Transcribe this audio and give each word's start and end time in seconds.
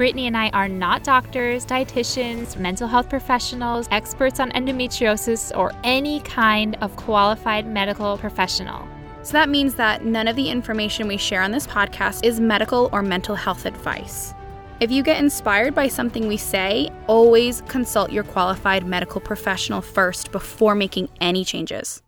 Brittany 0.00 0.28
and 0.28 0.34
I 0.34 0.48
are 0.54 0.66
not 0.66 1.04
doctors, 1.04 1.66
dietitians, 1.66 2.56
mental 2.56 2.88
health 2.88 3.10
professionals, 3.10 3.86
experts 3.90 4.40
on 4.40 4.50
endometriosis, 4.52 5.54
or 5.54 5.72
any 5.84 6.20
kind 6.20 6.74
of 6.80 6.96
qualified 6.96 7.66
medical 7.66 8.16
professional. 8.16 8.88
So 9.22 9.32
that 9.32 9.50
means 9.50 9.74
that 9.74 10.06
none 10.06 10.26
of 10.26 10.36
the 10.36 10.48
information 10.48 11.06
we 11.06 11.18
share 11.18 11.42
on 11.42 11.50
this 11.50 11.66
podcast 11.66 12.24
is 12.24 12.40
medical 12.40 12.88
or 12.94 13.02
mental 13.02 13.34
health 13.34 13.66
advice. 13.66 14.32
If 14.80 14.90
you 14.90 15.02
get 15.02 15.18
inspired 15.18 15.74
by 15.74 15.88
something 15.88 16.26
we 16.26 16.38
say, 16.38 16.88
always 17.06 17.60
consult 17.68 18.10
your 18.10 18.24
qualified 18.24 18.86
medical 18.86 19.20
professional 19.20 19.82
first 19.82 20.32
before 20.32 20.74
making 20.74 21.10
any 21.20 21.44
changes. 21.44 22.00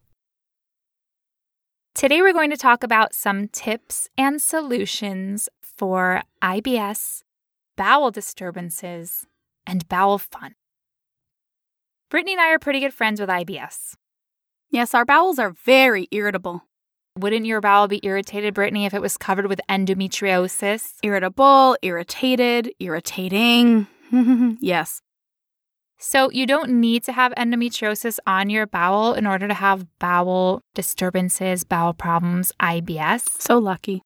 Today, 1.94 2.22
we're 2.22 2.32
going 2.32 2.48
to 2.48 2.56
talk 2.56 2.82
about 2.82 3.14
some 3.14 3.48
tips 3.48 4.08
and 4.16 4.40
solutions 4.40 5.50
for 5.60 6.22
IBS 6.40 7.22
bowel 7.76 8.10
disturbances, 8.10 9.26
and 9.66 9.88
bowel 9.88 10.18
fun. 10.18 10.54
Brittany 12.10 12.32
and 12.32 12.40
I 12.40 12.50
are 12.50 12.58
pretty 12.58 12.80
good 12.80 12.92
friends 12.92 13.20
with 13.20 13.30
IBS. 13.30 13.94
Yes, 14.70 14.94
our 14.94 15.04
bowels 15.04 15.38
are 15.38 15.54
very 15.64 16.08
irritable. 16.10 16.64
Wouldn't 17.18 17.44
your 17.44 17.60
bowel 17.60 17.88
be 17.88 18.00
irritated, 18.02 18.54
Brittany, 18.54 18.86
if 18.86 18.94
it 18.94 19.02
was 19.02 19.18
covered 19.18 19.46
with 19.46 19.60
endometriosis? 19.68 20.94
Irritable, 21.02 21.76
irritated, 21.82 22.72
irritating. 22.80 23.86
yes. 24.60 25.02
So, 25.98 26.30
you 26.32 26.46
don't 26.46 26.80
need 26.80 27.04
to 27.04 27.12
have 27.12 27.32
endometriosis 27.36 28.18
on 28.26 28.50
your 28.50 28.66
bowel 28.66 29.14
in 29.14 29.26
order 29.26 29.46
to 29.46 29.54
have 29.54 29.86
bowel 29.98 30.62
disturbances, 30.74 31.64
bowel 31.64 31.92
problems, 31.94 32.50
IBS. 32.60 33.40
So 33.40 33.58
lucky. 33.58 34.02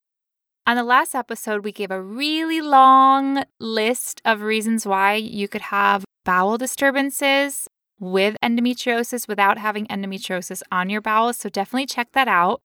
On 0.68 0.76
the 0.76 0.82
last 0.82 1.14
episode, 1.14 1.64
we 1.64 1.70
gave 1.70 1.92
a 1.92 2.02
really 2.02 2.60
long 2.60 3.44
list 3.60 4.20
of 4.24 4.42
reasons 4.42 4.84
why 4.84 5.14
you 5.14 5.46
could 5.46 5.60
have 5.60 6.04
bowel 6.24 6.58
disturbances 6.58 7.68
with 8.00 8.36
endometriosis 8.42 9.28
without 9.28 9.58
having 9.58 9.86
endometriosis 9.86 10.62
on 10.72 10.90
your 10.90 11.00
bowels. 11.00 11.36
So 11.36 11.48
definitely 11.48 11.86
check 11.86 12.08
that 12.14 12.26
out. 12.26 12.62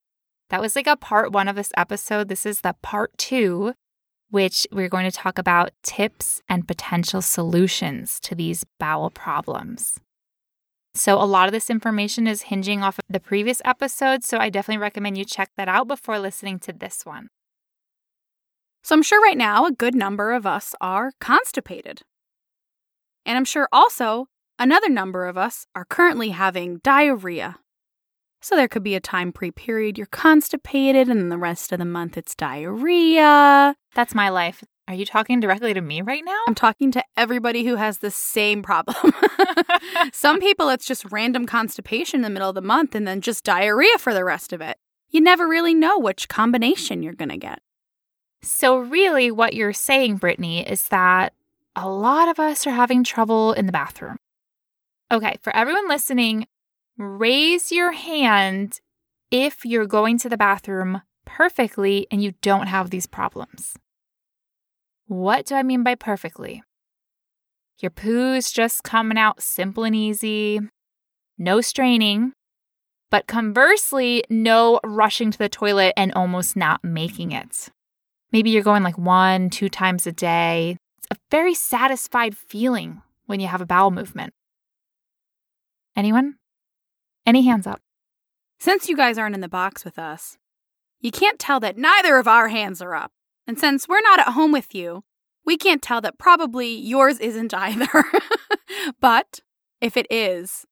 That 0.49 0.61
was 0.61 0.75
like 0.75 0.88
a 0.88 0.97
part 0.97 1.31
one 1.31 1.47
of 1.47 1.55
this 1.55 1.71
episode. 1.77 2.27
This 2.27 2.43
is 2.43 2.61
the 2.61 2.75
part 2.81 3.16
two, 3.19 3.73
which 4.31 4.65
we're 4.71 4.89
going 4.89 5.05
to 5.05 5.15
talk 5.15 5.38
about 5.38 5.69
tips 5.83 6.41
and 6.49 6.67
potential 6.67 7.21
solutions 7.21 8.19
to 8.21 8.33
these 8.33 8.65
bowel 8.80 9.11
problems. 9.11 9.99
So, 10.95 11.21
a 11.21 11.23
lot 11.23 11.47
of 11.47 11.53
this 11.53 11.69
information 11.69 12.25
is 12.25 12.41
hinging 12.43 12.81
off 12.81 12.97
of 12.97 13.05
the 13.08 13.19
previous 13.19 13.61
episode. 13.63 14.23
So, 14.23 14.39
I 14.39 14.49
definitely 14.49 14.81
recommend 14.81 15.19
you 15.19 15.23
check 15.23 15.52
that 15.55 15.69
out 15.69 15.88
before 15.88 16.19
listening 16.19 16.58
to 16.61 16.73
this 16.73 17.05
one. 17.05 17.30
So 18.83 18.95
I'm 18.95 19.03
sure 19.03 19.21
right 19.21 19.37
now 19.37 19.65
a 19.65 19.71
good 19.71 19.95
number 19.95 20.31
of 20.31 20.45
us 20.45 20.73
are 20.81 21.11
constipated. 21.19 22.01
And 23.25 23.37
I'm 23.37 23.45
sure 23.45 23.67
also 23.71 24.27
another 24.57 24.89
number 24.89 25.27
of 25.27 25.37
us 25.37 25.65
are 25.75 25.85
currently 25.85 26.29
having 26.29 26.79
diarrhea. 26.83 27.57
So 28.41 28.55
there 28.55 28.67
could 28.67 28.83
be 28.83 28.95
a 28.95 28.99
time 28.99 29.31
pre 29.31 29.52
period 29.52 29.97
you're 29.97 30.08
constipated, 30.08 31.09
and 31.09 31.20
then 31.20 31.30
the 31.30 31.37
rest 31.37 31.71
of 31.71 31.80
the 31.80 31.86
month 31.86 32.17
it's 32.17 32.33
diarrhea. 32.33 33.75
That's 33.93 34.15
my 34.15 34.30
life. 34.30 34.64
Are 34.87 34.95
you 34.95 35.05
talking 35.05 35.39
directly 35.39 35.73
to 35.73 35.81
me 35.81 36.02
right 36.02 36.23
now? 36.25 36.39
I'm 36.47 36.55
talking 36.55 36.91
to 36.91 37.03
everybody 37.15 37.64
who 37.64 37.75
has 37.75 37.99
the 37.99 38.11
same 38.11 38.64
problem. 38.64 39.14
Some 40.14 40.39
people, 40.39 40.70
it's 40.70 40.86
just 40.87 41.09
random 41.11 41.45
constipation 41.45 42.15
in 42.15 42.21
the 42.23 42.30
middle 42.30 42.49
of 42.49 42.55
the 42.55 42.61
month 42.61 42.95
and 42.95 43.08
then 43.08 43.21
just 43.21 43.43
diarrhea 43.43 43.97
for 43.99 44.14
the 44.14 44.25
rest 44.25 44.52
of 44.52 44.59
it. 44.59 44.77
You 45.09 45.21
never 45.21 45.47
really 45.47 45.73
know 45.73 45.99
which 45.99 46.27
combination 46.27 47.03
you're 47.03 47.14
going 47.14 47.30
to 47.30 47.37
get. 47.37 47.59
So, 48.43 48.77
really, 48.77 49.29
what 49.29 49.53
you're 49.53 49.73
saying, 49.73 50.17
Brittany, 50.17 50.67
is 50.67 50.87
that 50.87 51.33
a 51.75 51.87
lot 51.87 52.27
of 52.27 52.39
us 52.39 52.65
are 52.65 52.71
having 52.71 53.03
trouble 53.03 53.53
in 53.53 53.65
the 53.65 53.71
bathroom. 53.71 54.17
Okay, 55.11 55.37
for 55.41 55.55
everyone 55.55 55.87
listening, 55.87 56.47
raise 56.97 57.71
your 57.71 57.91
hand 57.91 58.79
if 59.29 59.63
you're 59.65 59.85
going 59.85 60.17
to 60.19 60.29
the 60.29 60.37
bathroom 60.37 61.02
perfectly 61.25 62.07
and 62.11 62.23
you 62.23 62.33
don't 62.41 62.67
have 62.67 62.89
these 62.89 63.07
problems. 63.07 63.75
What 65.08 65.45
do 65.45 65.55
I 65.55 65.63
mean 65.63 65.83
by 65.83 65.95
perfectly? 65.95 66.63
Your 67.79 67.91
poo's 67.91 68.52
just 68.52 68.83
coming 68.83 69.17
out 69.17 69.41
simple 69.41 69.83
and 69.83 69.95
easy, 69.95 70.59
no 71.37 71.61
straining, 71.61 72.33
but 73.09 73.27
conversely, 73.27 74.23
no 74.29 74.79
rushing 74.83 75.31
to 75.31 75.37
the 75.37 75.49
toilet 75.49 75.93
and 75.97 76.13
almost 76.13 76.55
not 76.55 76.83
making 76.83 77.31
it. 77.31 77.69
Maybe 78.31 78.49
you're 78.49 78.64
going 78.64 78.83
like 78.83 78.97
one, 78.97 79.49
two 79.49 79.69
times 79.69 80.08
a 80.08 80.11
day. 80.11 80.77
It's 80.97 81.08
a 81.11 81.19
very 81.30 81.53
satisfied 81.53 82.36
feeling 82.36 83.02
when 83.25 83.39
you 83.39 83.47
have 83.47 83.61
a 83.61 83.65
bowel 83.65 83.92
movement. 83.92 84.33
Anyone? 85.95 86.36
Any 87.25 87.43
hands 87.43 87.67
up? 87.67 87.81
Since 88.59 88.87
you 88.87 88.95
guys 88.95 89.17
aren't 89.17 89.36
in 89.36 89.41
the 89.41 89.49
box 89.49 89.83
with 89.83 89.99
us, 89.99 90.37
you 90.99 91.11
can't 91.11 91.39
tell 91.39 91.59
that 91.59 91.77
neither 91.77 92.17
of 92.17 92.27
our 92.27 92.47
hands 92.47 92.81
are 92.81 92.95
up. 92.95 93.11
And 93.47 93.59
since 93.59 93.87
we're 93.87 94.02
not 94.02 94.20
at 94.20 94.30
home 94.30 94.52
with 94.52 94.73
you, 94.73 95.03
we 95.45 95.58
can't 95.58 95.81
tell 95.81 95.99
that 96.02 96.20
probably 96.20 96.73
yours 96.73 97.20
isn't 97.20 97.53
either. 97.55 98.05
but 98.99 99.39
if 99.81 99.97
it 99.97 100.08
is, 100.09 100.65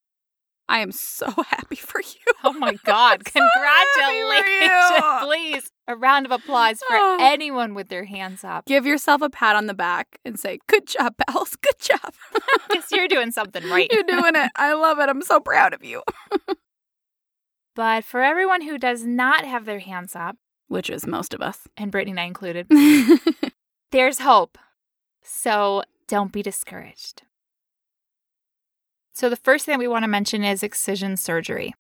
I 0.69 0.80
am 0.80 0.91
so 0.91 1.25
happy 1.47 1.75
for 1.75 2.00
you. 2.00 2.34
Oh 2.44 2.53
my 2.53 2.75
God. 2.85 3.25
Congratulations. 3.25 5.03
Please, 5.24 5.72
a 5.88 5.96
round 5.96 6.28
of 6.28 6.31
applause 6.31 6.80
for 6.88 6.96
oh. 6.96 7.18
anyone 7.19 7.74
with 7.74 7.90
their 7.90 8.06
hands 8.06 8.44
up. 8.44 8.66
Give 8.66 8.85
yourself 8.85 9.22
a 9.22 9.30
pat 9.30 9.56
on 9.56 9.66
the 9.66 9.74
back 9.74 10.19
and 10.24 10.40
say, 10.40 10.59
Good 10.68 10.88
job, 10.88 11.16
Bells. 11.28 11.57
Good 11.57 11.80
job. 11.80 12.13
Because 12.69 12.85
you're 12.91 13.07
doing 13.07 13.31
something 13.31 13.68
right. 13.68 13.91
You're 13.91 14.03
doing 14.03 14.35
it. 14.35 14.52
I 14.56 14.74
love 14.74 15.00
it. 15.00 15.09
I'm 15.09 15.24
so 15.24 15.40
proud 15.40 15.74
of 15.74 15.84
you. 15.84 16.03
but 17.75 18.06
for 18.06 18.22
everyone 18.22 18.62
who 18.62 18.78
does 18.78 19.03
not 19.03 19.46
have 19.46 19.66
their 19.66 19.80
hands 19.80 20.16
up, 20.16 20.38
which 20.68 20.91
is 20.91 21.07
most 21.07 21.34
of 21.34 21.41
us, 21.41 21.68
and 21.78 21.91
Brittany 21.91 22.12
and 22.12 22.19
I 22.19 22.25
included, 22.25 22.68
there's 23.91 24.19
hope. 24.19 24.59
So 25.24 25.84
don't 26.07 26.31
be 26.31 26.44
discouraged. 26.44 27.24
So, 29.19 29.28
the 29.28 29.35
first 29.35 29.66
thing 29.66 29.78
we 29.78 29.90
want 29.90 30.03
to 30.03 30.07
mention 30.07 30.46
is 30.46 30.63
excision 30.63 31.18
surgery. 31.18 31.75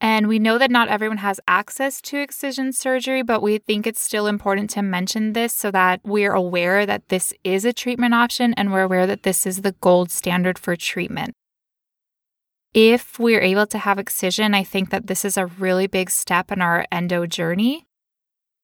And 0.00 0.26
we 0.26 0.38
know 0.38 0.56
that 0.56 0.70
not 0.70 0.88
everyone 0.88 1.18
has 1.18 1.38
access 1.46 2.00
to 2.00 2.16
excision 2.16 2.72
surgery, 2.72 3.20
but 3.20 3.42
we 3.42 3.58
think 3.58 3.86
it's 3.86 4.00
still 4.00 4.26
important 4.26 4.70
to 4.70 4.80
mention 4.80 5.34
this 5.34 5.52
so 5.52 5.70
that 5.72 6.00
we're 6.02 6.32
aware 6.32 6.86
that 6.86 7.10
this 7.10 7.34
is 7.44 7.66
a 7.66 7.74
treatment 7.74 8.14
option 8.14 8.54
and 8.54 8.72
we're 8.72 8.84
aware 8.84 9.06
that 9.06 9.24
this 9.24 9.46
is 9.46 9.60
the 9.60 9.72
gold 9.82 10.10
standard 10.10 10.58
for 10.58 10.76
treatment. 10.76 11.34
If 12.72 13.18
we're 13.18 13.42
able 13.42 13.66
to 13.66 13.76
have 13.76 13.98
excision, 13.98 14.54
I 14.54 14.64
think 14.64 14.88
that 14.88 15.08
this 15.08 15.26
is 15.26 15.36
a 15.36 15.44
really 15.44 15.88
big 15.88 16.08
step 16.08 16.50
in 16.50 16.62
our 16.62 16.86
endo 16.90 17.26
journey 17.26 17.84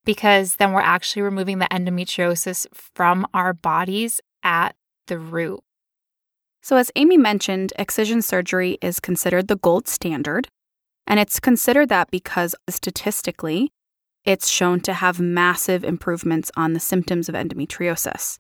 because 0.06 0.56
then 0.56 0.72
we're 0.72 0.81
actually 0.81 1.21
removing 1.21 1.59
the 1.59 1.69
endometriosis 1.69 2.66
from 2.72 3.27
our 3.34 3.53
bodies 3.53 4.19
at 4.42 4.77
the 5.09 5.18
root. 5.18 5.60
So, 6.62 6.77
as 6.77 6.91
Amy 6.95 7.16
mentioned, 7.16 7.72
excision 7.78 8.22
surgery 8.22 8.78
is 8.83 9.01
considered 9.01 9.48
the 9.48 9.57
gold 9.57 9.89
standard. 9.89 10.48
And 11.07 11.18
it's 11.18 11.41
considered 11.41 11.89
that 11.89 12.10
because 12.10 12.54
statistically, 12.68 13.72
it's 14.24 14.48
shown 14.48 14.80
to 14.80 14.92
have 14.92 15.18
massive 15.18 15.83
improvements 15.83 16.51
on 16.57 16.72
the 16.72 16.80
symptoms 16.80 17.28
of 17.28 17.34
endometriosis. 17.34 18.39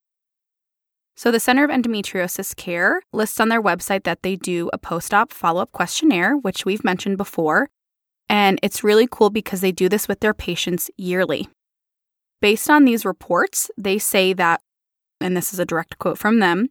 So, 1.16 1.30
the 1.30 1.40
Center 1.40 1.64
of 1.64 1.70
Endometriosis 1.70 2.54
Care 2.56 3.02
lists 3.12 3.40
on 3.40 3.48
their 3.48 3.62
website 3.62 4.04
that 4.04 4.22
they 4.22 4.36
do 4.36 4.70
a 4.72 4.78
post 4.78 5.12
op 5.12 5.32
follow 5.32 5.62
up 5.62 5.72
questionnaire, 5.72 6.36
which 6.36 6.64
we've 6.64 6.84
mentioned 6.84 7.16
before. 7.16 7.68
And 8.28 8.60
it's 8.62 8.84
really 8.84 9.08
cool 9.10 9.30
because 9.30 9.60
they 9.60 9.72
do 9.72 9.88
this 9.88 10.06
with 10.06 10.20
their 10.20 10.34
patients 10.34 10.90
yearly. 10.96 11.48
Based 12.40 12.70
on 12.70 12.84
these 12.84 13.04
reports, 13.04 13.70
they 13.76 13.98
say 13.98 14.32
that, 14.34 14.62
and 15.20 15.36
this 15.36 15.52
is 15.52 15.58
a 15.58 15.66
direct 15.66 15.98
quote 15.98 16.16
from 16.16 16.38
them, 16.38 16.68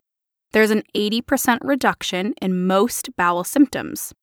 there's 0.52 0.72
an 0.72 0.84
80% 0.96 1.60
reduction 1.64 2.34
in 2.42 2.66
most 2.66 3.16
bowel 3.16 3.44
symptoms. 3.44 4.14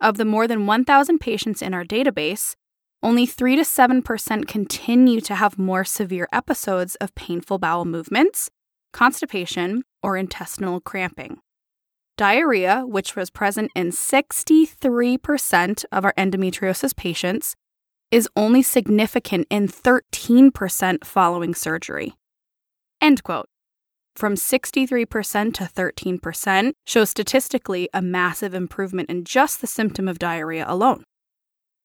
Of 0.00 0.16
the 0.16 0.24
more 0.24 0.46
than 0.46 0.66
1,000 0.66 1.18
patients 1.18 1.62
in 1.62 1.74
our 1.74 1.84
database, 1.84 2.54
only 3.02 3.26
3 3.26 3.56
to 3.56 3.62
7% 3.62 4.46
continue 4.46 5.20
to 5.22 5.34
have 5.34 5.58
more 5.58 5.84
severe 5.84 6.28
episodes 6.32 6.96
of 6.96 7.14
painful 7.14 7.58
bowel 7.58 7.84
movements, 7.84 8.50
constipation, 8.92 9.82
or 10.02 10.16
intestinal 10.16 10.80
cramping. 10.80 11.38
Diarrhea, 12.18 12.82
which 12.86 13.16
was 13.16 13.30
present 13.30 13.70
in 13.74 13.90
63% 13.90 15.84
of 15.90 16.04
our 16.04 16.12
endometriosis 16.18 16.94
patients, 16.94 17.56
is 18.10 18.28
only 18.36 18.62
significant 18.62 19.46
in 19.48 19.66
13% 19.68 21.04
following 21.04 21.54
surgery. 21.54 22.14
End 23.00 23.22
quote. 23.22 23.48
From 24.16 24.34
63% 24.34 25.54
to 25.54 25.64
13% 25.64 26.72
shows 26.86 27.10
statistically 27.10 27.88
a 27.94 28.02
massive 28.02 28.54
improvement 28.54 29.08
in 29.08 29.24
just 29.24 29.60
the 29.60 29.66
symptom 29.66 30.08
of 30.08 30.18
diarrhea 30.18 30.64
alone. 30.68 31.04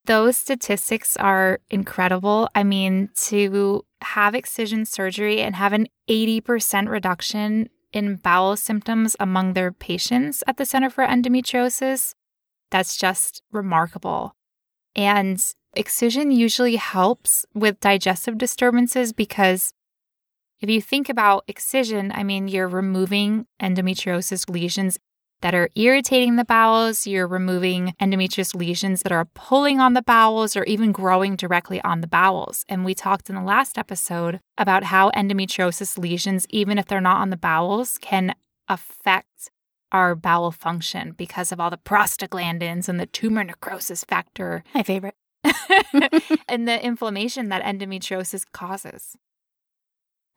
Those 0.06 0.38
statistics 0.38 1.18
are 1.18 1.60
incredible. 1.70 2.50
I 2.54 2.64
mean, 2.64 3.10
to 3.26 3.84
have 4.02 4.36
excision 4.36 4.86
surgery 4.86 5.42
and 5.42 5.56
have 5.56 5.74
an 5.74 5.88
80% 6.10 6.90
reduction 6.90 7.70
in 7.92 8.18
bowel 8.18 8.56
symptoms 8.56 9.16
among 9.20 9.54
their 9.54 9.72
patients 9.72 10.44
at 10.46 10.58
the 10.58 10.66
Center 10.66 10.90
for 10.90 11.06
Endometriosis, 11.06 12.14
that's 12.70 12.98
just 12.98 13.42
remarkable. 13.52 14.36
And 14.96 15.42
excision 15.74 16.30
usually 16.32 16.76
helps 16.76 17.46
with 17.54 17.80
digestive 17.80 18.38
disturbances 18.38 19.12
because 19.12 19.74
if 20.62 20.70
you 20.70 20.82
think 20.82 21.10
about 21.10 21.44
excision, 21.48 22.12
I 22.14 22.24
mean, 22.24 22.48
you're 22.48 22.68
removing 22.68 23.46
endometriosis 23.62 24.50
lesions 24.50 24.98
that 25.42 25.54
are 25.54 25.70
irritating 25.76 26.38
the 26.38 26.46
bowels, 26.46 27.06
you're 27.06 27.28
removing 27.28 27.94
endometriosis 28.02 28.56
lesions 28.56 29.04
that 29.04 29.12
are 29.12 29.26
pulling 29.36 29.80
on 29.80 29.94
the 29.94 30.02
bowels 30.02 30.56
or 30.56 30.64
even 30.64 30.92
growing 30.92 31.36
directly 31.36 31.82
on 31.82 32.02
the 32.02 32.08
bowels. 32.08 32.66
And 32.68 32.86
we 32.86 32.96
talked 32.96 33.30
in 33.30 33.36
the 33.36 33.44
last 33.44 33.78
episode 33.78 34.40
about 34.58 34.86
how 34.86 35.12
endometriosis 35.12 35.98
lesions, 35.98 36.48
even 36.50 36.78
if 36.78 36.86
they're 36.86 37.02
not 37.02 37.22
on 37.22 37.30
the 37.30 37.38
bowels, 37.38 37.98
can 38.00 38.34
affect 38.68 39.52
our 39.92 40.16
bowel 40.16 40.52
function 40.52 41.12
because 41.12 41.52
of 41.52 41.60
all 41.60 41.70
the 41.70 41.78
prostaglandins 41.78 42.90
and 42.90 43.00
the 43.00 43.06
tumor 43.06 43.44
necrosis 43.44 44.04
factor. 44.04 44.64
My 44.74 44.84
favorite. 44.84 45.16
and 46.50 46.68
the 46.68 46.84
inflammation 46.84 47.50
that 47.50 47.64
endometriosis 47.64 48.46
causes. 48.52 49.16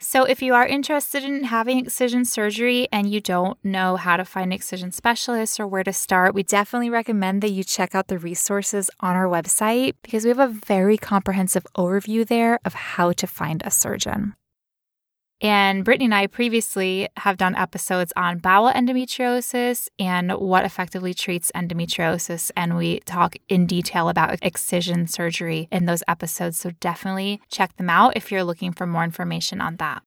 So, 0.00 0.22
if 0.22 0.42
you 0.42 0.54
are 0.54 0.64
interested 0.66 1.24
in 1.24 1.42
having 1.42 1.78
excision 1.78 2.24
surgery 2.24 2.86
and 2.92 3.10
you 3.10 3.20
don't 3.20 3.58
know 3.64 3.96
how 3.96 4.16
to 4.16 4.24
find 4.24 4.46
an 4.46 4.52
excision 4.52 4.92
specialist 4.92 5.58
or 5.58 5.66
where 5.66 5.82
to 5.82 5.92
start, 5.92 6.34
we 6.34 6.44
definitely 6.44 6.88
recommend 6.88 7.42
that 7.42 7.50
you 7.50 7.64
check 7.64 7.96
out 7.96 8.06
the 8.06 8.18
resources 8.18 8.90
on 9.00 9.16
our 9.16 9.26
website 9.26 9.96
because 10.02 10.24
we 10.24 10.28
have 10.28 10.38
a 10.38 10.46
very 10.46 10.98
comprehensive 10.98 11.66
overview 11.76 12.24
there 12.24 12.60
of 12.64 12.74
how 12.74 13.10
to 13.10 13.26
find 13.26 13.60
a 13.64 13.72
surgeon. 13.72 14.34
And 15.40 15.84
Brittany 15.84 16.06
and 16.06 16.14
I 16.14 16.26
previously 16.26 17.08
have 17.18 17.36
done 17.36 17.54
episodes 17.54 18.12
on 18.16 18.38
bowel 18.38 18.72
endometriosis 18.72 19.88
and 19.96 20.32
what 20.32 20.64
effectively 20.64 21.14
treats 21.14 21.52
endometriosis. 21.54 22.50
And 22.56 22.76
we 22.76 23.00
talk 23.00 23.36
in 23.48 23.66
detail 23.66 24.08
about 24.08 24.38
excision 24.42 25.06
surgery 25.06 25.68
in 25.70 25.86
those 25.86 26.02
episodes. 26.08 26.58
So 26.58 26.72
definitely 26.80 27.40
check 27.50 27.76
them 27.76 27.88
out 27.88 28.16
if 28.16 28.32
you're 28.32 28.42
looking 28.42 28.72
for 28.72 28.84
more 28.84 29.04
information 29.04 29.60
on 29.60 29.76
that. 29.76 30.02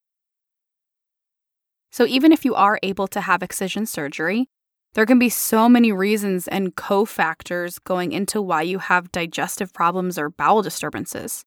So, 1.93 2.05
even 2.05 2.31
if 2.31 2.45
you 2.45 2.55
are 2.55 2.79
able 2.83 3.07
to 3.09 3.19
have 3.19 3.43
excision 3.43 3.85
surgery, 3.85 4.47
there 4.93 5.05
can 5.05 5.19
be 5.19 5.29
so 5.29 5.67
many 5.67 5.91
reasons 5.91 6.47
and 6.47 6.75
cofactors 6.75 7.83
going 7.83 8.13
into 8.13 8.41
why 8.41 8.61
you 8.61 8.79
have 8.79 9.11
digestive 9.11 9.73
problems 9.73 10.17
or 10.17 10.29
bowel 10.29 10.61
disturbances. 10.61 11.43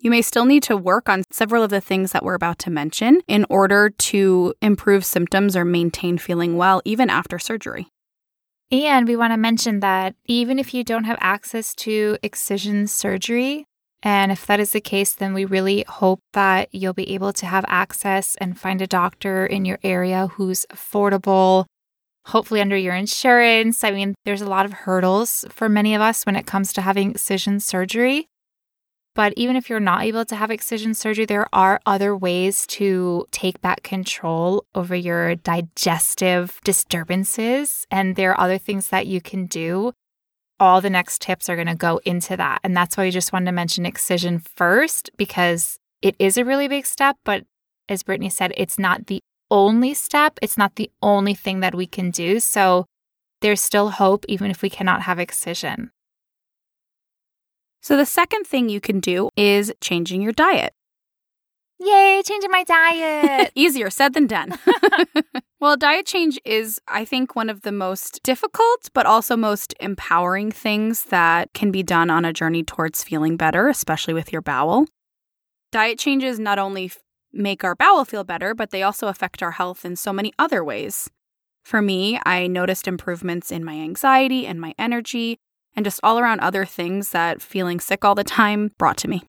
You 0.00 0.10
may 0.10 0.22
still 0.22 0.44
need 0.44 0.62
to 0.64 0.76
work 0.76 1.08
on 1.08 1.24
several 1.32 1.64
of 1.64 1.70
the 1.70 1.80
things 1.80 2.12
that 2.12 2.24
we're 2.24 2.34
about 2.34 2.60
to 2.60 2.70
mention 2.70 3.20
in 3.26 3.44
order 3.50 3.90
to 3.90 4.54
improve 4.62 5.04
symptoms 5.04 5.56
or 5.56 5.64
maintain 5.64 6.18
feeling 6.18 6.56
well 6.56 6.80
even 6.84 7.10
after 7.10 7.38
surgery. 7.38 7.88
And 8.70 9.08
we 9.08 9.16
want 9.16 9.32
to 9.32 9.36
mention 9.36 9.80
that 9.80 10.14
even 10.26 10.58
if 10.58 10.72
you 10.72 10.84
don't 10.84 11.04
have 11.04 11.18
access 11.20 11.74
to 11.76 12.16
excision 12.22 12.86
surgery, 12.86 13.64
and 14.02 14.30
if 14.30 14.46
that 14.46 14.60
is 14.60 14.70
the 14.70 14.80
case, 14.80 15.14
then 15.14 15.34
we 15.34 15.44
really 15.44 15.84
hope 15.88 16.20
that 16.32 16.72
you'll 16.72 16.92
be 16.92 17.12
able 17.14 17.32
to 17.32 17.46
have 17.46 17.64
access 17.66 18.36
and 18.36 18.60
find 18.60 18.80
a 18.80 18.86
doctor 18.86 19.46
in 19.46 19.64
your 19.64 19.80
area 19.82 20.28
who's 20.28 20.64
affordable, 20.66 21.64
hopefully 22.26 22.60
under 22.60 22.76
your 22.76 22.94
insurance. 22.94 23.82
I 23.82 23.90
mean, 23.90 24.14
there's 24.24 24.42
a 24.42 24.48
lot 24.48 24.66
of 24.66 24.72
hurdles 24.72 25.44
for 25.48 25.68
many 25.68 25.96
of 25.96 26.02
us 26.02 26.24
when 26.24 26.36
it 26.36 26.46
comes 26.46 26.72
to 26.74 26.82
having 26.82 27.10
excision 27.10 27.58
surgery. 27.58 28.28
But 29.18 29.34
even 29.36 29.56
if 29.56 29.68
you're 29.68 29.80
not 29.80 30.04
able 30.04 30.24
to 30.26 30.36
have 30.36 30.52
excision 30.52 30.94
surgery, 30.94 31.26
there 31.26 31.48
are 31.52 31.80
other 31.84 32.16
ways 32.16 32.64
to 32.68 33.26
take 33.32 33.60
back 33.60 33.82
control 33.82 34.64
over 34.76 34.94
your 34.94 35.34
digestive 35.34 36.60
disturbances. 36.62 37.84
And 37.90 38.14
there 38.14 38.30
are 38.30 38.40
other 38.40 38.58
things 38.58 38.90
that 38.90 39.08
you 39.08 39.20
can 39.20 39.46
do. 39.46 39.92
All 40.60 40.80
the 40.80 40.88
next 40.88 41.20
tips 41.20 41.48
are 41.48 41.56
going 41.56 41.66
to 41.66 41.74
go 41.74 42.00
into 42.04 42.36
that. 42.36 42.60
And 42.62 42.76
that's 42.76 42.96
why 42.96 43.06
we 43.06 43.10
just 43.10 43.32
wanted 43.32 43.46
to 43.46 43.52
mention 43.52 43.84
excision 43.84 44.38
first, 44.38 45.10
because 45.16 45.80
it 46.00 46.14
is 46.20 46.36
a 46.36 46.44
really 46.44 46.68
big 46.68 46.86
step. 46.86 47.16
But 47.24 47.42
as 47.88 48.04
Brittany 48.04 48.30
said, 48.30 48.52
it's 48.56 48.78
not 48.78 49.08
the 49.08 49.20
only 49.50 49.94
step, 49.94 50.38
it's 50.40 50.56
not 50.56 50.76
the 50.76 50.92
only 51.02 51.34
thing 51.34 51.58
that 51.58 51.74
we 51.74 51.88
can 51.88 52.12
do. 52.12 52.38
So 52.38 52.86
there's 53.40 53.60
still 53.60 53.90
hope, 53.90 54.24
even 54.28 54.48
if 54.48 54.62
we 54.62 54.70
cannot 54.70 55.02
have 55.02 55.18
excision. 55.18 55.90
So, 57.80 57.96
the 57.96 58.06
second 58.06 58.44
thing 58.46 58.68
you 58.68 58.80
can 58.80 59.00
do 59.00 59.30
is 59.36 59.72
changing 59.80 60.22
your 60.22 60.32
diet. 60.32 60.74
Yay, 61.80 62.22
changing 62.24 62.50
my 62.50 62.64
diet. 62.64 63.52
Easier 63.54 63.88
said 63.88 64.12
than 64.12 64.26
done. 64.26 64.58
well, 65.60 65.76
diet 65.76 66.06
change 66.06 66.38
is, 66.44 66.80
I 66.88 67.04
think, 67.04 67.36
one 67.36 67.48
of 67.48 67.62
the 67.62 67.70
most 67.70 68.20
difficult, 68.24 68.90
but 68.94 69.06
also 69.06 69.36
most 69.36 69.74
empowering 69.78 70.50
things 70.50 71.04
that 71.04 71.52
can 71.54 71.70
be 71.70 71.84
done 71.84 72.10
on 72.10 72.24
a 72.24 72.32
journey 72.32 72.64
towards 72.64 73.04
feeling 73.04 73.36
better, 73.36 73.68
especially 73.68 74.12
with 74.12 74.32
your 74.32 74.42
bowel. 74.42 74.86
Diet 75.70 76.00
changes 76.00 76.40
not 76.40 76.58
only 76.58 76.90
make 77.32 77.62
our 77.62 77.76
bowel 77.76 78.04
feel 78.04 78.24
better, 78.24 78.54
but 78.54 78.70
they 78.70 78.82
also 78.82 79.06
affect 79.06 79.42
our 79.42 79.52
health 79.52 79.84
in 79.84 79.94
so 79.94 80.12
many 80.12 80.32
other 80.38 80.64
ways. 80.64 81.08
For 81.64 81.80
me, 81.80 82.18
I 82.24 82.46
noticed 82.46 82.88
improvements 82.88 83.52
in 83.52 83.64
my 83.64 83.74
anxiety 83.74 84.46
and 84.46 84.60
my 84.60 84.74
energy, 84.78 85.38
and 85.74 85.84
just 85.84 86.00
all 86.02 86.18
around 86.18 86.40
other 86.40 86.64
things 86.64 87.10
that 87.10 87.40
feeling 87.42 87.80
sick 87.80 88.04
all 88.04 88.14
the 88.14 88.24
time 88.24 88.70
brought 88.78 88.96
to 88.98 89.08
me. 89.08 89.22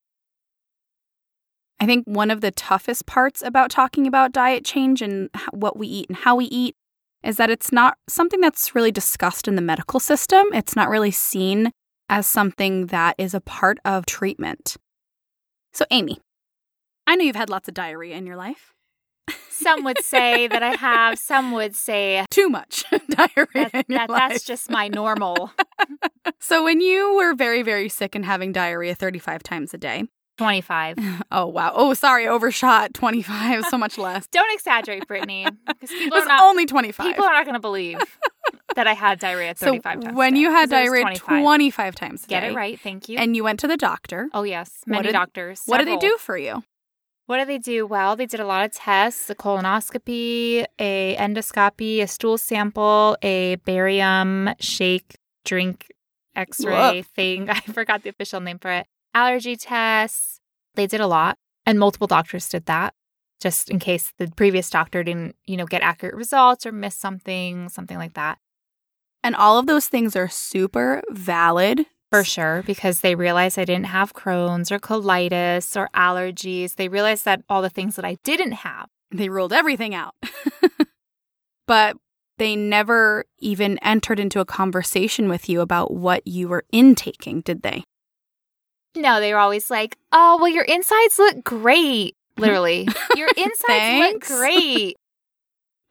I 1.80 1.86
think 1.86 2.06
one 2.06 2.30
of 2.30 2.42
the 2.42 2.52
toughest 2.52 3.06
parts 3.06 3.42
about 3.42 3.72
talking 3.72 4.06
about 4.06 4.34
diet 4.34 4.66
change 4.66 5.02
and 5.02 5.30
what 5.52 5.78
we 5.78 5.88
eat 5.88 6.10
and 6.10 6.18
how 6.18 6.36
we 6.36 6.46
eat 6.46 6.76
is 7.24 7.38
that 7.38 7.50
it's 7.50 7.72
not 7.72 7.98
something 8.08 8.42
that's 8.42 8.76
really 8.76 8.92
discussed 8.92 9.48
in 9.48 9.56
the 9.56 9.62
medical 9.62 10.00
system. 10.00 10.46
It's 10.54 10.76
not 10.76 10.90
really 10.90 11.12
seen 11.12 11.72
as 12.10 12.28
something 12.28 12.88
that 12.88 13.16
is 13.18 13.34
a 13.34 13.42
part 13.42 13.78
of 13.86 14.06
treatment. 14.06 14.76
So, 15.74 15.86
Amy, 15.92 16.20
I 17.06 17.16
know 17.16 17.24
you've 17.24 17.36
had 17.36 17.50
lots 17.50 17.68
of 17.68 17.74
diarrhea 17.74 18.16
in 18.16 18.26
your 18.26 18.36
life. 18.36 18.74
Some 19.50 19.84
would 19.84 20.04
say 20.04 20.48
that 20.48 20.64
I 20.64 20.76
have. 20.76 21.20
Some 21.20 21.52
would 21.52 21.76
say 21.76 22.26
too 22.30 22.50
much 22.50 22.84
diarrhea. 23.10 23.70
That, 23.72 23.86
that 23.90 24.08
that's 24.08 24.44
just 24.44 24.70
my 24.70 24.88
normal. 24.88 25.52
so 26.40 26.64
when 26.64 26.82
you 26.82 27.16
were 27.16 27.34
very 27.34 27.62
very 27.62 27.90
sick 27.90 28.16
and 28.16 28.26
having 28.26 28.52
diarrhea 28.52 28.96
35 28.96 29.44
times 29.44 29.74
a 29.74 29.78
day, 29.78 30.06
25. 30.40 30.98
Oh, 31.32 31.46
wow. 31.46 31.74
Oh, 31.76 31.94
sorry, 31.94 32.28
overshot 32.28 32.94
25, 32.96 33.66
so 33.66 33.78
much 33.78 33.98
less. 34.00 34.26
Don't 34.28 34.52
exaggerate, 34.54 35.06
Brittany. 35.08 35.46
Because 35.68 35.90
people 35.90 36.18
are 36.18 36.26
not, 36.26 36.42
only 36.44 36.66
25. 36.66 37.06
People 37.06 37.26
are 37.26 37.34
not 37.34 37.46
going 37.46 37.54
to 37.54 37.60
believe 37.60 38.00
that 38.76 38.88
I 38.88 38.94
had 38.94 39.20
diarrhea 39.20 39.54
35 39.54 39.84
so 39.96 40.02
times. 40.02 40.16
When 40.16 40.36
you 40.36 40.50
had 40.50 40.70
diarrhea 40.70 41.02
25. 41.02 41.44
25. 41.44 41.96
times 41.96 42.24
a 42.24 42.28
Get 42.28 42.40
day. 42.40 42.48
Get 42.48 42.54
it 42.54 42.56
right. 42.56 42.80
Thank 42.80 43.10
you. 43.10 43.18
And 43.20 43.36
you 43.36 43.44
went 43.44 43.60
to 43.60 43.68
the 43.68 43.78
doctor. 43.78 44.30
Oh, 44.34 44.44
yes. 44.44 44.72
Many 44.88 44.98
what 44.98 45.04
did, 45.04 45.12
doctors. 45.12 45.60
Several. 45.60 45.78
What 45.78 45.86
did 45.86 46.02
they 46.02 46.08
do 46.08 46.18
for 46.18 46.38
you? 46.38 46.64
What 47.30 47.38
did 47.38 47.48
they 47.48 47.60
do? 47.60 47.86
Well, 47.86 48.16
they 48.16 48.26
did 48.26 48.40
a 48.40 48.46
lot 48.48 48.66
of 48.66 48.72
tests: 48.72 49.30
a 49.30 49.36
colonoscopy, 49.36 50.66
a 50.80 51.16
endoscopy, 51.16 52.02
a 52.02 52.08
stool 52.08 52.40
sample, 52.40 53.18
a 53.22 53.58
barium 53.66 54.50
shake 54.60 55.16
drink 55.46 55.92
X-ray 56.36 57.04
thing. 57.04 57.48
I 57.52 57.60
forgot 57.60 58.02
the 58.02 58.10
official 58.10 58.40
name 58.40 58.58
for 58.58 58.72
it. 58.72 58.88
Allergy 59.14 59.56
tests. 59.56 60.40
They 60.74 60.88
did 60.88 61.02
a 61.02 61.06
lot, 61.06 61.38
and 61.68 61.78
multiple 61.78 62.08
doctors 62.08 62.50
did 62.50 62.66
that, 62.66 62.96
just 63.40 63.70
in 63.70 63.78
case 63.78 64.12
the 64.18 64.32
previous 64.36 64.68
doctor 64.72 65.04
didn't, 65.04 65.36
you 65.46 65.56
know, 65.56 65.68
get 65.68 65.84
accurate 65.84 66.16
results 66.16 66.66
or 66.66 66.72
miss 66.72 66.96
something, 66.96 67.70
something 67.70 68.00
like 68.00 68.16
that. 68.16 68.40
And 69.24 69.36
all 69.36 69.60
of 69.60 69.68
those 69.68 69.86
things 69.86 70.16
are 70.16 70.30
super 70.30 71.04
valid 71.12 71.86
for 72.12 72.24
sure, 72.24 72.64
because 72.66 73.02
they 73.02 73.16
realized 73.16 73.60
I 73.60 73.66
didn't 73.66 73.86
have 73.88 74.14
Crohn's 74.14 74.72
or 74.72 74.80
colitis 74.80 75.78
or 75.78 75.90
allergies. 75.96 76.76
They 76.76 76.88
realized 76.88 77.26
that 77.26 77.44
all 77.50 77.62
the 77.62 77.70
things 77.70 77.96
that 77.96 78.06
I 78.06 78.18
didn't 78.24 78.54
have. 78.54 78.88
They 79.12 79.30
ruled 79.30 79.54
everything 79.54 79.94
out. 79.94 80.16
but 81.68 81.98
they 82.40 82.56
never 82.56 83.26
even 83.38 83.78
entered 83.80 84.20
into 84.20 84.40
a 84.40 84.46
conversation 84.46 85.30
with 85.30 85.50
you 85.50 85.62
about 85.62 85.94
what 85.94 86.26
you 86.26 86.48
were 86.48 86.66
intaking, 86.72 87.42
did 87.42 87.62
they? 87.62 87.84
No, 88.96 89.20
they 89.20 89.34
were 89.34 89.40
always 89.40 89.70
like, 89.70 89.98
oh, 90.12 90.38
well, 90.38 90.48
your 90.48 90.64
insides 90.64 91.20
look 91.20 91.44
great. 91.44 92.16
Literally, 92.38 92.88
your 93.16 93.30
insides 93.36 94.14
look 94.14 94.26
great. 94.26 94.96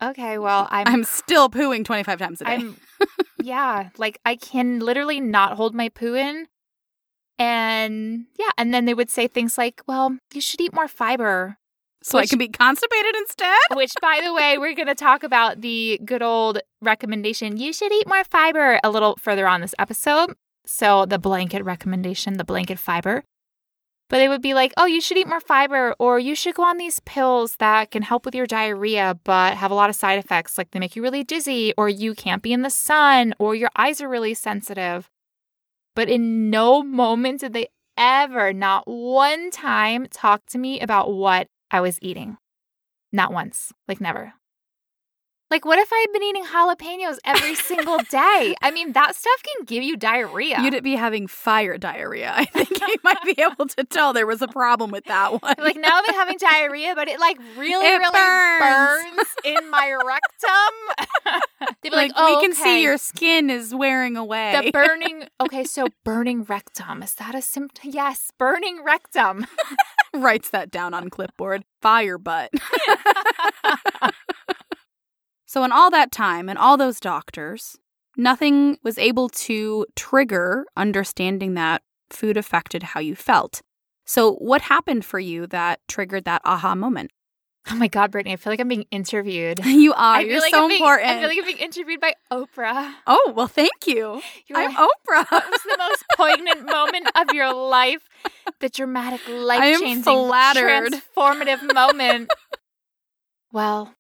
okay, 0.02 0.38
well, 0.38 0.66
I'm 0.72 0.88
I'm 0.88 1.04
still 1.04 1.50
pooing 1.50 1.84
25 1.84 2.18
times 2.18 2.40
a 2.40 2.44
day. 2.44 2.50
I'm 2.52 2.76
yeah, 3.42 3.90
like 3.98 4.20
I 4.24 4.36
can 4.36 4.80
literally 4.80 5.20
not 5.20 5.56
hold 5.56 5.74
my 5.74 5.88
poo 5.88 6.14
in. 6.14 6.48
And 7.38 8.26
yeah, 8.38 8.50
and 8.58 8.74
then 8.74 8.84
they 8.84 8.94
would 8.94 9.10
say 9.10 9.28
things 9.28 9.56
like, 9.56 9.82
"Well, 9.86 10.18
you 10.34 10.40
should 10.40 10.60
eat 10.60 10.74
more 10.74 10.88
fiber." 10.88 11.58
so 12.02 12.18
I 12.18 12.26
can 12.26 12.38
be 12.38 12.48
constipated 12.48 13.14
instead? 13.16 13.58
Which 13.74 13.92
by 14.00 14.20
the 14.24 14.32
way, 14.32 14.58
we're 14.58 14.74
going 14.74 14.88
to 14.88 14.94
talk 14.94 15.22
about 15.22 15.60
the 15.60 16.00
good 16.04 16.22
old 16.22 16.60
recommendation, 16.80 17.56
you 17.56 17.72
should 17.72 17.92
eat 17.92 18.06
more 18.06 18.24
fiber 18.24 18.80
a 18.84 18.90
little 18.90 19.16
further 19.20 19.46
on 19.48 19.60
this 19.60 19.74
episode. 19.78 20.34
So, 20.64 21.06
the 21.06 21.18
blanket 21.18 21.64
recommendation, 21.64 22.36
the 22.36 22.44
blanket 22.44 22.78
fiber. 22.78 23.24
But 24.08 24.22
it 24.22 24.28
would 24.28 24.40
be 24.42 24.54
like, 24.54 24.72
"Oh, 24.76 24.86
you 24.86 25.00
should 25.00 25.18
eat 25.18 25.28
more 25.28 25.40
fiber 25.40 25.94
or 25.98 26.18
you 26.18 26.34
should 26.34 26.54
go 26.54 26.62
on 26.64 26.78
these 26.78 27.00
pills 27.00 27.56
that 27.56 27.90
can 27.90 28.02
help 28.02 28.24
with 28.24 28.34
your 28.34 28.46
diarrhea 28.46 29.18
but 29.24 29.56
have 29.58 29.70
a 29.70 29.74
lot 29.74 29.90
of 29.90 29.96
side 29.96 30.18
effects 30.18 30.56
like 30.56 30.70
they 30.70 30.78
make 30.78 30.96
you 30.96 31.02
really 31.02 31.24
dizzy 31.24 31.74
or 31.76 31.88
you 31.88 32.14
can't 32.14 32.42
be 32.42 32.52
in 32.52 32.62
the 32.62 32.70
sun 32.70 33.34
or 33.38 33.54
your 33.54 33.70
eyes 33.76 34.00
are 34.00 34.08
really 34.08 34.34
sensitive." 34.34 35.10
But 35.94 36.08
in 36.08 36.48
no 36.48 36.82
moment 36.82 37.40
did 37.40 37.52
they 37.52 37.68
ever, 37.96 38.52
not 38.52 38.84
one 38.86 39.50
time, 39.50 40.06
talk 40.06 40.46
to 40.46 40.58
me 40.58 40.80
about 40.80 41.12
what 41.12 41.48
I 41.70 41.80
was 41.80 41.98
eating. 42.00 42.38
Not 43.12 43.32
once, 43.32 43.72
like 43.88 44.00
never. 44.00 44.34
Like, 45.50 45.64
what 45.64 45.78
if 45.78 45.90
I 45.92 45.98
had 46.00 46.12
been 46.12 46.22
eating 46.22 46.44
jalapenos 46.44 47.18
every 47.24 47.54
single 47.70 47.98
day? 48.10 48.54
I 48.60 48.70
mean, 48.70 48.92
that 48.92 49.16
stuff 49.16 49.42
can 49.42 49.64
give 49.64 49.82
you 49.82 49.96
diarrhea. 49.96 50.60
You'd 50.60 50.82
be 50.84 50.94
having 50.96 51.26
fire 51.26 51.78
diarrhea. 51.78 52.32
I 52.36 52.44
think 52.44 52.78
you 52.80 52.96
might 53.02 53.22
be 53.24 53.34
able 53.40 53.66
to 53.66 53.84
tell 53.84 54.12
there 54.12 54.26
was 54.26 54.42
a 54.42 54.48
problem 54.48 54.90
with 54.90 55.04
that 55.06 55.32
one. 55.42 55.54
like 55.58 55.76
now 55.76 55.90
I've 55.98 56.06
been 56.06 56.14
having 56.14 56.36
diarrhea, 56.38 56.94
but 56.94 57.08
it 57.08 57.18
like 57.18 57.38
really, 57.56 57.86
It 57.86 57.98
really 57.98 58.12
burns. 58.12 59.14
burns. 59.16 59.28
in 59.44 59.70
my 59.70 59.96
rectum. 60.04 61.34
They'd 61.82 61.90
be 61.90 61.96
like, 61.96 62.10
like, 62.10 62.12
oh, 62.16 62.36
we 62.36 62.42
can 62.42 62.52
okay. 62.52 62.62
see 62.62 62.82
your 62.82 62.98
skin 62.98 63.48
is 63.50 63.74
wearing 63.74 64.16
away. 64.16 64.60
the 64.64 64.70
burning. 64.70 65.24
Okay, 65.40 65.64
so 65.64 65.86
burning 66.04 66.44
rectum 66.44 67.02
is 67.02 67.14
that 67.14 67.34
a 67.34 67.40
symptom? 67.42 67.90
Yes, 67.92 68.30
burning 68.38 68.82
rectum. 68.84 69.46
Writes 70.14 70.50
that 70.50 70.70
down 70.70 70.94
on 70.94 71.10
clipboard. 71.10 71.64
Fire 71.82 72.18
butt. 72.18 72.50
So, 75.48 75.64
in 75.64 75.72
all 75.72 75.90
that 75.90 76.12
time 76.12 76.50
and 76.50 76.58
all 76.58 76.76
those 76.76 77.00
doctors, 77.00 77.78
nothing 78.18 78.76
was 78.82 78.98
able 78.98 79.30
to 79.30 79.86
trigger 79.96 80.66
understanding 80.76 81.54
that 81.54 81.80
food 82.10 82.36
affected 82.36 82.82
how 82.82 83.00
you 83.00 83.16
felt. 83.16 83.62
So, 84.04 84.34
what 84.34 84.60
happened 84.60 85.06
for 85.06 85.18
you 85.18 85.46
that 85.46 85.80
triggered 85.88 86.26
that 86.26 86.42
aha 86.44 86.74
moment? 86.74 87.12
Oh 87.70 87.76
my 87.76 87.88
God, 87.88 88.10
Brittany, 88.10 88.34
I 88.34 88.36
feel 88.36 88.52
like 88.52 88.60
I'm 88.60 88.68
being 88.68 88.84
interviewed. 88.90 89.60
You 89.64 89.94
are. 89.94 90.20
You're 90.20 90.40
like 90.40 90.52
so 90.52 90.68
being, 90.68 90.82
important. 90.82 91.08
I 91.08 91.18
feel 91.20 91.28
like 91.28 91.38
I'm 91.38 91.44
being 91.46 91.56
interviewed 91.56 92.00
by 92.00 92.12
Oprah. 92.30 92.92
oh, 93.06 93.32
well, 93.34 93.46
thank 93.46 93.86
you. 93.86 94.20
You're 94.48 94.58
I'm 94.58 94.74
Oprah. 94.74 95.30
What 95.30 95.50
was 95.50 95.62
the 95.62 95.76
most 95.78 96.04
poignant 96.14 96.66
moment 96.66 97.08
of 97.14 97.34
your 97.34 97.54
life? 97.54 98.06
The 98.60 98.68
dramatic, 98.68 99.26
life 99.28 99.80
changing, 99.80 100.04
transformative 100.04 101.72
moment. 101.72 102.30
Well, 103.50 103.94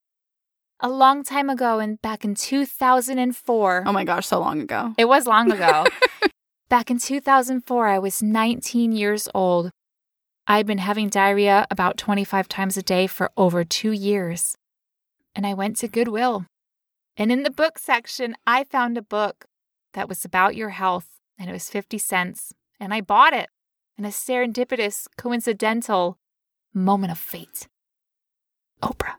a 0.80 0.88
long 0.88 1.22
time 1.24 1.50
ago, 1.50 1.78
and 1.78 2.00
back 2.02 2.24
in 2.24 2.34
2004, 2.34 3.84
oh 3.86 3.92
my 3.92 4.04
gosh, 4.04 4.26
so 4.26 4.40
long 4.40 4.60
ago. 4.60 4.94
it 4.96 5.06
was 5.06 5.26
long 5.26 5.50
ago. 5.50 5.86
back 6.68 6.90
in 6.90 6.98
2004, 6.98 7.86
I 7.86 7.98
was 7.98 8.22
19 8.22 8.92
years 8.92 9.28
old. 9.34 9.70
I'd 10.46 10.66
been 10.66 10.78
having 10.78 11.08
diarrhea 11.08 11.66
about 11.70 11.98
25 11.98 12.48
times 12.48 12.76
a 12.76 12.82
day 12.82 13.06
for 13.06 13.30
over 13.36 13.64
two 13.64 13.92
years. 13.92 14.56
And 15.34 15.46
I 15.46 15.54
went 15.54 15.76
to 15.78 15.88
Goodwill. 15.88 16.46
And 17.16 17.30
in 17.30 17.42
the 17.42 17.50
book 17.50 17.78
section, 17.78 18.34
I 18.46 18.64
found 18.64 18.96
a 18.96 19.02
book 19.02 19.46
that 19.92 20.08
was 20.08 20.24
about 20.24 20.56
your 20.56 20.70
health, 20.70 21.08
and 21.38 21.50
it 21.50 21.52
was 21.52 21.68
50 21.68 21.98
cents. 21.98 22.52
And 22.80 22.94
I 22.94 23.00
bought 23.00 23.34
it 23.34 23.48
in 23.96 24.04
a 24.04 24.08
serendipitous, 24.08 25.06
coincidental 25.16 26.18
moment 26.72 27.12
of 27.12 27.18
fate. 27.18 27.66
Oprah. 28.82 29.16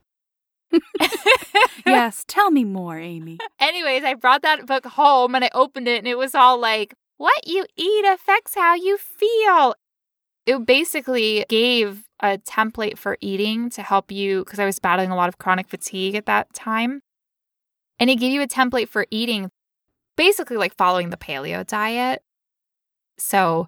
yes, 1.85 2.23
tell 2.27 2.51
me 2.51 2.63
more, 2.63 2.97
Amy. 2.99 3.37
Anyways, 3.59 4.03
I 4.03 4.13
brought 4.13 4.41
that 4.43 4.65
book 4.65 4.85
home 4.85 5.35
and 5.35 5.43
I 5.43 5.49
opened 5.53 5.87
it, 5.87 5.97
and 5.97 6.07
it 6.07 6.17
was 6.17 6.35
all 6.35 6.59
like, 6.59 6.93
What 7.17 7.47
you 7.47 7.65
eat 7.75 8.05
affects 8.05 8.55
how 8.55 8.75
you 8.75 8.97
feel. 8.97 9.75
It 10.45 10.65
basically 10.65 11.45
gave 11.49 12.03
a 12.21 12.37
template 12.39 12.97
for 12.97 13.17
eating 13.21 13.69
to 13.71 13.81
help 13.81 14.11
you, 14.11 14.43
because 14.43 14.59
I 14.59 14.65
was 14.65 14.79
battling 14.79 15.11
a 15.11 15.15
lot 15.15 15.29
of 15.29 15.37
chronic 15.37 15.67
fatigue 15.67 16.15
at 16.15 16.25
that 16.25 16.53
time. 16.53 17.01
And 17.99 18.09
it 18.09 18.15
gave 18.15 18.31
you 18.31 18.41
a 18.41 18.47
template 18.47 18.87
for 18.87 19.05
eating, 19.11 19.51
basically 20.15 20.57
like 20.57 20.75
following 20.75 21.09
the 21.09 21.17
paleo 21.17 21.65
diet. 21.65 22.21
So 23.17 23.67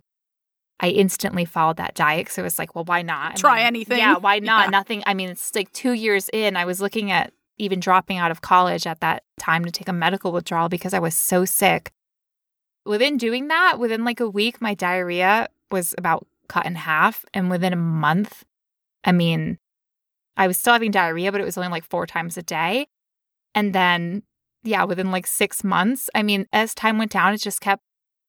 I 0.82 0.88
instantly 0.88 1.46
followed 1.46 1.78
that 1.78 1.94
diet 1.94 2.26
because 2.26 2.40
it 2.40 2.42
was 2.42 2.58
like, 2.58 2.74
well, 2.74 2.84
why 2.84 3.04
not? 3.04 3.34
I 3.34 3.36
Try 3.36 3.58
mean, 3.58 3.66
anything. 3.68 4.00
Yeah, 4.00 4.18
why 4.18 4.40
not? 4.40 4.66
Yeah. 4.66 4.70
Nothing. 4.72 5.04
I 5.06 5.14
mean, 5.14 5.30
it's 5.30 5.54
like 5.54 5.72
two 5.72 5.92
years 5.92 6.28
in. 6.34 6.58
I 6.58 6.66
was 6.66 6.82
looking 6.82 7.12
at 7.12 7.34
even 7.58 7.80
dropping 7.80 8.18
out 8.18 8.32
of 8.32 8.42
college 8.42 8.88
at 8.88 9.00
that 9.02 9.24
time 9.38 9.64
to 9.64 9.72
take 9.72 9.88
a 9.88 9.94
medical 9.94 10.32
withdrawal 10.32 10.70
because 10.70 10.96
I 10.96 11.00
was 11.00 11.14
so 11.14 11.46
sick. 11.46 11.92
Within 12.84 13.18
doing 13.18 13.48
that, 13.50 13.78
within 13.78 14.04
like 14.04 14.20
a 14.20 14.28
week, 14.30 14.60
my 14.60 14.74
diarrhea 14.74 15.48
was 15.70 15.94
about 16.00 16.26
cut 16.50 16.66
in 16.66 16.74
half. 16.74 17.24
And 17.32 17.52
within 17.52 17.74
a 17.74 17.78
month, 17.78 18.44
I 19.04 19.12
mean, 19.12 19.60
I 20.36 20.48
was 20.48 20.58
still 20.58 20.74
having 20.74 20.90
diarrhea, 20.90 21.32
but 21.32 21.42
it 21.42 21.46
was 21.46 21.58
only 21.58 21.70
like 21.70 21.88
four 21.88 22.08
times 22.08 22.38
a 22.38 22.42
day. 22.42 22.88
And 23.54 23.74
then, 23.74 24.24
yeah, 24.64 24.84
within 24.86 25.12
like 25.12 25.28
six 25.28 25.64
months, 25.64 26.10
I 26.16 26.24
mean, 26.24 26.48
as 26.52 26.74
time 26.74 26.98
went 26.98 27.12
down, 27.12 27.36
it 27.36 27.42
just 27.42 27.62
kept, 27.62 27.84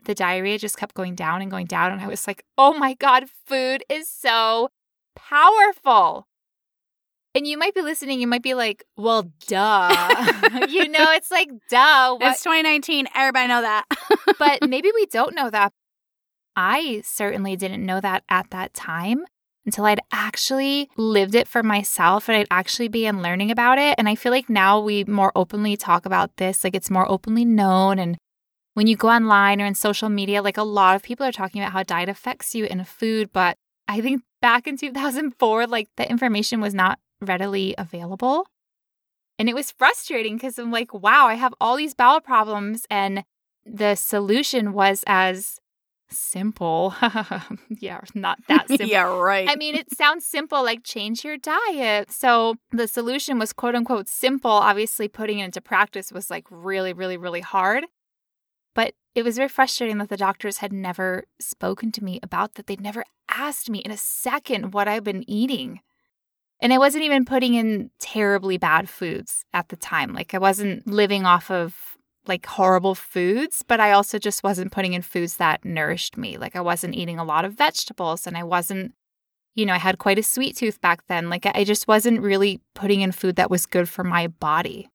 the 0.05 0.15
diarrhea 0.15 0.59
just 0.59 0.77
kept 0.77 0.95
going 0.95 1.15
down 1.15 1.43
and 1.43 1.51
going 1.51 1.67
down. 1.67 1.93
And 1.93 2.01
I 2.01 2.07
was 2.07 2.27
like, 2.27 2.45
oh 2.59 2.75
my 2.75 2.95
God, 2.95 3.25
food 3.47 3.85
is 3.89 4.11
so 4.11 4.69
powerful. 5.15 6.27
And 7.35 7.47
you 7.47 7.57
might 7.57 7.75
be 7.75 7.81
listening, 7.81 8.21
you 8.21 8.27
might 8.27 8.43
be 8.43 8.55
like, 8.55 8.85
well, 8.97 9.33
duh. 9.47 10.67
you 10.69 10.89
know, 10.89 11.07
it's 11.13 11.31
like, 11.31 11.49
duh. 11.71 12.17
What? 12.21 12.33
It's 12.33 12.43
2019. 12.43 13.09
Everybody 13.15 13.49
know 13.49 13.63
that. 13.63 13.87
but 14.39 14.69
maybe 14.69 14.91
we 14.95 15.07
don't 15.07 15.35
know 15.35 15.49
that. 15.49 15.73
I 16.55 17.01
certainly 17.05 17.57
didn't 17.57 17.87
know 17.87 18.01
that 18.01 18.25
at 18.29 18.51
that 18.51 18.75
time 18.75 19.25
until 19.65 19.87
I'd 19.87 20.01
actually 20.13 20.91
lived 20.97 21.35
it 21.35 21.49
for 21.49 21.63
myself 21.63 22.29
and 22.29 22.37
I'd 22.37 22.49
actually 22.51 22.89
began 22.89 23.23
learning 23.23 23.51
about 23.51 23.79
it. 23.79 23.95
And 23.97 24.09
I 24.09 24.15
feel 24.15 24.33
like 24.33 24.51
now 24.51 24.81
we 24.81 25.05
more 25.05 25.33
openly 25.35 25.77
talk 25.77 26.05
about 26.05 26.37
this, 26.37 26.65
like 26.65 26.75
it's 26.75 26.91
more 26.91 27.11
openly 27.11 27.45
known. 27.47 27.99
And 27.99 28.19
when 28.75 28.87
you 28.87 28.97
go 28.97 29.09
online 29.09 29.61
or 29.61 29.67
in 29.67 29.75
social 29.75 30.09
media, 30.09 30.43
like 30.43 30.57
a 30.57 30.63
lot 30.63 30.97
of 30.97 31.03
people 31.03 31.27
are 31.27 31.33
talking 31.33 31.61
about 31.61 31.73
how 31.73 31.83
diet 31.83 32.09
affects 32.09 32.55
you 32.55 32.65
in 32.65 32.83
food. 32.85 33.33
But 33.33 33.57
I 33.89 34.01
think 34.01 34.23
back 34.41 34.67
in 34.67 34.77
2004, 34.77 35.67
like 35.67 35.89
the 35.97 36.09
information 36.11 36.61
was 36.61 36.75
not 36.75 36.99
readily 37.21 37.75
available. 37.77 38.47
And 39.39 39.49
it 39.49 39.55
was 39.55 39.71
frustrating 39.73 40.37
because 40.37 40.59
I'm 40.59 40.71
like, 40.71 40.95
wow, 40.95 41.27
I 41.27 41.35
have 41.35 41.55
all 41.61 41.77
these 41.77 41.95
bowel 41.95 42.21
problems. 42.21 42.87
And 42.91 43.25
the 43.65 43.95
solution 43.95 44.73
was 44.73 45.05
as 45.07 45.59
simple. 46.11 46.95
yeah, 47.69 48.01
not 48.15 48.39
that 48.49 48.69
simple. 48.69 48.87
yeah, 48.87 49.03
right. 49.03 49.49
I 49.49 49.57
mean, 49.57 49.75
it 49.75 49.95
sounds 49.97 50.27
simple, 50.27 50.63
like 50.63 50.83
change 50.85 51.25
your 51.25 51.37
diet. 51.37 52.11
So 52.11 52.57
the 52.71 52.87
solution 52.87 53.39
was 53.39 53.53
quote 53.53 53.75
unquote 53.75 54.09
simple. 54.09 54.51
Obviously, 54.51 55.09
putting 55.09 55.41
it 55.41 55.47
into 55.47 55.61
practice 55.61 56.13
was 56.13 56.31
like 56.31 56.45
really, 56.51 56.93
really, 56.93 57.17
really 57.17 57.41
hard. 57.41 57.85
But 58.75 58.95
it 59.15 59.25
was 59.25 59.37
very 59.37 59.49
frustrating 59.49 59.99
that 59.99 60.09
the 60.09 60.17
doctors 60.17 60.59
had 60.59 60.73
never 60.73 61.25
spoken 61.41 61.93
to 61.93 62.05
me 62.05 62.19
about 62.23 62.55
that. 62.55 62.67
They'd 62.67 62.81
never 62.81 63.05
asked 63.29 63.69
me 63.69 63.81
in 63.81 63.91
a 63.91 63.97
second 63.97 64.73
what 64.73 64.89
I've 64.89 65.05
been 65.05 65.29
eating. 65.29 65.81
And 66.61 66.73
I 66.73 66.79
wasn't 66.79 67.05
even 67.05 67.25
putting 67.25 67.55
in 67.55 67.91
terribly 67.99 68.57
bad 68.57 68.89
foods 68.89 69.45
at 69.53 69.69
the 69.69 69.77
time. 69.77 70.13
Like 70.15 70.33
I 70.33 70.39
wasn't 70.39 70.87
living 70.87 71.27
off 71.27 71.51
of 71.51 71.97
like 72.27 72.47
horrible 72.47 72.95
foods, 72.95 73.65
but 73.67 73.81
I 73.81 73.93
also 73.93 74.19
just 74.19 74.45
wasn't 74.45 74.73
putting 74.73 74.93
in 74.93 75.03
foods 75.03 75.37
that 75.37 75.65
nourished 75.65 76.17
me. 76.17 76.39
Like 76.39 76.55
I 76.55 76.61
wasn't 76.61 76.95
eating 76.95 77.19
a 77.19 77.25
lot 77.25 77.45
of 77.45 77.55
vegetables 77.55 78.27
and 78.27 78.37
I 78.37 78.45
wasn't, 78.45 78.95
you 79.57 79.67
know, 79.67 79.75
I 79.75 79.79
had 79.79 79.99
quite 79.99 80.19
a 80.19 80.23
sweet 80.23 80.57
tooth 80.57 80.81
back 80.81 81.07
then. 81.09 81.29
Like 81.29 81.47
I 81.47 81.65
just 81.65 81.89
wasn't 81.89 82.21
really 82.21 82.61
putting 82.75 83.01
in 83.01 83.13
food 83.13 83.37
that 83.37 83.51
was 83.51 83.67
good 83.67 83.89
for 83.89 84.05
my 84.05 84.29
body. 84.29 84.89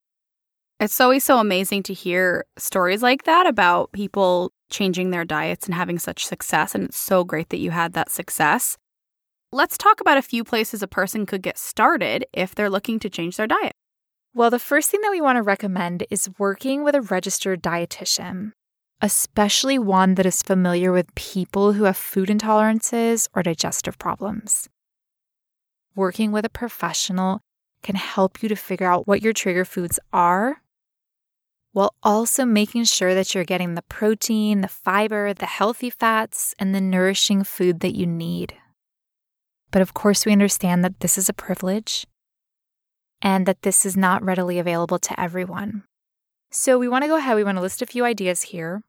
It's 0.79 1.01
always 1.01 1.23
so 1.23 1.39
amazing 1.39 1.81
to 1.83 1.93
hear 1.93 2.45
stories 2.55 3.01
like 3.01 3.23
that 3.23 3.47
about 3.47 3.91
people 3.93 4.51
changing 4.69 5.09
their 5.09 5.25
diets 5.25 5.65
and 5.65 5.73
having 5.73 5.97
such 5.97 6.23
success. 6.23 6.75
And 6.75 6.83
it's 6.83 6.99
so 6.99 7.23
great 7.23 7.49
that 7.49 7.57
you 7.57 7.71
had 7.71 7.93
that 7.93 8.11
success. 8.11 8.77
Let's 9.51 9.77
talk 9.77 10.01
about 10.01 10.19
a 10.19 10.21
few 10.21 10.43
places 10.43 10.83
a 10.83 10.87
person 10.87 11.25
could 11.25 11.41
get 11.41 11.57
started 11.57 12.27
if 12.31 12.53
they're 12.53 12.69
looking 12.69 12.99
to 12.99 13.09
change 13.09 13.37
their 13.37 13.47
diet. 13.47 13.73
Well, 14.35 14.51
the 14.51 14.59
first 14.59 14.91
thing 14.91 15.01
that 15.01 15.09
we 15.09 15.19
want 15.19 15.37
to 15.37 15.41
recommend 15.41 16.05
is 16.11 16.29
working 16.37 16.83
with 16.83 16.93
a 16.93 17.01
registered 17.01 17.63
dietitian, 17.63 18.51
especially 19.01 19.79
one 19.79 20.13
that 20.13 20.27
is 20.27 20.43
familiar 20.43 20.91
with 20.91 21.15
people 21.15 21.73
who 21.73 21.85
have 21.85 21.97
food 21.97 22.29
intolerances 22.29 23.27
or 23.33 23.41
digestive 23.41 23.97
problems. 23.97 24.69
Working 25.95 26.31
with 26.31 26.45
a 26.45 26.49
professional 26.49 27.39
can 27.81 27.95
help 27.95 28.43
you 28.43 28.49
to 28.49 28.55
figure 28.55 28.85
out 28.85 29.07
what 29.07 29.23
your 29.23 29.33
trigger 29.33 29.65
foods 29.65 29.99
are 30.13 30.61
while 31.77 31.93
also 32.01 32.43
making 32.43 32.83
sure 32.83 33.13
that 33.13 33.35
you're 33.35 33.43
getting 33.43 33.75
the 33.75 33.83
protein, 33.83 34.61
the 34.61 34.67
fiber, 34.67 35.31
the 35.31 35.45
healthy 35.45 35.91
fats, 35.91 36.55
and 36.57 36.73
the 36.73 36.81
nourishing 36.81 37.43
food 37.43 37.81
that 37.81 37.95
you 37.95 38.07
need. 38.07 38.55
But 39.69 39.83
of 39.83 39.93
course, 39.93 40.25
we 40.25 40.31
understand 40.31 40.83
that 40.83 41.01
this 41.01 41.19
is 41.19 41.29
a 41.29 41.33
privilege 41.33 42.07
and 43.21 43.45
that 43.45 43.61
this 43.61 43.85
is 43.85 43.95
not 43.95 44.23
readily 44.23 44.57
available 44.57 44.97
to 44.97 45.19
everyone. 45.19 45.83
So, 46.49 46.79
we 46.79 46.87
want 46.87 47.03
to 47.03 47.07
go 47.09 47.17
ahead, 47.17 47.35
we 47.35 47.43
want 47.43 47.59
to 47.59 47.61
list 47.61 47.83
a 47.83 47.85
few 47.85 48.03
ideas 48.03 48.41
here. 48.41 48.81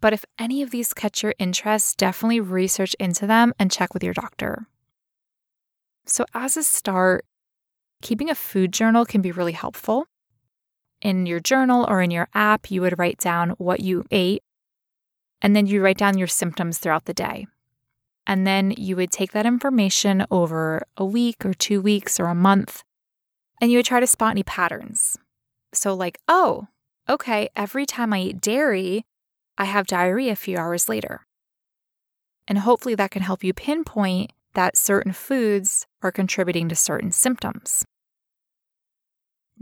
But 0.00 0.12
if 0.12 0.24
any 0.40 0.60
of 0.60 0.72
these 0.72 0.92
catch 0.92 1.22
your 1.22 1.34
interest, 1.38 1.98
definitely 1.98 2.40
research 2.40 2.94
into 2.98 3.28
them 3.28 3.54
and 3.60 3.70
check 3.70 3.94
with 3.94 4.02
your 4.02 4.14
doctor. 4.14 4.66
So, 6.06 6.26
as 6.34 6.56
a 6.56 6.64
start, 6.64 7.24
keeping 8.00 8.28
a 8.28 8.34
food 8.34 8.72
journal 8.72 9.04
can 9.04 9.22
be 9.22 9.30
really 9.30 9.52
helpful. 9.52 10.08
In 11.02 11.26
your 11.26 11.40
journal 11.40 11.84
or 11.88 12.00
in 12.00 12.12
your 12.12 12.28
app, 12.32 12.70
you 12.70 12.80
would 12.80 12.98
write 12.98 13.18
down 13.18 13.50
what 13.58 13.80
you 13.80 14.04
ate, 14.12 14.44
and 15.42 15.54
then 15.56 15.66
you 15.66 15.82
write 15.82 15.98
down 15.98 16.16
your 16.16 16.28
symptoms 16.28 16.78
throughout 16.78 17.06
the 17.06 17.12
day. 17.12 17.48
And 18.24 18.46
then 18.46 18.72
you 18.76 18.94
would 18.94 19.10
take 19.10 19.32
that 19.32 19.44
information 19.44 20.24
over 20.30 20.86
a 20.96 21.04
week 21.04 21.44
or 21.44 21.54
two 21.54 21.82
weeks 21.82 22.20
or 22.20 22.26
a 22.26 22.36
month, 22.36 22.84
and 23.60 23.72
you 23.72 23.78
would 23.78 23.86
try 23.86 23.98
to 23.98 24.06
spot 24.06 24.30
any 24.30 24.44
patterns. 24.44 25.18
So, 25.74 25.92
like, 25.92 26.18
oh, 26.28 26.68
okay, 27.08 27.48
every 27.56 27.84
time 27.84 28.12
I 28.12 28.20
eat 28.20 28.40
dairy, 28.40 29.04
I 29.58 29.64
have 29.64 29.88
diarrhea 29.88 30.32
a 30.32 30.36
few 30.36 30.56
hours 30.56 30.88
later. 30.88 31.26
And 32.46 32.60
hopefully 32.60 32.94
that 32.94 33.10
can 33.10 33.22
help 33.22 33.42
you 33.42 33.52
pinpoint 33.52 34.32
that 34.54 34.76
certain 34.76 35.12
foods 35.12 35.86
are 36.02 36.12
contributing 36.12 36.68
to 36.68 36.76
certain 36.76 37.10
symptoms. 37.10 37.84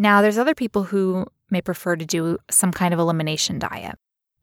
Now, 0.00 0.23
there's 0.23 0.38
other 0.38 0.54
people 0.54 0.85
who 0.85 1.26
may 1.50 1.61
prefer 1.61 1.95
to 1.95 2.07
do 2.07 2.38
some 2.50 2.73
kind 2.73 2.95
of 2.95 2.99
elimination 2.99 3.59
diet. 3.59 3.97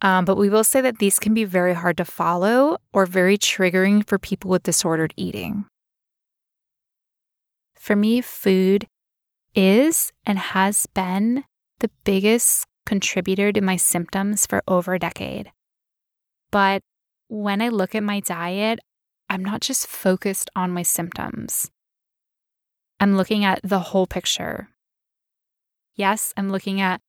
Um, 0.03 0.23
but 0.23 0.37
we 0.37 0.49
will 0.49 0.63
say 0.63 0.81
that 0.81 0.99
these 0.99 1.17
can 1.17 1.33
be 1.33 1.45
very 1.45 1.73
hard 1.73 1.97
to 1.97 2.05
follow 2.05 2.77
or 2.93 3.07
very 3.07 3.39
triggering 3.39 4.07
for 4.07 4.19
people 4.19 4.51
with 4.51 4.61
disordered 4.61 5.15
eating. 5.17 5.65
For 7.73 7.95
me, 7.95 8.21
food 8.21 8.85
is 9.55 10.11
and 10.27 10.37
has 10.37 10.85
been 10.93 11.43
the 11.79 11.89
biggest 12.03 12.67
contributor 12.85 13.51
to 13.51 13.59
my 13.59 13.77
symptoms 13.77 14.45
for 14.45 14.61
over 14.67 14.93
a 14.93 14.99
decade. 14.99 15.51
But 16.51 16.83
when 17.29 17.63
I 17.63 17.69
look 17.69 17.95
at 17.95 18.03
my 18.03 18.19
diet, 18.19 18.79
I'm 19.27 19.43
not 19.43 19.61
just 19.61 19.87
focused 19.87 20.51
on 20.55 20.69
my 20.69 20.83
symptoms. 20.83 21.71
I'm 22.99 23.17
looking 23.17 23.43
at 23.43 23.61
the 23.63 23.79
whole 23.79 24.05
picture. 24.05 24.69
Yes, 25.97 26.31
I'm 26.37 26.49
looking 26.49 26.79
at 26.79 27.01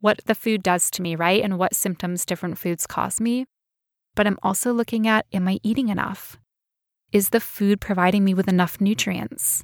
what 0.00 0.20
the 0.24 0.34
food 0.34 0.62
does 0.62 0.90
to 0.92 1.02
me, 1.02 1.14
right? 1.14 1.44
And 1.44 1.58
what 1.58 1.76
symptoms 1.76 2.24
different 2.26 2.58
foods 2.58 2.86
cause 2.86 3.20
me. 3.20 3.46
But 4.16 4.26
I'm 4.26 4.38
also 4.42 4.72
looking 4.72 5.06
at 5.06 5.26
am 5.32 5.46
I 5.46 5.60
eating 5.62 5.90
enough? 5.90 6.38
Is 7.12 7.28
the 7.28 7.40
food 7.40 7.80
providing 7.80 8.24
me 8.24 8.34
with 8.34 8.48
enough 8.48 8.80
nutrients? 8.80 9.62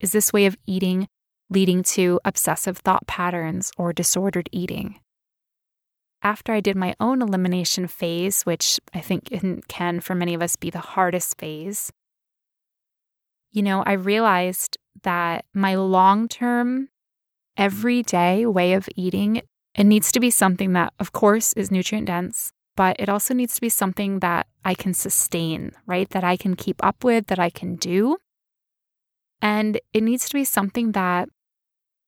Is 0.00 0.12
this 0.12 0.32
way 0.32 0.46
of 0.46 0.56
eating 0.66 1.08
leading 1.48 1.82
to 1.82 2.20
obsessive 2.24 2.78
thought 2.78 3.06
patterns 3.06 3.72
or 3.76 3.92
disordered 3.92 4.48
eating? 4.52 5.00
After 6.22 6.52
I 6.52 6.60
did 6.60 6.76
my 6.76 6.94
own 7.00 7.20
elimination 7.20 7.88
phase, 7.88 8.42
which 8.42 8.78
I 8.94 9.00
think 9.00 9.30
can 9.68 10.00
for 10.00 10.14
many 10.14 10.34
of 10.34 10.42
us 10.42 10.56
be 10.56 10.70
the 10.70 10.78
hardest 10.78 11.38
phase, 11.38 11.90
you 13.50 13.62
know, 13.62 13.82
I 13.82 13.92
realized 13.92 14.78
that 15.02 15.46
my 15.52 15.74
long 15.74 16.28
term 16.28 16.88
everyday 17.56 18.46
way 18.46 18.72
of 18.74 18.88
eating, 18.96 19.42
it 19.74 19.84
needs 19.84 20.12
to 20.12 20.20
be 20.20 20.30
something 20.30 20.72
that, 20.74 20.92
of 20.98 21.12
course, 21.12 21.52
is 21.54 21.70
nutrient 21.70 22.06
dense, 22.06 22.52
but 22.76 22.96
it 22.98 23.08
also 23.08 23.34
needs 23.34 23.54
to 23.54 23.60
be 23.60 23.68
something 23.68 24.20
that 24.20 24.46
I 24.64 24.74
can 24.74 24.94
sustain, 24.94 25.72
right? 25.86 26.08
That 26.10 26.24
I 26.24 26.36
can 26.36 26.56
keep 26.56 26.84
up 26.84 27.04
with, 27.04 27.26
that 27.26 27.38
I 27.38 27.50
can 27.50 27.76
do. 27.76 28.18
And 29.40 29.80
it 29.92 30.02
needs 30.02 30.28
to 30.28 30.34
be 30.34 30.44
something 30.44 30.92
that 30.92 31.28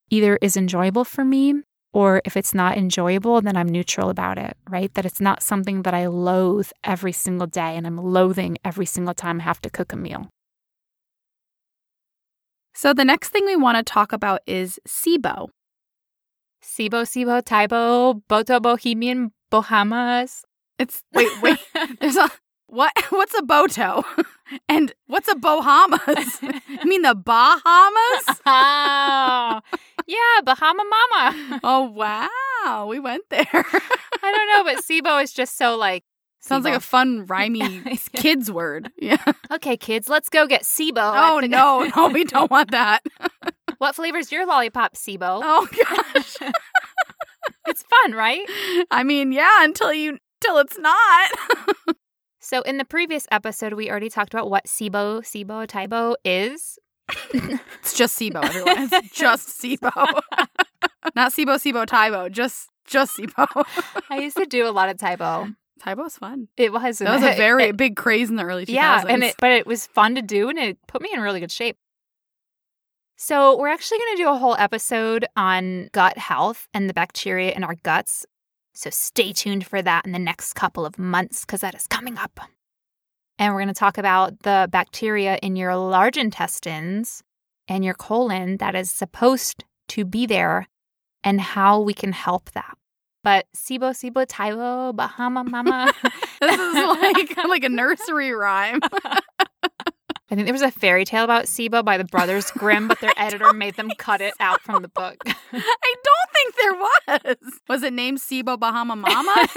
either 0.09 0.37
is 0.41 0.55
enjoyable 0.55 1.03
for 1.03 1.25
me, 1.25 1.55
or 1.93 2.21
if 2.25 2.35
it's 2.35 2.53
not 2.53 2.77
enjoyable, 2.77 3.41
then 3.41 3.55
I'm 3.55 3.69
neutral 3.69 4.09
about 4.09 4.37
it, 4.37 4.57
right? 4.69 4.93
That 4.93 5.05
it's 5.05 5.21
not 5.21 5.41
something 5.41 5.83
that 5.83 5.93
I 5.93 6.07
loathe 6.07 6.69
every 6.83 7.13
single 7.13 7.47
day 7.47 7.75
and 7.77 7.87
I'm 7.87 7.97
loathing 7.97 8.57
every 8.65 8.85
single 8.85 9.13
time 9.13 9.39
I 9.39 9.43
have 9.43 9.61
to 9.61 9.69
cook 9.69 9.93
a 9.93 9.95
meal. 9.95 10.29
So 12.75 12.93
the 12.93 13.05
next 13.05 13.29
thing 13.29 13.45
we 13.45 13.55
want 13.55 13.77
to 13.77 13.83
talk 13.83 14.11
about 14.11 14.41
is 14.45 14.79
SIBO. 14.85 15.47
SIBO, 16.61 17.03
SIBO, 17.03 17.41
Taebo, 17.41 18.21
Boto, 18.27 18.61
Bohemian, 18.61 19.31
Bahamas. 19.49 20.43
It's 20.77 21.01
wait, 21.13 21.31
wait. 21.41 21.57
There's 22.01 22.17
a 22.17 22.29
what? 22.67 22.91
What's 23.09 23.33
a 23.33 23.41
Boto? 23.41 24.03
And 24.69 24.93
what's 25.07 25.27
a 25.27 25.33
Bahamas? 25.33 26.39
you 26.39 26.85
mean 26.85 27.01
the 27.01 27.15
Bahamas? 27.15 28.41
Oh, 28.45 29.59
yeah, 30.05 30.41
Bahama 30.43 30.83
Mama. 30.83 31.59
Oh 31.63 31.89
wow, 31.89 32.85
we 32.87 32.99
went 32.99 33.23
there. 33.31 33.47
I 33.51 34.31
don't 34.31 34.49
know, 34.49 34.63
but 34.71 34.83
SIBO 34.83 35.23
is 35.23 35.33
just 35.33 35.57
so 35.57 35.75
like 35.75 36.03
Sounds 36.45 36.63
like 36.63 36.75
a 36.75 36.79
fun, 36.79 37.25
rhymey 37.25 38.11
kids 38.13 38.51
word. 38.51 38.91
Yeah. 39.05 39.23
Okay, 39.51 39.77
kids, 39.77 40.09
let's 40.09 40.29
go 40.29 40.47
get 40.47 40.63
SIBO. 40.63 40.97
Oh, 40.97 41.39
no, 41.39 41.91
no, 41.95 42.07
we 42.09 42.23
don't 42.23 42.49
want 42.49 42.71
that. 42.71 43.03
what 43.77 43.95
flavor's 43.95 44.31
your 44.31 44.45
lollipop, 44.47 44.95
SIBO? 44.95 45.41
Oh, 45.43 45.67
gosh. 45.71 46.51
it's 47.67 47.83
fun, 47.83 48.13
right? 48.13 48.45
I 48.89 49.03
mean, 49.03 49.31
yeah, 49.31 49.63
until 49.63 49.93
you, 49.93 50.17
till 50.41 50.57
it's 50.57 50.77
not. 50.79 51.31
so, 52.39 52.61
in 52.61 52.77
the 52.77 52.85
previous 52.85 53.27
episode, 53.31 53.73
we 53.73 53.91
already 53.91 54.09
talked 54.09 54.33
about 54.33 54.49
what 54.49 54.65
SIBO, 54.65 55.21
SIBO, 55.21 55.67
Taebo 55.67 56.15
is. 56.23 56.79
it's 57.33 57.95
just 57.95 58.19
SIBO, 58.19 58.43
everyone. 58.43 58.89
It's 58.91 59.11
just 59.11 59.49
SIBO. 59.61 60.21
not 61.15 61.31
SIBO, 61.31 61.57
SIBO, 61.57 61.85
Taebo. 61.85 62.31
Just, 62.31 62.69
just 62.85 63.17
SIBO. 63.17 63.65
I 64.09 64.19
used 64.19 64.37
to 64.37 64.45
do 64.45 64.67
a 64.67 64.71
lot 64.71 64.89
of 64.89 64.97
Taebo. 64.97 65.55
Taebo 65.81 65.97
was 65.97 66.17
fun. 66.17 66.47
It 66.57 66.71
was. 66.71 66.99
That 66.99 67.21
was 67.21 67.23
a 67.23 67.35
very 67.37 67.65
it, 67.65 67.77
big 67.77 67.95
craze 67.95 68.29
in 68.29 68.35
the 68.35 68.43
early 68.43 68.65
2000s. 68.65 68.73
Yeah, 68.73 69.03
and 69.07 69.23
it, 69.23 69.35
but 69.39 69.51
it 69.51 69.67
was 69.67 69.87
fun 69.87 70.15
to 70.15 70.21
do, 70.21 70.49
and 70.49 70.57
it 70.57 70.77
put 70.87 71.01
me 71.01 71.09
in 71.13 71.21
really 71.21 71.39
good 71.39 71.51
shape. 71.51 71.77
So 73.17 73.57
we're 73.57 73.69
actually 73.69 73.99
going 73.99 74.17
to 74.17 74.23
do 74.23 74.29
a 74.29 74.37
whole 74.37 74.55
episode 74.57 75.25
on 75.37 75.89
gut 75.93 76.17
health 76.17 76.67
and 76.73 76.89
the 76.89 76.93
bacteria 76.93 77.53
in 77.53 77.63
our 77.63 77.75
guts. 77.75 78.25
So 78.73 78.89
stay 78.89 79.31
tuned 79.31 79.65
for 79.65 79.81
that 79.81 80.05
in 80.05 80.11
the 80.11 80.19
next 80.19 80.53
couple 80.53 80.85
of 80.85 80.99
months 80.99 81.45
because 81.45 81.61
that 81.61 81.75
is 81.75 81.87
coming 81.87 82.17
up. 82.17 82.41
And 83.39 83.53
we're 83.53 83.61
going 83.61 83.73
to 83.73 83.73
talk 83.73 83.97
about 83.97 84.39
the 84.43 84.67
bacteria 84.69 85.37
in 85.41 85.55
your 85.55 85.77
large 85.77 86.17
intestines 86.17 87.23
and 87.69 87.85
your 87.85 87.93
colon 87.93 88.57
that 88.57 88.75
is 88.75 88.91
supposed 88.91 89.63
to 89.89 90.03
be 90.03 90.25
there 90.25 90.67
and 91.23 91.39
how 91.39 91.79
we 91.79 91.93
can 91.93 92.11
help 92.11 92.51
that. 92.51 92.77
But 93.25 93.47
Sibo 93.57 93.89
Sibo 93.89 94.23
Taiwo 94.23 94.95
Bahama 94.95 95.43
Mama. 95.43 95.91
this 96.41 96.59
is 96.59 96.75
like 96.75 97.35
like 97.49 97.63
a 97.63 97.69
nursery 97.69 98.31
rhyme. 98.31 98.79
I 98.83 100.35
think 100.35 100.45
there 100.45 100.53
was 100.53 100.61
a 100.61 100.69
fairy 100.69 101.05
tale 101.05 101.23
about 101.23 101.45
Sibo 101.45 101.83
by 101.83 101.97
the 101.97 102.03
Brothers 102.03 102.51
Grimm, 102.51 102.87
but 102.87 103.01
their 103.01 103.13
editor 103.17 103.51
made 103.51 103.77
them 103.77 103.89
cut 103.97 104.21
it 104.21 104.35
out 104.39 104.61
from 104.61 104.83
the 104.83 104.89
book. 104.89 105.17
I 105.25 105.95
don't 106.03 106.29
think 106.33 106.55
there 106.55 106.73
was. 106.73 107.59
Was 107.67 107.81
it 107.81 107.93
named 107.93 108.19
Sibo 108.19 108.59
Bahama 108.59 108.95
Mama? 108.95 109.47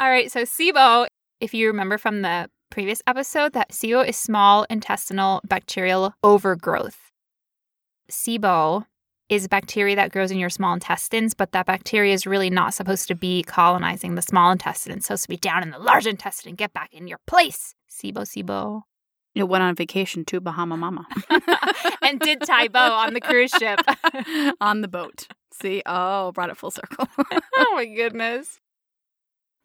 All 0.00 0.10
right, 0.10 0.30
so 0.30 0.42
Sibo, 0.42 1.06
if 1.40 1.54
you 1.54 1.68
remember 1.68 1.98
from 1.98 2.22
the 2.22 2.50
previous 2.68 3.00
episode, 3.06 3.52
that 3.52 3.70
SIBO 3.70 4.08
is 4.08 4.16
small 4.16 4.66
intestinal 4.68 5.40
bacterial 5.46 6.14
overgrowth. 6.24 7.12
SIBO 8.10 8.86
is 9.30 9.48
bacteria 9.48 9.96
that 9.96 10.12
grows 10.12 10.30
in 10.30 10.38
your 10.38 10.50
small 10.50 10.74
intestines, 10.74 11.32
but 11.32 11.52
that 11.52 11.64
bacteria 11.64 12.12
is 12.12 12.26
really 12.26 12.50
not 12.50 12.74
supposed 12.74 13.08
to 13.08 13.14
be 13.14 13.42
colonizing 13.44 14.16
the 14.16 14.22
small 14.22 14.50
intestine. 14.50 14.92
It's 14.92 15.06
supposed 15.06 15.22
to 15.22 15.28
be 15.28 15.36
down 15.36 15.62
in 15.62 15.70
the 15.70 15.78
large 15.78 16.06
intestine. 16.06 16.56
Get 16.56 16.72
back 16.72 16.92
in 16.92 17.06
your 17.06 17.20
place. 17.26 17.74
Sibo, 17.88 18.22
Sibo. 18.22 18.82
It 19.34 19.44
went 19.44 19.62
on 19.62 19.74
vacation 19.76 20.24
to 20.26 20.40
Bahama 20.40 20.76
Mama. 20.76 21.06
and 22.02 22.18
did 22.20 22.40
Taebo 22.40 22.90
on 22.90 23.14
the 23.14 23.20
cruise 23.20 23.52
ship. 23.52 23.80
on 24.60 24.80
the 24.80 24.88
boat. 24.88 25.28
See? 25.52 25.82
Oh, 25.86 26.32
brought 26.32 26.50
it 26.50 26.56
full 26.56 26.70
circle. 26.72 27.06
oh 27.56 27.72
my 27.74 27.86
goodness. 27.86 28.58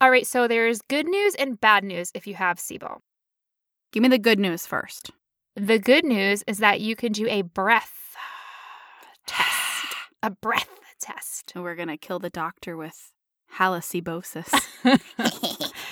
All 0.00 0.10
right, 0.10 0.26
so 0.26 0.46
there's 0.46 0.82
good 0.82 1.06
news 1.06 1.34
and 1.36 1.60
bad 1.60 1.82
news 1.82 2.12
if 2.14 2.26
you 2.26 2.34
have 2.34 2.58
SIBO. 2.58 2.98
Give 3.92 4.02
me 4.02 4.08
the 4.08 4.18
good 4.18 4.38
news 4.38 4.66
first. 4.66 5.10
The 5.56 5.78
good 5.78 6.04
news 6.04 6.44
is 6.46 6.58
that 6.58 6.80
you 6.80 6.94
can 6.94 7.12
do 7.12 7.26
a 7.28 7.42
breath 7.42 8.14
test, 9.26 9.55
a 10.26 10.30
breath 10.30 10.68
test. 11.00 11.52
And 11.54 11.62
we're 11.62 11.76
going 11.76 11.88
to 11.88 11.96
kill 11.96 12.18
the 12.18 12.30
doctor 12.30 12.76
with 12.76 13.12
halitosis. 13.58 14.52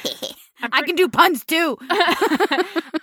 I 0.73 0.83
can 0.83 0.97
do 0.97 1.09
puns 1.09 1.45
too. 1.45 1.79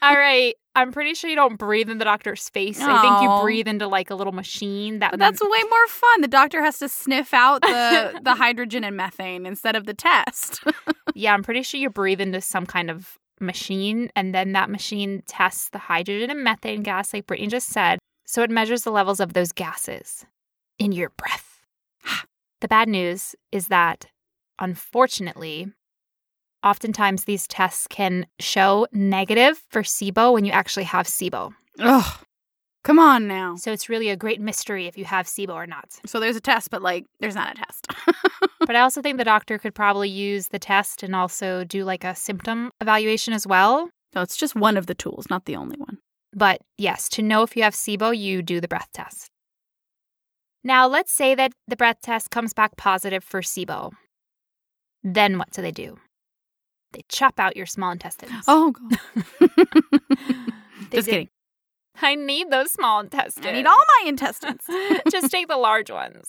All 0.01 0.15
right. 0.15 0.55
I'm 0.75 0.91
pretty 0.91 1.13
sure 1.13 1.29
you 1.29 1.35
don't 1.35 1.57
breathe 1.57 1.89
in 1.89 1.99
the 1.99 2.05
doctor's 2.05 2.49
face. 2.49 2.79
I 2.81 3.01
think 3.01 3.21
you 3.21 3.41
breathe 3.41 3.67
into 3.67 3.87
like 3.87 4.09
a 4.09 4.15
little 4.15 4.33
machine 4.33 4.99
that 4.99 5.11
But 5.11 5.19
that's 5.19 5.41
way 5.41 5.63
more 5.69 5.87
fun. 5.87 6.21
The 6.21 6.27
doctor 6.27 6.61
has 6.61 6.79
to 6.79 6.89
sniff 6.89 7.33
out 7.33 7.61
the, 7.61 8.19
the 8.23 8.35
hydrogen 8.35 8.83
and 8.83 8.97
methane 8.97 9.45
instead 9.45 9.75
of 9.75 9.85
the 9.85 9.93
test. 9.93 10.63
Yeah, 11.13 11.33
I'm 11.33 11.43
pretty 11.43 11.61
sure 11.63 11.79
you 11.79 11.89
breathe 11.89 12.21
into 12.21 12.41
some 12.41 12.65
kind 12.65 12.89
of 12.89 13.17
machine 13.39 14.09
and 14.15 14.33
then 14.33 14.53
that 14.53 14.69
machine 14.69 15.23
tests 15.27 15.69
the 15.69 15.77
hydrogen 15.77 16.29
and 16.29 16.43
methane 16.43 16.83
gas 16.83 17.13
like 17.13 17.27
Brittany 17.27 17.47
just 17.47 17.67
said. 17.67 17.99
So 18.25 18.43
it 18.43 18.49
measures 18.49 18.83
the 18.83 18.91
levels 18.91 19.19
of 19.19 19.33
those 19.33 19.51
gases 19.51 20.25
in 20.81 20.91
your 20.91 21.09
breath. 21.11 21.59
the 22.61 22.67
bad 22.67 22.89
news 22.89 23.35
is 23.51 23.67
that 23.67 24.07
unfortunately, 24.59 25.67
oftentimes 26.63 27.25
these 27.25 27.47
tests 27.47 27.87
can 27.87 28.25
show 28.39 28.87
negative 28.91 29.61
for 29.69 29.83
SIBO 29.83 30.33
when 30.33 30.45
you 30.45 30.51
actually 30.51 30.85
have 30.85 31.07
SIBO. 31.07 31.53
Ugh. 31.79 32.25
Come 32.83 32.97
on 32.97 33.27
now. 33.27 33.55
So 33.57 33.71
it's 33.71 33.89
really 33.89 34.09
a 34.09 34.15
great 34.15 34.41
mystery 34.41 34.87
if 34.87 34.97
you 34.97 35.05
have 35.05 35.27
SIBO 35.27 35.53
or 35.53 35.67
not. 35.67 35.99
So 36.07 36.19
there's 36.19 36.35
a 36.35 36.41
test, 36.41 36.71
but 36.71 36.81
like 36.81 37.05
there's 37.19 37.35
not 37.35 37.51
a 37.51 37.55
test. 37.55 37.87
But 38.67 38.75
I 38.75 38.81
also 38.81 39.01
think 39.01 39.17
the 39.17 39.23
doctor 39.23 39.57
could 39.57 39.73
probably 39.73 40.07
use 40.07 40.49
the 40.49 40.59
test 40.59 41.01
and 41.01 41.15
also 41.15 41.63
do 41.63 41.83
like 41.83 42.03
a 42.03 42.15
symptom 42.15 42.71
evaluation 42.79 43.33
as 43.33 43.47
well. 43.47 43.89
so 44.13 44.21
it's 44.21 44.37
just 44.37 44.55
one 44.55 44.77
of 44.77 44.85
the 44.85 44.93
tools, 44.93 45.25
not 45.31 45.45
the 45.45 45.55
only 45.55 45.77
one. 45.77 45.97
But 46.31 46.61
yes, 46.77 47.09
to 47.09 47.23
know 47.23 47.41
if 47.41 47.57
you 47.57 47.63
have 47.63 47.73
SIBO, 47.73 48.15
you 48.15 48.43
do 48.43 48.61
the 48.61 48.67
breath 48.67 48.89
test. 48.93 49.30
Now, 50.63 50.87
let's 50.87 51.11
say 51.11 51.33
that 51.35 51.53
the 51.67 51.75
breath 51.75 52.01
test 52.03 52.29
comes 52.29 52.53
back 52.53 52.77
positive 52.77 53.23
for 53.23 53.41
SIBO. 53.41 53.91
Then 55.03 55.37
what 55.39 55.51
do 55.51 55.61
they 55.61 55.71
do? 55.71 55.97
They 56.93 57.01
chop 57.09 57.39
out 57.39 57.55
your 57.57 57.65
small 57.65 57.91
intestines. 57.91 58.43
Oh 58.47 58.71
god. 58.71 58.99
Just 60.91 60.91
did- 60.91 61.05
kidding. 61.05 61.29
I 62.01 62.15
need 62.15 62.49
those 62.49 62.71
small 62.71 63.01
intestines. 63.01 63.45
I 63.45 63.51
need 63.51 63.65
all 63.65 63.77
my 63.77 64.07
intestines. 64.09 64.61
Just 65.11 65.29
take 65.29 65.47
the 65.49 65.57
large 65.57 65.91
ones. 65.91 66.25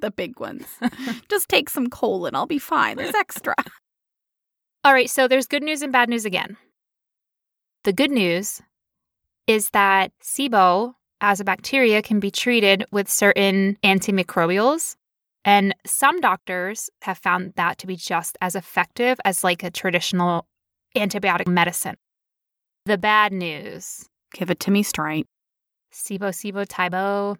the 0.00 0.10
big 0.10 0.38
ones. 0.38 0.66
Just 1.30 1.48
take 1.48 1.70
some 1.70 1.88
colon. 1.88 2.34
I'll 2.34 2.46
be 2.46 2.58
fine. 2.58 2.96
There's 2.98 3.14
extra. 3.14 3.54
All 4.84 4.92
right, 4.92 5.08
so 5.10 5.26
there's 5.26 5.46
good 5.46 5.62
news 5.62 5.80
and 5.82 5.92
bad 5.92 6.10
news 6.10 6.24
again. 6.26 6.56
The 7.84 7.92
good 7.94 8.10
news 8.10 8.60
is 9.46 9.70
that 9.70 10.12
SIBO 10.22 10.94
as 11.20 11.40
a 11.40 11.44
bacteria 11.44 12.02
can 12.02 12.20
be 12.20 12.30
treated 12.30 12.84
with 12.90 13.08
certain 13.08 13.78
antimicrobials. 13.82 14.96
And 15.44 15.74
some 15.86 16.20
doctors 16.20 16.90
have 17.02 17.18
found 17.18 17.52
that 17.54 17.78
to 17.78 17.86
be 17.86 17.96
just 17.96 18.36
as 18.40 18.54
effective 18.54 19.18
as 19.24 19.44
like 19.44 19.62
a 19.62 19.70
traditional 19.70 20.46
antibiotic 20.96 21.46
medicine. 21.46 21.96
The 22.84 22.98
bad 22.98 23.32
news 23.32 24.08
Give 24.36 24.50
it 24.50 24.60
to 24.60 24.70
me 24.70 24.82
straight. 24.82 25.26
SIBO, 25.94 26.28
SIBO, 26.28 26.66
TIBO. 26.66 27.36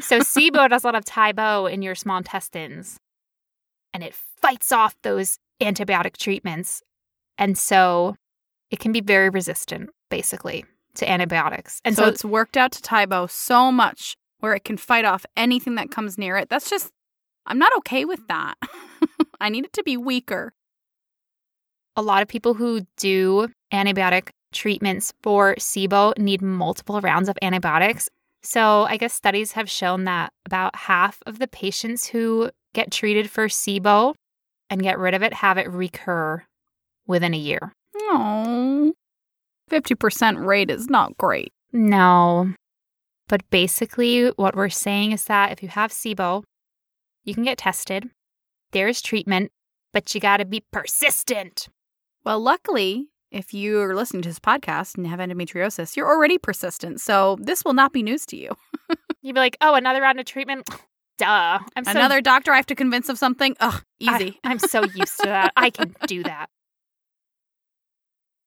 so 0.02 0.20
SIBO 0.20 0.68
does 0.68 0.84
a 0.84 0.86
lot 0.86 0.94
of 0.94 1.04
TIBO 1.04 1.70
in 1.70 1.82
your 1.82 1.94
small 1.94 2.16
intestines 2.16 2.98
and 3.92 4.02
it 4.02 4.14
fights 4.40 4.72
off 4.72 4.96
those 5.02 5.38
antibiotic 5.60 6.16
treatments. 6.16 6.82
And 7.36 7.58
so 7.58 8.16
it 8.70 8.78
can 8.78 8.92
be 8.92 9.00
very 9.00 9.28
resistant, 9.28 9.90
basically, 10.10 10.64
to 10.96 11.10
antibiotics. 11.10 11.80
And 11.84 11.96
so, 11.96 12.04
so, 12.04 12.08
it's 12.08 12.24
worked 12.24 12.56
out 12.56 12.72
to 12.72 12.82
Tybo 12.82 13.30
so 13.30 13.70
much 13.70 14.16
where 14.40 14.54
it 14.54 14.64
can 14.64 14.76
fight 14.76 15.04
off 15.04 15.24
anything 15.36 15.76
that 15.76 15.90
comes 15.90 16.18
near 16.18 16.36
it. 16.36 16.48
That's 16.48 16.68
just 16.68 16.90
I'm 17.46 17.58
not 17.58 17.76
okay 17.78 18.04
with 18.04 18.26
that. 18.28 18.54
I 19.40 19.48
need 19.48 19.64
it 19.64 19.72
to 19.74 19.82
be 19.82 19.96
weaker. 19.96 20.52
a 21.96 22.02
lot 22.02 22.22
of 22.22 22.28
people 22.28 22.54
who 22.54 22.86
do 22.96 23.48
antibiotic 23.72 24.28
treatments 24.52 25.12
for 25.22 25.54
SIBO 25.56 26.16
need 26.18 26.42
multiple 26.42 27.00
rounds 27.00 27.28
of 27.28 27.38
antibiotics. 27.42 28.08
So 28.42 28.84
I 28.84 28.96
guess 28.96 29.12
studies 29.12 29.52
have 29.52 29.70
shown 29.70 30.04
that 30.04 30.32
about 30.44 30.76
half 30.76 31.20
of 31.26 31.38
the 31.38 31.48
patients 31.48 32.06
who 32.06 32.50
get 32.74 32.90
treated 32.90 33.30
for 33.30 33.48
SIBO 33.48 34.14
and 34.70 34.82
get 34.82 34.98
rid 34.98 35.14
of 35.14 35.22
it 35.22 35.32
have 35.34 35.58
it 35.58 35.70
recur 35.70 36.44
within 37.06 37.34
a 37.34 37.38
year. 37.38 37.72
Oh. 37.96 38.92
50% 39.70 40.44
rate 40.44 40.70
is 40.70 40.88
not 40.88 41.16
great. 41.18 41.52
No. 41.72 42.54
But 43.28 43.48
basically, 43.50 44.28
what 44.36 44.54
we're 44.54 44.68
saying 44.68 45.12
is 45.12 45.24
that 45.24 45.52
if 45.52 45.62
you 45.62 45.68
have 45.68 45.90
SIBO, 45.90 46.44
you 47.24 47.34
can 47.34 47.44
get 47.44 47.58
tested. 47.58 48.10
There's 48.72 49.02
treatment, 49.02 49.50
but 49.92 50.14
you 50.14 50.20
got 50.20 50.36
to 50.38 50.44
be 50.44 50.64
persistent. 50.72 51.68
Well, 52.24 52.40
luckily, 52.40 53.08
if 53.30 53.52
you 53.52 53.80
are 53.80 53.94
listening 53.94 54.22
to 54.22 54.28
this 54.28 54.38
podcast 54.38 54.96
and 54.96 55.06
have 55.06 55.18
endometriosis, 55.18 55.96
you're 55.96 56.08
already 56.08 56.38
persistent. 56.38 57.00
So 57.00 57.36
this 57.40 57.64
will 57.64 57.72
not 57.72 57.92
be 57.92 58.02
news 58.02 58.24
to 58.26 58.36
you. 58.36 58.56
You'd 59.22 59.34
be 59.34 59.40
like, 59.40 59.56
oh, 59.60 59.74
another 59.74 60.00
round 60.00 60.20
of 60.20 60.26
treatment? 60.26 60.68
Duh. 61.18 61.58
I'm 61.74 61.84
so, 61.84 61.90
Another 61.90 62.20
doctor 62.20 62.52
I 62.52 62.56
have 62.56 62.66
to 62.66 62.74
convince 62.74 63.08
of 63.08 63.18
something? 63.18 63.56
Ugh, 63.60 63.82
easy. 63.98 64.38
I, 64.44 64.50
I'm 64.50 64.58
so 64.58 64.84
used 64.84 65.18
to 65.20 65.26
that. 65.26 65.52
I 65.56 65.70
can 65.70 65.96
do 66.06 66.22
that. 66.22 66.48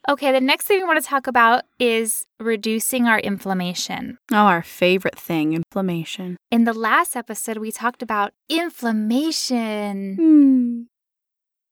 Okay, 0.08 0.32
the 0.32 0.42
next 0.42 0.66
thing 0.66 0.80
we 0.80 0.86
want 0.86 1.02
to 1.04 1.08
talk 1.08 1.28
about 1.28 1.64
is 1.78 2.26
reducing 2.40 3.06
our 3.08 3.20
inflammation. 3.20 4.18
oh, 4.32 4.36
our 4.38 4.64
favorite 4.64 5.20
thing 5.20 5.54
inflammation. 5.54 6.38
In 6.52 6.64
the 6.64 6.74
last 6.74 7.16
episode, 7.16 7.58
we 7.58 7.72
talked 7.72 8.02
about 8.02 8.32
inflammation, 8.50 10.16
Hmm. 10.16 10.82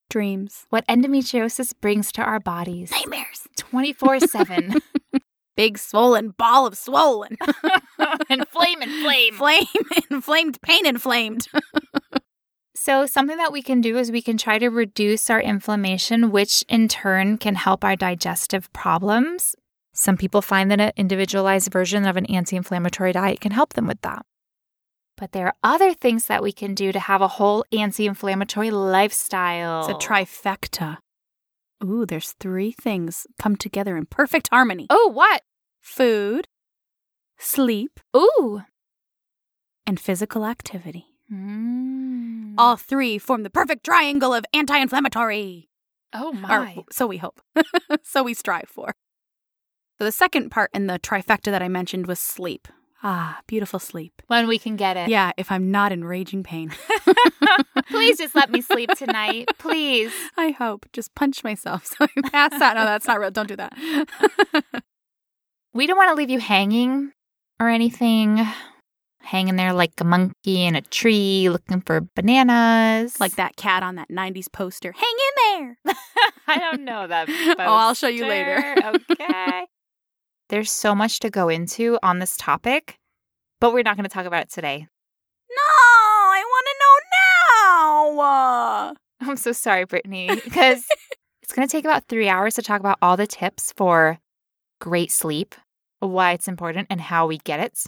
Dreams. 0.09 0.65
what 0.69 0.85
endometriosis 0.87 1.73
brings 1.81 2.11
to 2.13 2.21
our 2.21 2.39
bodies 2.39 2.91
Nightmares. 2.91 3.47
24 3.57 4.19
7. 4.21 4.75
Big 5.57 5.77
swollen 5.79 6.29
ball 6.37 6.67
of 6.67 6.77
swollen. 6.77 7.35
Inflame, 8.29 8.81
inflame. 8.83 9.33
Flame 9.33 9.65
inflamed, 10.11 10.61
pain 10.67 10.85
inflamed. 10.85 11.47
So, 12.87 13.05
something 13.05 13.35
that 13.35 13.51
we 13.51 13.61
can 13.61 13.81
do 13.81 13.97
is 13.97 14.13
we 14.13 14.21
can 14.21 14.37
try 14.37 14.59
to 14.59 14.69
reduce 14.69 15.29
our 15.29 15.41
inflammation, 15.41 16.31
which 16.31 16.63
in 16.69 16.87
turn 16.87 17.37
can 17.37 17.55
help 17.55 17.83
our 17.83 17.97
digestive 17.97 18.71
problems. 18.71 19.57
Some 19.91 20.15
people 20.15 20.41
find 20.41 20.71
that 20.71 20.79
an 20.79 20.93
individualized 20.95 21.69
version 21.69 22.05
of 22.05 22.15
an 22.15 22.25
anti 22.27 22.55
inflammatory 22.55 23.11
diet 23.11 23.41
can 23.41 23.51
help 23.51 23.73
them 23.73 23.87
with 23.87 23.99
that. 24.03 24.25
But 25.17 25.33
there 25.33 25.47
are 25.47 25.55
other 25.63 25.93
things 25.93 26.27
that 26.27 26.41
we 26.41 26.53
can 26.53 26.73
do 26.75 26.93
to 26.93 26.99
have 27.01 27.21
a 27.21 27.27
whole 27.27 27.65
anti 27.73 28.07
inflammatory 28.07 28.71
lifestyle. 28.71 29.81
It's 29.81 30.05
a 30.05 30.07
trifecta. 30.07 30.99
Ooh, 31.83 32.05
there's 32.05 32.35
three 32.39 32.71
things 32.71 33.27
come 33.37 33.57
together 33.57 33.97
in 33.97 34.05
perfect 34.05 34.47
harmony 34.49 34.87
Oh, 34.89 35.11
what? 35.13 35.41
food, 35.81 36.47
sleep, 37.37 37.99
Ooh. 38.15 38.61
and 39.85 39.99
physical 39.99 40.45
activity. 40.45 41.06
Mm. 41.31 42.53
All 42.57 42.77
three 42.77 43.17
form 43.17 43.43
the 43.43 43.49
perfect 43.49 43.83
triangle 43.85 44.33
of 44.33 44.45
anti 44.53 44.77
inflammatory. 44.77 45.69
oh, 46.13 46.29
Or 46.29 46.33
my. 46.33 46.83
so 46.91 47.05
we 47.07 47.17
hope. 47.17 47.41
so 48.03 48.23
we 48.23 48.33
strive 48.33 48.69
for. 48.69 48.93
So 49.99 50.05
the 50.05 50.11
second 50.11 50.49
part 50.51 50.69
in 50.73 50.87
the 50.87 50.99
trifecta 50.99 51.51
that 51.51 51.61
I 51.63 51.67
mentioned 51.67 52.07
was 52.07 52.19
sleep. 52.19 52.67
Ah, 53.03 53.41
beautiful 53.47 53.77
sleep. 53.79 54.21
When 54.27 54.47
we 54.47 54.57
can 54.57 54.75
get 54.75 54.97
it. 54.97 55.09
Yeah, 55.09 55.31
if 55.37 55.51
I'm 55.51 55.69
not 55.69 55.91
in 55.91 56.03
raging 56.03 56.43
pain. 56.43 56.71
Please 57.89 58.17
just 58.17 58.33
let 58.35 58.49
me 58.49 58.61
sleep 58.61 58.89
tonight. 58.97 59.49
Please. 59.59 60.11
I 60.37 60.49
hope. 60.51 60.87
Just 60.93 61.13
punch 61.13 61.43
myself 61.43 61.85
so 61.85 62.05
I 62.15 62.29
pass 62.29 62.53
out. 62.61 62.75
No, 62.75 62.85
that's 62.85 63.05
not 63.07 63.19
real. 63.19 63.31
Don't 63.31 63.47
do 63.47 63.55
that. 63.55 63.73
We 65.73 65.85
don't 65.85 65.97
want 65.97 66.09
to 66.09 66.15
leave 66.15 66.29
you 66.31 66.39
hanging 66.39 67.11
or 67.59 67.69
anything. 67.69 68.43
Hanging 69.27 69.57
there 69.57 69.73
like 69.73 69.91
a 69.99 70.05
monkey 70.05 70.63
in 70.63 70.73
a 70.77 70.81
tree 70.81 71.49
looking 71.49 71.81
for 71.81 71.99
bananas. 72.15 73.19
like 73.19 73.35
that 73.35 73.57
cat 73.57 73.83
on 73.83 73.95
that 73.95 74.07
90s 74.09 74.49
poster. 74.49 74.93
Hang 74.93 75.15
in 75.27 75.75
there. 75.85 75.95
I 76.47 76.57
don't 76.57 76.85
know 76.85 77.07
that. 77.07 77.27
Oh, 77.59 77.73
I'll 77.73 77.93
show 77.93 78.07
you 78.07 78.25
later. 78.25 78.75
okay. 79.11 79.65
There's 80.49 80.71
so 80.71 80.95
much 80.95 81.19
to 81.19 81.29
go 81.29 81.49
into 81.49 81.99
on 82.01 82.19
this 82.19 82.37
topic, 82.37 82.99
but 83.59 83.73
we're 83.73 83.83
not 83.83 83.97
going 83.97 84.05
to 84.05 84.09
talk 84.09 84.25
about 84.25 84.43
it 84.43 84.49
today. 84.49 84.87
No, 85.49 85.57
I 85.59 86.41
want 86.45 86.67
to 86.67 86.75
know 86.79 88.13
now. 88.23 89.29
I'm 89.29 89.35
so 89.35 89.51
sorry, 89.51 89.83
Brittany, 89.83 90.29
because 90.41 90.85
it's 91.43 91.51
going 91.51 91.67
to 91.67 91.71
take 91.71 91.83
about 91.83 92.07
three 92.07 92.29
hours 92.29 92.55
to 92.55 92.61
talk 92.61 92.79
about 92.79 92.97
all 93.01 93.17
the 93.17 93.27
tips 93.27 93.73
for 93.75 94.19
great 94.79 95.11
sleep, 95.11 95.53
why 95.99 96.31
it's 96.31 96.47
important, 96.47 96.87
and 96.89 97.01
how 97.01 97.27
we 97.27 97.39
get 97.39 97.59
it. 97.59 97.87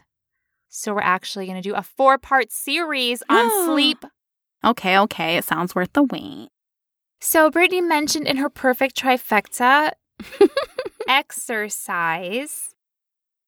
So, 0.69 0.93
we're 0.93 1.01
actually 1.01 1.45
going 1.45 1.61
to 1.61 1.67
do 1.67 1.75
a 1.75 1.83
four 1.83 2.17
part 2.17 2.51
series 2.51 3.21
on 3.29 3.65
sleep. 3.65 4.05
Okay, 4.63 4.97
okay. 4.99 5.37
It 5.37 5.45
sounds 5.45 5.75
worth 5.75 5.93
the 5.93 6.03
wait. 6.03 6.49
So, 7.21 7.49
Brittany 7.49 7.81
mentioned 7.81 8.27
in 8.27 8.37
her 8.37 8.49
perfect 8.49 8.95
trifecta 8.95 9.91
exercise. 11.07 12.69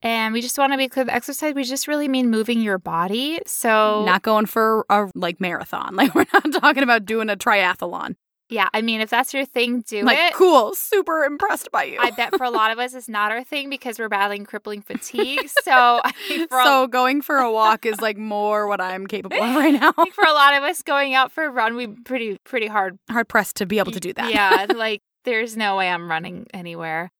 And 0.03 0.33
we 0.33 0.41
just 0.41 0.57
want 0.57 0.73
to 0.73 0.77
be 0.77 0.87
clear 0.87 1.05
the 1.05 1.13
exercise, 1.13 1.53
we 1.53 1.63
just 1.63 1.87
really 1.87 2.07
mean 2.07 2.31
moving 2.31 2.59
your 2.61 2.79
body. 2.79 3.39
So, 3.45 4.03
Not 4.03 4.23
going 4.23 4.47
for 4.47 4.85
a 4.89 5.09
like 5.13 5.39
marathon. 5.39 5.95
Like 6.01 6.15
we're 6.15 6.25
not 6.33 6.51
talking 6.53 6.81
about 6.83 7.05
doing 7.05 7.29
a 7.29 7.35
triathlon. 7.35 8.15
Yeah, 8.51 8.67
I 8.73 8.81
mean, 8.81 8.99
if 8.99 9.09
that's 9.09 9.33
your 9.33 9.45
thing, 9.45 9.79
do 9.87 9.99
it. 9.99 10.05
like, 10.05 10.17
it. 10.19 10.33
cool, 10.33 10.75
super 10.75 11.23
impressed 11.23 11.71
by 11.71 11.85
you. 11.85 11.97
I 12.01 12.11
bet 12.11 12.35
for 12.35 12.43
a 12.43 12.49
lot 12.49 12.69
of 12.69 12.79
us, 12.79 12.93
it's 12.93 13.07
not 13.07 13.31
our 13.31 13.45
thing 13.45 13.69
because 13.69 13.97
we're 13.97 14.09
battling 14.09 14.45
crippling 14.45 14.81
fatigue. 14.81 15.39
So, 15.63 16.01
I 16.03 16.11
think 16.27 16.49
for, 16.49 16.61
so 16.63 16.87
going 16.87 17.21
for 17.21 17.37
a 17.37 17.51
walk 17.51 17.85
is 17.85 18.01
like 18.01 18.17
more 18.17 18.67
what 18.67 18.81
I'm 18.81 19.05
capable 19.05 19.41
of 19.41 19.55
right 19.55 19.73
now. 19.73 19.91
For 20.13 20.23
a 20.25 20.33
lot 20.33 20.57
of 20.57 20.63
us, 20.63 20.81
going 20.81 21.13
out 21.13 21.31
for 21.31 21.45
a 21.45 21.49
run, 21.49 21.75
we 21.75 21.87
pretty 21.87 22.37
pretty 22.43 22.67
hard. 22.67 22.97
Hard 23.09 23.27
pressed 23.27 23.57
to 23.57 23.65
be 23.65 23.77
able 23.77 23.91
to 23.91 23.99
do 23.99 24.11
that. 24.13 24.33
Yeah, 24.33 24.65
like 24.75 25.01
there's 25.23 25.55
no 25.55 25.77
way 25.77 25.87
I'm 25.87 26.09
running 26.09 26.47
anywhere. 26.53 27.11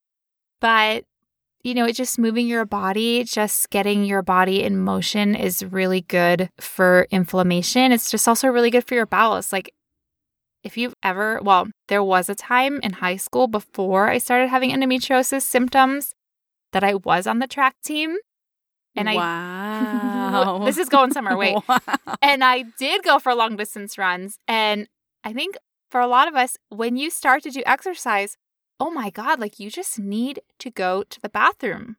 But 0.60 1.04
you 1.62 1.74
know, 1.74 1.84
it's 1.84 1.96
just 1.96 2.18
moving 2.18 2.48
your 2.48 2.64
body, 2.64 3.22
just 3.24 3.70
getting 3.70 4.04
your 4.04 4.22
body 4.22 4.62
in 4.62 4.78
motion 4.78 5.34
is 5.34 5.64
really 5.64 6.00
good 6.00 6.50
for 6.60 7.06
inflammation. 7.10 7.92
It's 7.92 8.10
just 8.10 8.26
also 8.26 8.48
really 8.48 8.70
good 8.70 8.86
for 8.86 8.94
your 8.94 9.06
bowels. 9.06 9.52
Like 9.52 9.72
if 10.62 10.76
you've 10.76 10.94
ever, 11.02 11.40
well, 11.42 11.68
there 11.88 12.02
was 12.02 12.28
a 12.28 12.34
time 12.34 12.80
in 12.82 12.94
high 12.94 13.16
school 13.16 13.48
before 13.48 14.08
I 14.08 14.18
started 14.18 14.48
having 14.48 14.70
endometriosis 14.70 15.42
symptoms 15.42 16.14
that 16.72 16.84
I 16.84 16.94
was 16.94 17.26
on 17.26 17.38
the 17.38 17.46
track 17.46 17.76
team. 17.84 18.16
And 18.94 19.08
I, 19.08 19.14
wow. 19.16 20.62
this 20.64 20.78
is 20.78 20.88
going 20.88 21.12
somewhere. 21.12 21.36
Wait. 21.36 21.56
Wow. 21.68 21.78
And 22.20 22.44
I 22.44 22.62
did 22.78 23.02
go 23.02 23.18
for 23.18 23.34
long 23.34 23.56
distance 23.56 23.98
runs. 23.98 24.38
And 24.46 24.88
I 25.24 25.32
think 25.32 25.56
for 25.90 26.00
a 26.00 26.06
lot 26.06 26.28
of 26.28 26.34
us, 26.34 26.56
when 26.68 26.96
you 26.96 27.10
start 27.10 27.42
to 27.44 27.50
do 27.50 27.62
exercise, 27.66 28.36
oh 28.78 28.90
my 28.90 29.10
God, 29.10 29.40
like 29.40 29.58
you 29.58 29.70
just 29.70 29.98
need 29.98 30.40
to 30.58 30.70
go 30.70 31.04
to 31.04 31.20
the 31.20 31.28
bathroom, 31.28 31.96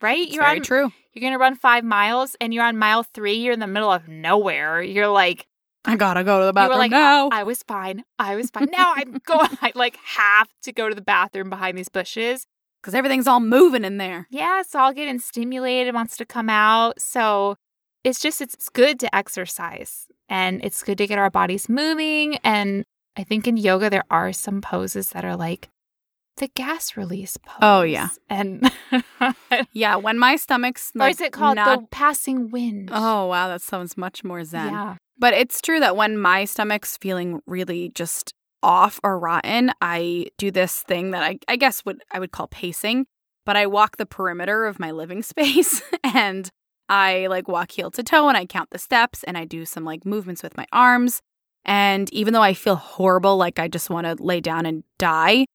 right? 0.00 0.18
It's 0.18 0.34
you're 0.34 0.44
very 0.44 0.58
on, 0.58 0.64
true. 0.64 0.92
You're 1.12 1.20
going 1.20 1.32
to 1.32 1.38
run 1.38 1.56
five 1.56 1.84
miles 1.84 2.36
and 2.40 2.52
you're 2.52 2.64
on 2.64 2.76
mile 2.76 3.02
three. 3.02 3.34
You're 3.34 3.54
in 3.54 3.60
the 3.60 3.66
middle 3.66 3.92
of 3.92 4.08
nowhere. 4.08 4.82
You're 4.82 5.08
like, 5.08 5.46
I 5.86 5.96
gotta 5.96 6.24
go 6.24 6.40
to 6.40 6.46
the 6.46 6.52
bathroom 6.52 6.78
like, 6.78 6.90
now. 6.90 7.28
I 7.32 7.42
was 7.42 7.62
fine. 7.62 8.04
I 8.18 8.36
was 8.36 8.50
fine. 8.50 8.68
Now 8.70 8.92
I'm 8.96 9.20
going. 9.26 9.48
I 9.62 9.72
like 9.74 9.96
have 10.04 10.48
to 10.62 10.72
go 10.72 10.88
to 10.88 10.94
the 10.94 11.00
bathroom 11.02 11.50
behind 11.50 11.78
these 11.78 11.88
bushes. 11.88 12.46
Because 12.82 12.94
everything's 12.94 13.26
all 13.26 13.40
moving 13.40 13.84
in 13.84 13.96
there. 13.96 14.28
Yeah, 14.30 14.60
it's 14.60 14.74
all 14.74 14.92
getting 14.92 15.18
stimulated, 15.18 15.94
wants 15.94 16.16
to 16.18 16.24
come 16.24 16.48
out. 16.48 17.00
So 17.00 17.56
it's 18.04 18.20
just, 18.20 18.40
it's 18.40 18.68
good 18.68 19.00
to 19.00 19.12
exercise 19.14 20.06
and 20.28 20.64
it's 20.64 20.82
good 20.84 20.98
to 20.98 21.06
get 21.08 21.18
our 21.18 21.30
bodies 21.30 21.68
moving. 21.68 22.36
And 22.44 22.84
I 23.16 23.24
think 23.24 23.48
in 23.48 23.56
yoga, 23.56 23.90
there 23.90 24.04
are 24.08 24.32
some 24.32 24.60
poses 24.60 25.08
that 25.10 25.24
are 25.24 25.34
like 25.36 25.68
the 26.36 26.46
gas 26.48 26.96
release 26.96 27.36
pose. 27.38 27.58
Oh, 27.60 27.82
yeah. 27.82 28.08
And, 28.30 28.70
Yeah, 29.72 29.96
when 29.96 30.18
my 30.18 30.36
stomach's 30.36 30.92
or 30.94 31.00
like 31.00 31.14
is 31.14 31.20
it 31.20 31.32
called 31.32 31.56
not- 31.56 31.80
the 31.80 31.86
passing 31.88 32.50
wind? 32.50 32.90
Oh 32.92 33.26
wow, 33.26 33.48
that 33.48 33.62
sounds 33.62 33.96
much 33.96 34.22
more 34.24 34.44
zen. 34.44 34.72
yeah. 34.72 34.96
But 35.18 35.34
it's 35.34 35.62
true 35.62 35.80
that 35.80 35.96
when 35.96 36.18
my 36.18 36.44
stomach's 36.44 36.96
feeling 36.96 37.40
really 37.46 37.90
just 37.90 38.34
off 38.62 39.00
or 39.02 39.18
rotten, 39.18 39.72
I 39.80 40.26
do 40.38 40.50
this 40.50 40.82
thing 40.82 41.12
that 41.12 41.22
I, 41.22 41.38
I 41.48 41.56
guess 41.56 41.84
would 41.84 42.02
I 42.10 42.18
would 42.18 42.32
call 42.32 42.48
pacing. 42.48 43.06
But 43.44 43.56
I 43.56 43.66
walk 43.66 43.96
the 43.96 44.06
perimeter 44.06 44.66
of 44.66 44.80
my 44.80 44.90
living 44.90 45.22
space 45.22 45.82
and 46.02 46.50
I 46.88 47.26
like 47.28 47.48
walk 47.48 47.72
heel 47.72 47.90
to 47.92 48.02
toe 48.02 48.28
and 48.28 48.36
I 48.36 48.46
count 48.46 48.70
the 48.70 48.78
steps 48.78 49.24
and 49.24 49.38
I 49.38 49.44
do 49.44 49.64
some 49.64 49.84
like 49.84 50.04
movements 50.04 50.42
with 50.42 50.56
my 50.56 50.66
arms. 50.72 51.20
And 51.64 52.12
even 52.12 52.32
though 52.32 52.42
I 52.42 52.54
feel 52.54 52.76
horrible, 52.76 53.36
like 53.36 53.58
I 53.58 53.68
just 53.68 53.90
want 53.90 54.06
to 54.06 54.22
lay 54.22 54.40
down 54.40 54.66
and 54.66 54.84
die, 54.98 55.46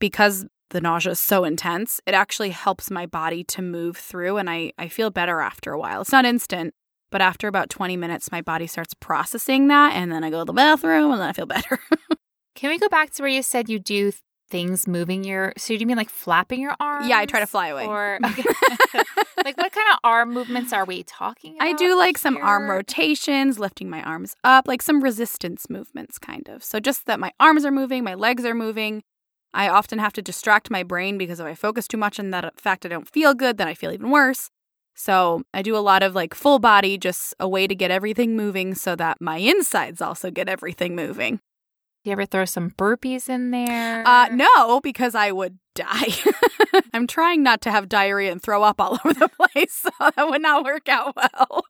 because 0.00 0.44
the 0.70 0.80
nausea 0.80 1.12
is 1.12 1.20
so 1.20 1.44
intense, 1.44 2.00
it 2.06 2.14
actually 2.14 2.50
helps 2.50 2.90
my 2.90 3.06
body 3.06 3.44
to 3.44 3.62
move 3.62 3.96
through 3.96 4.38
and 4.38 4.50
I, 4.50 4.72
I 4.78 4.88
feel 4.88 5.10
better 5.10 5.40
after 5.40 5.72
a 5.72 5.78
while. 5.78 6.00
It's 6.00 6.10
not 6.10 6.24
instant, 6.24 6.74
but 7.14 7.22
after 7.22 7.46
about 7.46 7.70
20 7.70 7.96
minutes, 7.96 8.32
my 8.32 8.42
body 8.42 8.66
starts 8.66 8.92
processing 8.92 9.68
that. 9.68 9.92
And 9.92 10.10
then 10.10 10.24
I 10.24 10.30
go 10.30 10.40
to 10.40 10.44
the 10.44 10.52
bathroom 10.52 11.12
and 11.12 11.20
then 11.20 11.28
I 11.28 11.32
feel 11.32 11.46
better. 11.46 11.78
Can 12.56 12.70
we 12.70 12.78
go 12.78 12.88
back 12.88 13.10
to 13.10 13.22
where 13.22 13.30
you 13.30 13.40
said 13.40 13.68
you 13.68 13.78
do 13.78 14.10
things 14.50 14.88
moving 14.88 15.22
your, 15.22 15.52
so 15.56 15.74
do 15.74 15.78
you 15.78 15.86
mean 15.86 15.96
like 15.96 16.10
flapping 16.10 16.60
your 16.60 16.74
arms? 16.80 17.06
yeah, 17.06 17.18
I 17.18 17.26
try 17.26 17.38
to 17.38 17.46
fly 17.46 17.68
away. 17.68 17.86
Or, 17.86 18.18
okay. 18.24 18.42
like 19.44 19.56
what 19.56 19.70
kind 19.70 19.92
of 19.92 19.98
arm 20.02 20.34
movements 20.34 20.72
are 20.72 20.84
we 20.84 21.04
talking 21.04 21.54
about? 21.54 21.68
I 21.68 21.74
do 21.74 21.96
like 21.96 22.18
some 22.18 22.36
arm 22.38 22.68
rotations, 22.68 23.60
lifting 23.60 23.88
my 23.88 24.02
arms 24.02 24.34
up, 24.42 24.66
like 24.66 24.82
some 24.82 25.00
resistance 25.00 25.70
movements, 25.70 26.18
kind 26.18 26.48
of. 26.48 26.64
So 26.64 26.80
just 26.80 27.06
that 27.06 27.20
my 27.20 27.30
arms 27.38 27.64
are 27.64 27.70
moving, 27.70 28.02
my 28.02 28.14
legs 28.14 28.44
are 28.44 28.54
moving. 28.54 29.04
I 29.52 29.68
often 29.68 30.00
have 30.00 30.14
to 30.14 30.20
distract 30.20 30.68
my 30.68 30.82
brain 30.82 31.16
because 31.16 31.38
if 31.38 31.46
I 31.46 31.54
focus 31.54 31.86
too 31.86 31.96
much 31.96 32.18
on 32.18 32.30
that 32.30 32.60
fact 32.60 32.84
I 32.84 32.88
don't 32.88 33.08
feel 33.08 33.34
good, 33.34 33.56
then 33.56 33.68
I 33.68 33.74
feel 33.74 33.92
even 33.92 34.10
worse. 34.10 34.50
So 34.94 35.42
I 35.52 35.62
do 35.62 35.76
a 35.76 35.78
lot 35.78 36.02
of 36.02 36.14
like 36.14 36.34
full 36.34 36.58
body, 36.58 36.96
just 36.96 37.34
a 37.40 37.48
way 37.48 37.66
to 37.66 37.74
get 37.74 37.90
everything 37.90 38.36
moving 38.36 38.74
so 38.74 38.96
that 38.96 39.20
my 39.20 39.38
insides 39.38 40.00
also 40.00 40.30
get 40.30 40.48
everything 40.48 40.94
moving. 40.94 41.36
Do 42.04 42.10
you 42.10 42.12
ever 42.12 42.26
throw 42.26 42.44
some 42.44 42.70
burpees 42.70 43.28
in 43.28 43.50
there? 43.50 44.06
Uh, 44.06 44.28
no, 44.28 44.80
because 44.80 45.14
I 45.14 45.32
would 45.32 45.58
die. 45.74 46.14
I'm 46.94 47.06
trying 47.06 47.42
not 47.42 47.60
to 47.62 47.70
have 47.70 47.88
diarrhea 47.88 48.30
and 48.30 48.42
throw 48.42 48.62
up 48.62 48.80
all 48.80 48.98
over 49.04 49.14
the 49.14 49.28
place, 49.28 49.72
so 49.72 49.90
that 50.00 50.28
would 50.28 50.42
not 50.42 50.64
work 50.64 50.88
out 50.88 51.16
well. 51.16 51.64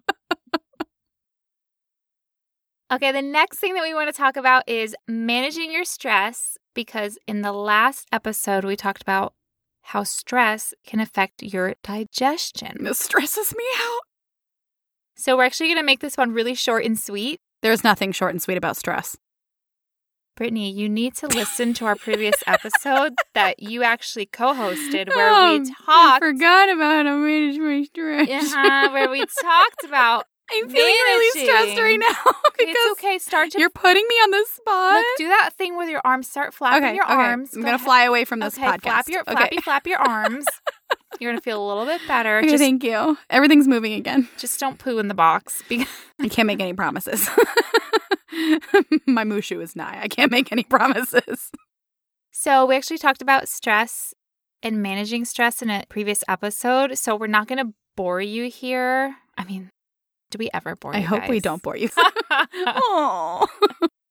Okay, 2.92 3.12
the 3.12 3.22
next 3.22 3.58
thing 3.58 3.74
that 3.74 3.82
we 3.82 3.94
want 3.94 4.08
to 4.08 4.16
talk 4.16 4.36
about 4.36 4.68
is 4.68 4.94
managing 5.08 5.72
your 5.72 5.84
stress 5.84 6.58
because 6.74 7.18
in 7.26 7.42
the 7.42 7.52
last 7.52 8.06
episode 8.12 8.64
we 8.64 8.76
talked 8.76 9.02
about 9.02 9.34
how 9.88 10.02
stress 10.02 10.72
can 10.86 11.00
affect 11.00 11.42
your 11.42 11.74
digestion. 11.82 12.78
This 12.84 12.98
stresses 12.98 13.54
me 13.56 13.64
out. 13.78 14.00
So 15.16 15.36
we're 15.36 15.44
actually 15.44 15.68
going 15.68 15.78
to 15.78 15.84
make 15.84 16.00
this 16.00 16.16
one 16.16 16.32
really 16.32 16.54
short 16.54 16.84
and 16.84 16.98
sweet. 16.98 17.38
There's 17.62 17.84
nothing 17.84 18.12
short 18.12 18.32
and 18.32 18.42
sweet 18.42 18.56
about 18.56 18.76
stress. 18.76 19.16
Brittany, 20.36 20.70
you 20.70 20.88
need 20.88 21.14
to 21.16 21.28
listen 21.28 21.74
to 21.74 21.86
our 21.86 21.94
previous 21.94 22.34
episode 22.46 23.12
that 23.34 23.62
you 23.62 23.84
actually 23.84 24.26
co-hosted 24.26 25.14
where 25.14 25.30
Oh, 25.32 25.58
we 25.60 25.66
talked 25.68 25.78
I 25.86 26.18
forgot 26.18 26.68
about 26.70 27.06
how 27.06 27.16
manage 27.18 27.58
my 27.58 27.82
stress. 27.84 28.52
uh, 28.52 28.90
where 28.90 29.08
we 29.10 29.20
talked 29.40 29.84
about 29.84 30.24
I'm 30.50 30.68
feeling 30.68 30.92
really 30.92 31.40
stressed 31.42 31.78
right 31.80 31.98
now 31.98 32.32
because 32.58 32.74
it's 32.76 33.00
okay, 33.00 33.18
start 33.18 33.50
to 33.52 33.58
you're 33.58 33.70
putting 33.70 34.04
me 34.06 34.14
on 34.16 34.30
the 34.30 34.44
spot. 34.52 34.94
look, 34.94 35.06
do 35.16 35.28
that 35.28 35.50
thing 35.56 35.76
with 35.76 35.88
your 35.88 36.02
arms. 36.04 36.28
Start 36.28 36.52
flapping 36.52 36.84
okay, 36.84 36.94
your 36.94 37.04
okay. 37.04 37.14
arms. 37.14 37.54
I'm 37.54 37.60
Go 37.60 37.66
gonna 37.66 37.76
ahead. 37.76 37.84
fly 37.84 38.04
away 38.04 38.24
from 38.24 38.40
this 38.40 38.58
okay, 38.58 38.66
podcast. 38.66 38.80
Flap 38.82 39.08
your 39.08 39.20
okay. 39.22 39.32
flappy 39.32 39.56
flap 39.60 39.86
your 39.86 39.98
arms. 39.98 40.44
You're 41.20 41.32
gonna 41.32 41.40
feel 41.40 41.64
a 41.64 41.66
little 41.66 41.86
bit 41.86 42.00
better. 42.06 42.42
Just 42.42 42.58
thank 42.58 42.84
you. 42.84 43.16
Everything's 43.30 43.68
moving 43.68 43.92
again. 43.94 44.28
just 44.36 44.58
don't 44.60 44.78
poo 44.78 44.98
in 44.98 45.08
the 45.08 45.14
box. 45.14 45.62
Because 45.68 45.88
I 46.20 46.28
can't 46.28 46.46
make 46.46 46.60
any 46.60 46.72
promises. 46.72 47.28
my 49.06 49.24
mushu 49.24 49.62
is 49.62 49.74
nigh. 49.74 49.98
I 50.02 50.08
can't 50.08 50.30
make 50.30 50.52
any 50.52 50.64
promises. 50.64 51.50
so 52.30 52.66
we 52.66 52.76
actually 52.76 52.98
talked 52.98 53.22
about 53.22 53.48
stress 53.48 54.12
and 54.62 54.82
managing 54.82 55.24
stress 55.24 55.62
in 55.62 55.70
a 55.70 55.84
previous 55.88 56.22
episode. 56.28 56.98
So 56.98 57.16
we're 57.16 57.28
not 57.28 57.46
gonna 57.46 57.72
bore 57.96 58.20
you 58.20 58.50
here. 58.50 59.16
I 59.36 59.44
mean, 59.44 59.70
do 60.34 60.38
we 60.38 60.50
ever 60.52 60.74
bore 60.74 60.94
I 60.94 60.98
you? 60.98 61.06
hope 61.06 61.28
we 61.28 61.38
don't 61.38 61.62
bore 61.62 61.76
you. 61.76 61.88
oh. 62.30 63.46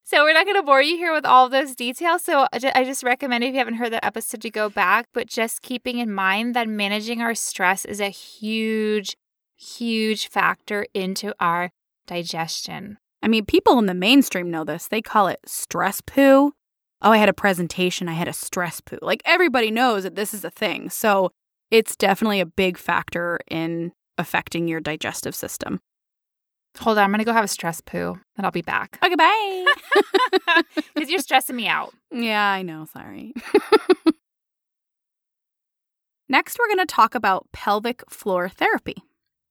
So 0.04 0.22
we're 0.22 0.32
not 0.32 0.46
going 0.46 0.56
to 0.56 0.62
bore 0.62 0.80
you 0.80 0.96
here 0.96 1.12
with 1.12 1.26
all 1.26 1.44
of 1.44 1.52
those 1.52 1.74
details. 1.74 2.24
So 2.24 2.46
I 2.52 2.84
just 2.84 3.02
recommend 3.02 3.44
if 3.44 3.52
you 3.52 3.58
haven't 3.58 3.74
heard 3.74 3.92
that 3.92 4.04
episode 4.04 4.40
to 4.42 4.50
go 4.50 4.70
back, 4.70 5.08
but 5.12 5.26
just 5.26 5.60
keeping 5.60 5.98
in 5.98 6.10
mind 6.10 6.54
that 6.56 6.66
managing 6.66 7.20
our 7.20 7.34
stress 7.34 7.84
is 7.84 8.00
a 8.00 8.08
huge, 8.08 9.16
huge 9.56 10.28
factor 10.28 10.86
into 10.94 11.34
our 11.40 11.70
digestion. 12.06 12.96
I 13.22 13.28
mean, 13.28 13.44
people 13.44 13.78
in 13.78 13.86
the 13.86 13.94
mainstream 13.94 14.50
know 14.50 14.64
this. 14.64 14.88
They 14.88 15.02
call 15.02 15.28
it 15.28 15.40
stress 15.44 16.00
poo. 16.00 16.52
Oh, 17.02 17.10
I 17.12 17.18
had 17.18 17.28
a 17.28 17.34
presentation. 17.34 18.08
I 18.08 18.14
had 18.14 18.28
a 18.28 18.32
stress 18.32 18.80
poo. 18.80 18.98
Like 19.02 19.20
everybody 19.26 19.70
knows 19.70 20.04
that 20.04 20.14
this 20.14 20.32
is 20.32 20.44
a 20.44 20.50
thing. 20.50 20.88
So 20.88 21.32
it's 21.70 21.96
definitely 21.96 22.40
a 22.40 22.46
big 22.46 22.78
factor 22.78 23.40
in 23.50 23.92
affecting 24.16 24.68
your 24.68 24.80
digestive 24.80 25.34
system. 25.34 25.80
Hold 26.80 26.98
on, 26.98 27.04
I'm 27.04 27.10
going 27.10 27.18
to 27.20 27.24
go 27.24 27.32
have 27.32 27.44
a 27.44 27.48
stress 27.48 27.80
poo 27.80 28.18
and 28.36 28.44
I'll 28.44 28.50
be 28.52 28.62
back. 28.62 28.98
Okay, 29.02 29.14
bye. 29.14 29.64
Because 30.94 31.10
you're 31.10 31.20
stressing 31.20 31.56
me 31.56 31.66
out. 31.66 31.92
yeah, 32.12 32.50
I 32.50 32.62
know. 32.62 32.86
Sorry. 32.92 33.32
Next, 36.28 36.58
we're 36.58 36.68
going 36.68 36.86
to 36.86 36.86
talk 36.86 37.14
about 37.14 37.46
pelvic 37.52 38.02
floor 38.10 38.48
therapy. 38.48 38.96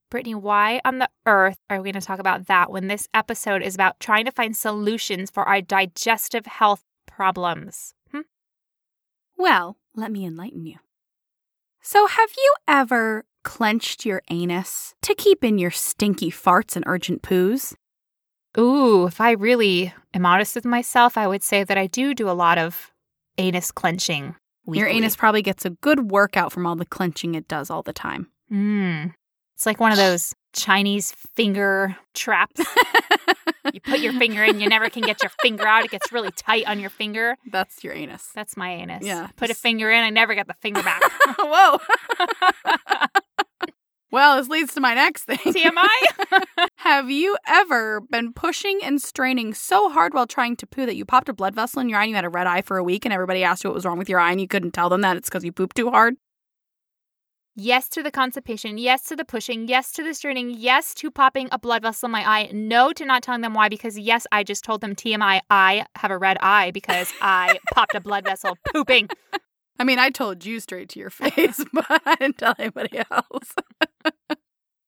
Brittany, 0.09 0.35
why 0.35 0.79
on 0.85 0.99
the 0.99 1.09
earth 1.25 1.57
are 1.69 1.77
we 1.81 1.91
going 1.91 1.99
to 1.99 2.05
talk 2.05 2.19
about 2.19 2.47
that 2.47 2.71
when 2.71 2.87
this 2.87 3.07
episode 3.13 3.61
is 3.61 3.75
about 3.75 3.99
trying 3.99 4.25
to 4.25 4.31
find 4.31 4.55
solutions 4.55 5.29
for 5.29 5.43
our 5.43 5.61
digestive 5.61 6.45
health 6.45 6.83
problems? 7.07 7.93
Hmm? 8.11 8.21
Well, 9.37 9.77
let 9.95 10.11
me 10.11 10.25
enlighten 10.25 10.65
you. 10.65 10.77
So, 11.81 12.07
have 12.07 12.29
you 12.37 12.53
ever 12.67 13.25
clenched 13.43 14.05
your 14.05 14.21
anus 14.29 14.95
to 15.03 15.13
keep 15.15 15.43
in 15.43 15.57
your 15.57 15.71
stinky 15.71 16.31
farts 16.31 16.75
and 16.75 16.83
urgent 16.87 17.21
poos? 17.21 17.75
Ooh, 18.57 19.05
if 19.07 19.19
I 19.19 19.31
really 19.31 19.93
am 20.13 20.25
honest 20.25 20.55
with 20.55 20.65
myself, 20.65 21.17
I 21.17 21.27
would 21.27 21.43
say 21.43 21.63
that 21.63 21.77
I 21.77 21.87
do 21.87 22.13
do 22.13 22.29
a 22.29 22.31
lot 22.31 22.57
of 22.57 22.91
anus 23.37 23.71
clenching. 23.71 24.35
Your 24.65 24.87
anus 24.87 25.15
probably 25.15 25.41
gets 25.41 25.65
a 25.65 25.71
good 25.71 26.11
workout 26.11 26.53
from 26.53 26.65
all 26.65 26.75
the 26.75 26.85
clenching 26.85 27.35
it 27.35 27.47
does 27.47 27.69
all 27.69 27.81
the 27.81 27.91
time. 27.93 28.27
Mm. 28.51 29.13
It's 29.55 29.65
like 29.65 29.79
one 29.79 29.91
of 29.91 29.97
those 29.97 30.33
Chinese 30.53 31.11
finger 31.35 31.97
traps. 32.13 32.61
you 33.73 33.81
put 33.81 33.99
your 33.99 34.13
finger 34.13 34.43
in, 34.43 34.59
you 34.59 34.69
never 34.69 34.89
can 34.89 35.03
get 35.03 35.21
your 35.21 35.31
finger 35.41 35.65
out. 35.65 35.83
It 35.83 35.91
gets 35.91 36.11
really 36.11 36.31
tight 36.31 36.65
on 36.67 36.79
your 36.79 36.89
finger. 36.89 37.37
That's 37.51 37.83
your 37.83 37.93
anus. 37.93 38.29
That's 38.33 38.55
my 38.55 38.69
anus. 38.71 39.03
Yeah, 39.03 39.27
Put 39.35 39.49
a 39.49 39.55
finger 39.55 39.91
in, 39.91 40.03
I 40.03 40.09
never 40.09 40.35
get 40.35 40.47
the 40.47 40.53
finger 40.53 40.83
back. 40.83 41.01
Whoa. 41.39 41.79
well, 44.13 44.37
this 44.37 44.47
leads 44.47 44.75
to 44.75 44.79
my 44.79 44.93
next 44.93 45.23
thing. 45.23 45.39
TMI? 45.39 46.67
Have 46.77 47.09
you 47.09 47.35
ever 47.47 47.99
been 47.99 48.31
pushing 48.31 48.79
and 48.83 49.01
straining 49.01 49.55
so 49.55 49.89
hard 49.89 50.13
while 50.13 50.27
trying 50.27 50.55
to 50.57 50.67
poo 50.67 50.85
that 50.85 50.95
you 50.95 51.03
popped 51.03 51.29
a 51.29 51.33
blood 51.33 51.55
vessel 51.55 51.81
in 51.81 51.89
your 51.89 51.97
eye 51.97 52.03
and 52.03 52.11
you 52.11 52.15
had 52.15 52.23
a 52.23 52.29
red 52.29 52.45
eye 52.45 52.61
for 52.61 52.77
a 52.77 52.83
week 52.83 53.05
and 53.05 53.13
everybody 53.13 53.43
asked 53.43 53.63
you 53.63 53.71
what 53.71 53.75
was 53.75 53.85
wrong 53.85 53.97
with 53.97 54.07
your 54.07 54.19
eye 54.19 54.29
and 54.29 54.39
you 54.39 54.47
couldn't 54.47 54.69
tell 54.69 54.87
them 54.87 55.01
that 55.01 55.17
it's 55.17 55.29
because 55.29 55.43
you 55.43 55.51
pooped 55.51 55.75
too 55.75 55.89
hard? 55.89 56.13
Yes 57.55 57.89
to 57.89 58.03
the 58.03 58.11
constipation. 58.11 58.77
Yes 58.77 59.01
to 59.05 59.15
the 59.15 59.25
pushing. 59.25 59.67
Yes 59.67 59.91
to 59.93 60.03
the 60.03 60.13
straining. 60.13 60.51
Yes 60.51 60.93
to 60.93 61.09
popping 61.09 61.49
a 61.51 61.57
blood 61.57 61.81
vessel 61.81 62.05
in 62.05 62.11
my 62.11 62.21
eye. 62.21 62.51
No 62.53 62.93
to 62.93 63.05
not 63.05 63.23
telling 63.23 63.41
them 63.41 63.55
why 63.55 63.67
because, 63.67 63.97
yes, 63.97 64.27
I 64.31 64.43
just 64.43 64.63
told 64.63 64.81
them 64.81 64.95
TMI, 64.95 65.41
I 65.49 65.87
have 65.95 66.11
a 66.11 66.19
red 66.19 66.37
eye 66.39 66.69
because 66.69 67.11
I 67.21 67.57
popped 67.73 67.95
a 67.95 67.99
blood 67.99 68.25
vessel 68.25 68.59
pooping. 68.71 69.09
I 69.79 69.83
mean, 69.83 69.99
I 69.99 70.11
told 70.11 70.45
you 70.45 70.59
straight 70.59 70.89
to 70.89 70.99
your 70.99 71.09
face, 71.09 71.63
but 71.73 71.85
I 71.89 72.15
didn't 72.15 72.37
tell 72.37 72.55
anybody 72.59 73.01
else. 73.11 73.53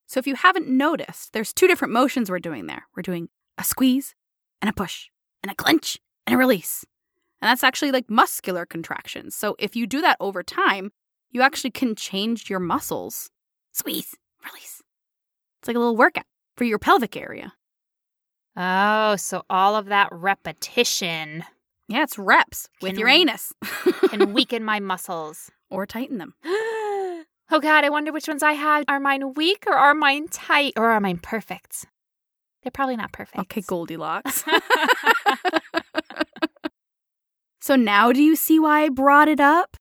So 0.07 0.19
if 0.19 0.27
you 0.27 0.35
haven't 0.35 0.67
noticed, 0.67 1.33
there's 1.33 1.53
two 1.53 1.67
different 1.67 1.93
motions 1.93 2.29
we're 2.29 2.39
doing 2.39 2.67
there. 2.67 2.85
We're 2.95 3.01
doing 3.03 3.29
a 3.57 3.63
squeeze 3.63 4.15
and 4.61 4.69
a 4.69 4.73
push 4.73 5.07
and 5.43 5.51
a 5.51 5.55
clench 5.55 5.99
and 6.25 6.35
a 6.35 6.37
release. 6.37 6.85
And 7.41 7.49
that's 7.49 7.63
actually 7.63 7.91
like 7.91 8.09
muscular 8.09 8.65
contractions. 8.65 9.35
So 9.35 9.55
if 9.59 9.75
you 9.75 9.85
do 9.87 10.01
that 10.01 10.17
over 10.19 10.43
time, 10.43 10.91
you 11.31 11.41
actually 11.41 11.71
can 11.71 11.95
change 11.95 12.49
your 12.49 12.59
muscles. 12.59 13.29
Squeeze, 13.73 14.15
release. 14.45 14.81
It's 15.59 15.67
like 15.67 15.75
a 15.75 15.79
little 15.79 15.97
workout 15.97 16.25
for 16.55 16.63
your 16.63 16.79
pelvic 16.79 17.17
area. 17.17 17.53
Oh, 18.55 19.17
so 19.17 19.43
all 19.49 19.75
of 19.75 19.87
that 19.87 20.07
repetition 20.11 21.43
Yeah, 21.89 22.03
it's 22.03 22.17
reps 22.17 22.69
with 22.81 22.91
Can 22.93 22.99
your 22.99 23.09
anus 23.09 23.51
can 24.09 24.33
weaken 24.33 24.63
my 24.63 24.79
muscles. 24.79 25.51
or 25.69 25.85
tighten 25.85 26.19
them. 26.19 26.33
oh, 27.51 27.59
God, 27.59 27.83
I 27.83 27.89
wonder 27.89 28.11
which 28.11 28.27
ones 28.27 28.43
I 28.43 28.53
had. 28.53 28.85
Are 28.87 28.99
mine 28.99 29.33
weak 29.33 29.65
or 29.67 29.73
are 29.73 29.93
mine 29.93 30.27
tight 30.29 30.73
or 30.75 30.91
are 30.91 30.99
mine 30.99 31.17
perfect? 31.17 31.85
They're 32.63 32.71
probably 32.71 32.95
not 32.95 33.11
perfect. 33.11 33.39
Okay, 33.41 33.61
Goldilocks. 33.61 34.43
so 37.61 37.75
now 37.75 38.11
do 38.11 38.23
you 38.23 38.35
see 38.35 38.59
why 38.59 38.85
I 38.85 38.89
brought 38.89 39.27
it 39.27 39.39
up? 39.39 39.77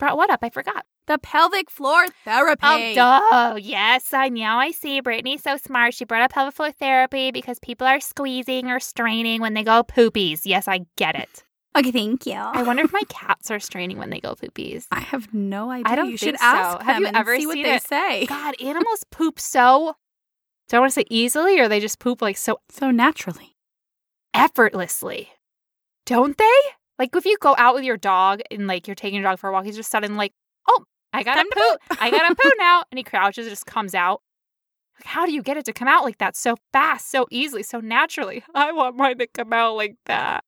Brought 0.00 0.16
what 0.16 0.30
up? 0.30 0.40
I 0.42 0.50
forgot. 0.50 0.84
The 1.06 1.18
pelvic 1.18 1.70
floor 1.70 2.06
therapy. 2.24 2.60
Oh, 2.64 2.94
duh. 2.94 3.56
Yes, 3.60 4.12
I 4.12 4.30
now 4.30 4.58
I 4.58 4.72
see. 4.72 5.00
Brittany's 5.00 5.42
so 5.42 5.56
smart. 5.58 5.94
She 5.94 6.04
brought 6.04 6.22
up 6.22 6.32
pelvic 6.32 6.54
floor 6.54 6.72
therapy 6.72 7.30
because 7.30 7.60
people 7.60 7.86
are 7.86 8.00
squeezing 8.00 8.68
or 8.68 8.80
straining 8.80 9.40
when 9.40 9.54
they 9.54 9.62
go 9.62 9.84
poopies. 9.84 10.40
Yes, 10.44 10.66
I 10.66 10.86
get 10.96 11.14
it. 11.14 11.44
Okay, 11.76 11.90
thank 11.90 12.24
you. 12.26 12.34
I 12.34 12.62
wonder 12.62 12.84
if 12.84 12.92
my 12.92 13.02
cats 13.08 13.50
are 13.50 13.58
straining 13.58 13.98
when 13.98 14.10
they 14.10 14.20
go 14.20 14.34
poopies. 14.34 14.86
I 14.92 15.00
have 15.00 15.34
no 15.34 15.70
idea. 15.70 15.92
I 15.92 15.96
don't 15.96 16.10
you 16.10 16.16
think 16.18 16.36
should 16.36 16.40
ask 16.40 16.72
so. 16.72 16.78
them 16.78 16.86
Have 16.86 17.00
you 17.00 17.06
ever 17.12 17.36
see 17.36 17.46
what 17.46 17.54
they 17.54 17.74
it? 17.74 17.82
say. 17.82 18.26
God, 18.26 18.54
animals 18.62 19.04
poop 19.10 19.40
so. 19.40 19.96
Do 20.68 20.76
I 20.76 20.80
want 20.80 20.92
to 20.92 20.94
say 21.00 21.04
easily 21.10 21.58
or 21.60 21.68
they 21.68 21.80
just 21.80 21.98
poop 21.98 22.22
like 22.22 22.36
so 22.36 22.60
So 22.70 22.90
naturally. 22.90 23.56
effortlessly? 24.32 25.30
Don't 26.06 26.36
they? 26.38 26.44
Like 26.98 27.14
if 27.16 27.26
you 27.26 27.36
go 27.40 27.54
out 27.58 27.74
with 27.74 27.84
your 27.84 27.96
dog 27.96 28.40
and 28.50 28.66
like 28.66 28.86
you're 28.86 28.94
taking 28.94 29.20
your 29.20 29.28
dog 29.30 29.38
for 29.38 29.50
a 29.50 29.52
walk, 29.52 29.64
he's 29.64 29.76
just 29.76 29.90
suddenly 29.90 30.16
like, 30.16 30.32
oh, 30.68 30.84
I 31.12 31.22
Time 31.22 31.46
to 31.50 31.56
poo. 31.88 31.96
I 32.00 32.10
gotta 32.10 32.34
poo 32.34 32.50
now. 32.58 32.84
And 32.90 32.98
he 32.98 33.04
crouches, 33.04 33.46
it 33.46 33.50
just 33.50 33.66
comes 33.66 33.94
out. 33.94 34.20
Like, 34.98 35.06
how 35.06 35.26
do 35.26 35.32
you 35.32 35.42
get 35.42 35.56
it 35.56 35.64
to 35.64 35.72
come 35.72 35.88
out 35.88 36.04
like 36.04 36.18
that 36.18 36.36
so 36.36 36.56
fast, 36.72 37.10
so 37.10 37.26
easily, 37.30 37.62
so 37.64 37.80
naturally? 37.80 38.44
I 38.54 38.70
want 38.72 38.96
mine 38.96 39.18
to 39.18 39.26
come 39.26 39.52
out 39.52 39.74
like 39.74 39.96
that. 40.06 40.44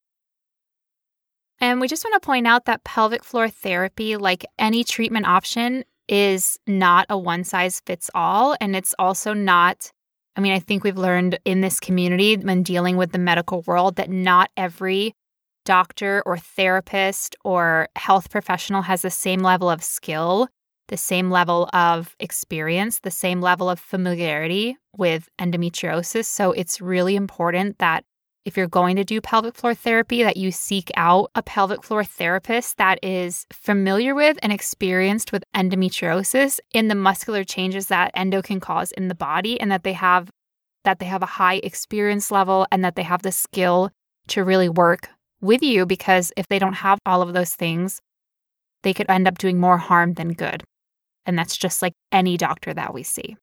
And 1.59 1.81
we 1.81 1.87
just 1.87 2.03
want 2.05 2.21
to 2.21 2.25
point 2.25 2.47
out 2.47 2.65
that 2.65 2.83
pelvic 2.83 3.23
floor 3.23 3.49
therapy, 3.49 4.15
like 4.15 4.45
any 4.59 4.83
treatment 4.83 5.27
option, 5.27 5.83
is 6.07 6.59
not 6.67 7.05
a 7.09 7.17
one 7.17 7.43
size 7.43 7.81
fits 7.85 8.09
all. 8.13 8.55
And 8.61 8.75
it's 8.75 8.95
also 8.99 9.33
not, 9.33 9.91
I 10.35 10.41
mean, 10.41 10.53
I 10.53 10.59
think 10.59 10.83
we've 10.83 10.97
learned 10.97 11.39
in 11.45 11.61
this 11.61 11.79
community 11.79 12.37
when 12.37 12.63
dealing 12.63 12.95
with 12.95 13.11
the 13.11 13.19
medical 13.19 13.63
world 13.63 13.95
that 13.95 14.09
not 14.09 14.49
every 14.55 15.13
doctor 15.65 16.23
or 16.25 16.37
therapist 16.37 17.35
or 17.43 17.89
health 17.97 18.29
professional 18.29 18.83
has 18.83 19.01
the 19.01 19.09
same 19.09 19.41
level 19.41 19.69
of 19.69 19.83
skill, 19.83 20.47
the 20.87 20.95
same 20.95 21.29
level 21.29 21.69
of 21.73 22.15
experience, 22.19 22.99
the 22.99 23.11
same 23.11 23.41
level 23.41 23.69
of 23.69 23.79
familiarity 23.79 24.77
with 24.95 25.27
endometriosis. 25.39 26.25
So 26.25 26.53
it's 26.53 26.79
really 26.79 27.15
important 27.17 27.79
that 27.79 28.05
if 28.47 28.55
you're 28.55 28.67
going 28.67 28.95
to 28.95 29.03
do 29.03 29.19
pelvic 29.19 29.55
floor 29.55 29.75
therapy 29.75 30.23
that 30.23 30.37
you 30.37 30.51
seek 30.51 30.89
out 30.95 31.29
a 31.35 31.43
pelvic 31.43 31.83
floor 31.83 32.03
therapist 32.03 32.77
that 32.77 32.97
is 33.03 33.45
familiar 33.51 34.15
with 34.15 34.39
and 34.41 34.53
experienced 34.53 35.33
with 35.33 35.43
endometriosis 35.53 36.59
in 36.73 36.87
the 36.87 36.95
muscular 36.95 37.43
changes 37.43 37.87
that 37.87 38.09
endo 38.15 38.41
can 38.41 38.61
cause 38.61 38.93
in 38.93 39.09
the 39.09 39.15
body 39.15 39.59
and 39.59 39.69
that 39.69 39.83
they 39.83 39.93
have 39.93 40.29
that 40.85 40.99
they 40.99 41.05
have 41.05 41.21
a 41.21 41.25
high 41.25 41.55
experience 41.55 42.31
level 42.31 42.65
and 42.71 42.85
that 42.85 42.95
they 42.95 43.03
have 43.03 43.21
the 43.21 43.31
skill 43.31 43.91
to 44.29 44.45
really 44.45 44.69
work 44.69 45.09
with 45.41 45.61
you 45.61 45.85
because 45.85 46.31
if 46.37 46.47
they 46.47 46.57
don't 46.57 46.73
have 46.73 46.99
all 47.05 47.21
of 47.21 47.33
those 47.33 47.53
things 47.53 48.01
they 48.83 48.93
could 48.93 49.09
end 49.09 49.27
up 49.27 49.37
doing 49.37 49.59
more 49.59 49.77
harm 49.77 50.13
than 50.13 50.33
good. 50.33 50.63
And 51.25 51.37
that's 51.37 51.57
just 51.57 51.81
like 51.81 51.93
any 52.11 52.37
doctor 52.37 52.73
that 52.73 52.93
we 52.93 53.03
see 53.03 53.35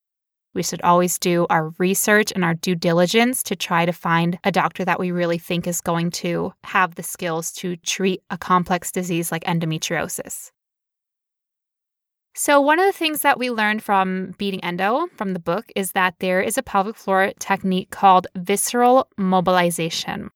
we 0.55 0.63
should 0.63 0.81
always 0.83 1.19
do 1.19 1.47
our 1.51 1.71
research 1.79 2.33
and 2.33 2.45
our 2.45 2.55
due 2.55 2.75
diligence 2.75 3.43
to 3.45 3.57
try 3.57 3.85
to 3.85 3.93
find 3.93 4.39
a 4.45 4.53
doctor 4.53 4.85
that 4.85 5.01
we 5.01 5.11
really 5.11 5.39
think 5.39 5.67
is 5.67 5.81
going 5.81 6.11
to 6.13 6.53
have 6.65 6.95
the 6.95 7.03
skills 7.03 7.53
to 7.53 7.77
treat 7.77 8.23
a 8.31 8.39
complex 8.39 8.91
disease 8.93 9.31
like 9.33 9.45
endometriosis. 9.45 10.51
So, 12.37 12.61
one 12.61 12.81
of 12.81 12.87
the 12.87 12.99
things 12.99 13.21
that 13.21 13.39
we 13.39 13.51
learned 13.51 13.83
from 13.83 14.35
Beating 14.39 14.63
Endo 14.65 15.07
from 15.17 15.35
the 15.35 15.39
book 15.39 15.67
is 15.77 15.93
that 15.93 16.17
there 16.19 16.41
is 16.41 16.59
a 16.59 16.65
pelvic 16.65 16.97
floor 16.97 17.33
technique 17.39 17.91
called 17.91 18.27
visceral 18.35 19.09
mobilization, 19.17 20.31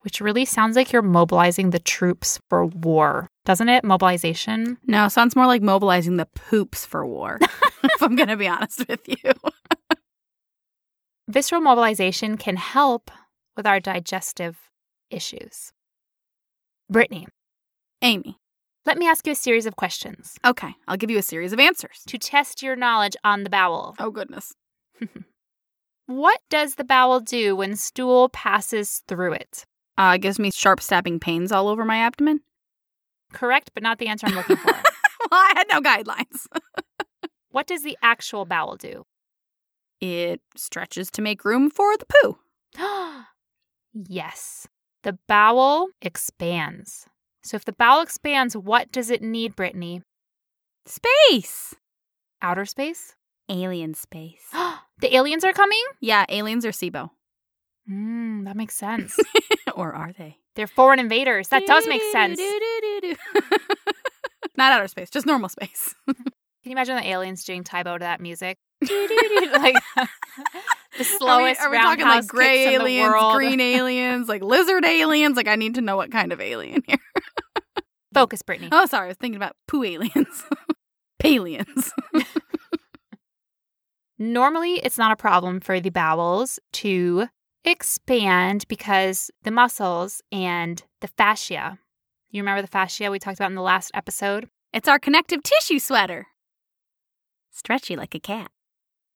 which 0.00 0.20
really 0.20 0.44
sounds 0.44 0.74
like 0.74 0.92
you're 0.92 1.00
mobilizing 1.02 1.70
the 1.70 1.78
troops 1.78 2.40
for 2.50 2.66
war, 2.66 3.28
doesn't 3.44 3.68
it? 3.68 3.84
Mobilization. 3.84 4.78
No, 4.86 5.08
sounds 5.08 5.36
more 5.36 5.46
like 5.46 5.62
mobilizing 5.62 6.16
the 6.16 6.26
poops 6.26 6.84
for 6.86 7.06
war, 7.06 7.38
if 7.82 8.02
I'm 8.02 8.16
going 8.16 8.28
to 8.28 8.36
be 8.36 8.48
honest 8.48 8.88
with 8.88 9.06
you. 9.08 9.32
Visceral 11.28 11.60
mobilization 11.60 12.36
can 12.36 12.56
help 12.56 13.10
with 13.56 13.66
our 13.66 13.80
digestive 13.80 14.58
issues. 15.10 15.72
Brittany, 16.90 17.26
Amy. 18.02 18.36
let 18.84 18.98
me 18.98 19.08
ask 19.08 19.26
you 19.26 19.32
a 19.32 19.36
series 19.36 19.64
of 19.64 19.74
questions 19.76 20.36
Okay, 20.44 20.74
I'll 20.86 20.98
give 20.98 21.10
you 21.10 21.18
a 21.18 21.22
series 21.22 21.52
of 21.54 21.60
answers. 21.60 22.02
to 22.08 22.18
test 22.18 22.62
your 22.62 22.76
knowledge 22.76 23.16
on 23.24 23.42
the 23.44 23.50
bowel. 23.50 23.94
Oh, 23.98 24.10
goodness. 24.10 24.52
What 26.06 26.40
does 26.50 26.74
the 26.74 26.84
bowel 26.84 27.20
do 27.20 27.56
when 27.56 27.76
stool 27.76 28.28
passes 28.28 29.00
through 29.08 29.32
it? 29.32 29.64
Uh, 29.96 30.12
it 30.16 30.20
gives 30.20 30.38
me 30.38 30.50
sharp 30.50 30.82
stabbing 30.82 31.18
pains 31.18 31.50
all 31.50 31.66
over 31.66 31.82
my 31.82 31.96
abdomen. 31.96 32.40
Correct, 33.34 33.70
but 33.74 33.82
not 33.82 33.98
the 33.98 34.06
answer 34.06 34.26
I'm 34.26 34.34
looking 34.34 34.56
for. 34.56 34.72
well, 34.72 34.80
I 35.32 35.52
had 35.56 35.66
no 35.68 35.80
guidelines. 35.80 36.46
what 37.50 37.66
does 37.66 37.82
the 37.82 37.98
actual 38.02 38.44
bowel 38.44 38.76
do? 38.76 39.04
It 40.00 40.40
stretches 40.56 41.10
to 41.12 41.22
make 41.22 41.44
room 41.44 41.70
for 41.70 41.96
the 41.96 42.06
poo. 42.06 42.38
yes, 43.92 44.68
the 45.02 45.18
bowel 45.28 45.88
expands. 46.00 47.06
So 47.42 47.56
if 47.56 47.64
the 47.64 47.72
bowel 47.72 48.00
expands, 48.02 48.56
what 48.56 48.90
does 48.90 49.10
it 49.10 49.22
need, 49.22 49.56
Brittany? 49.56 50.02
Space. 50.86 51.74
Outer 52.40 52.64
space? 52.64 53.14
Alien 53.50 53.94
space. 53.94 54.44
the 55.00 55.14
aliens 55.14 55.44
are 55.44 55.52
coming? 55.52 55.82
yeah, 56.00 56.24
aliens 56.28 56.64
are 56.64 56.70
SIBO. 56.72 57.10
Mm, 57.90 58.44
that 58.44 58.56
makes 58.56 58.76
sense. 58.76 59.18
or 59.74 59.92
are 59.92 60.12
they? 60.12 60.38
They're 60.54 60.66
foreign 60.66 60.98
invaders. 60.98 61.48
That 61.48 61.66
does 61.66 61.86
make 61.86 62.02
sense. 62.12 62.40
Not 64.56 64.72
outer 64.72 64.88
space, 64.88 65.10
just 65.10 65.26
normal 65.26 65.48
space. 65.48 65.94
Can 66.06 66.70
you 66.70 66.72
imagine 66.72 66.96
the 66.96 67.06
aliens 67.06 67.44
doing 67.44 67.64
Tae 67.64 67.82
Bo 67.82 67.98
to 67.98 68.04
that 68.04 68.20
music? 68.20 68.56
like 68.80 69.76
the 70.98 71.04
slowest 71.04 71.60
are 71.60 71.70
we, 71.70 71.76
are 71.76 71.78
we 71.78 71.78
talking 71.78 72.06
like 72.06 72.26
gray 72.26 72.64
kicks 72.64 72.74
in 72.74 72.84
the 72.84 72.98
aliens, 72.98 73.34
green 73.34 73.60
aliens, 73.60 74.28
like 74.28 74.42
lizard 74.42 74.84
aliens? 74.84 75.36
Like 75.36 75.48
I 75.48 75.56
need 75.56 75.74
to 75.74 75.80
know 75.80 75.96
what 75.96 76.10
kind 76.10 76.32
of 76.32 76.40
alien 76.40 76.82
here. 76.86 76.98
Focus, 78.14 78.42
Brittany. 78.42 78.68
Oh, 78.70 78.86
sorry, 78.86 79.06
I 79.06 79.08
was 79.08 79.16
thinking 79.16 79.36
about 79.36 79.56
poo 79.66 79.82
aliens. 79.82 80.44
Palians. 81.22 81.90
Normally, 84.18 84.74
it's 84.74 84.98
not 84.98 85.10
a 85.10 85.16
problem 85.16 85.60
for 85.60 85.80
the 85.80 85.90
bowels 85.90 86.60
to 86.74 87.28
expand 87.64 88.66
because 88.68 89.30
the 89.42 89.50
muscles 89.50 90.22
and 90.30 90.82
the 91.00 91.08
fascia. 91.08 91.78
You 92.30 92.42
remember 92.42 92.62
the 92.62 92.68
fascia 92.68 93.10
we 93.10 93.18
talked 93.18 93.38
about 93.38 93.50
in 93.50 93.56
the 93.56 93.62
last 93.62 93.90
episode? 93.94 94.48
It's 94.72 94.88
our 94.88 94.98
connective 94.98 95.42
tissue 95.42 95.78
sweater. 95.78 96.26
Stretchy 97.50 97.96
like 97.96 98.14
a 98.14 98.20
cat. 98.20 98.50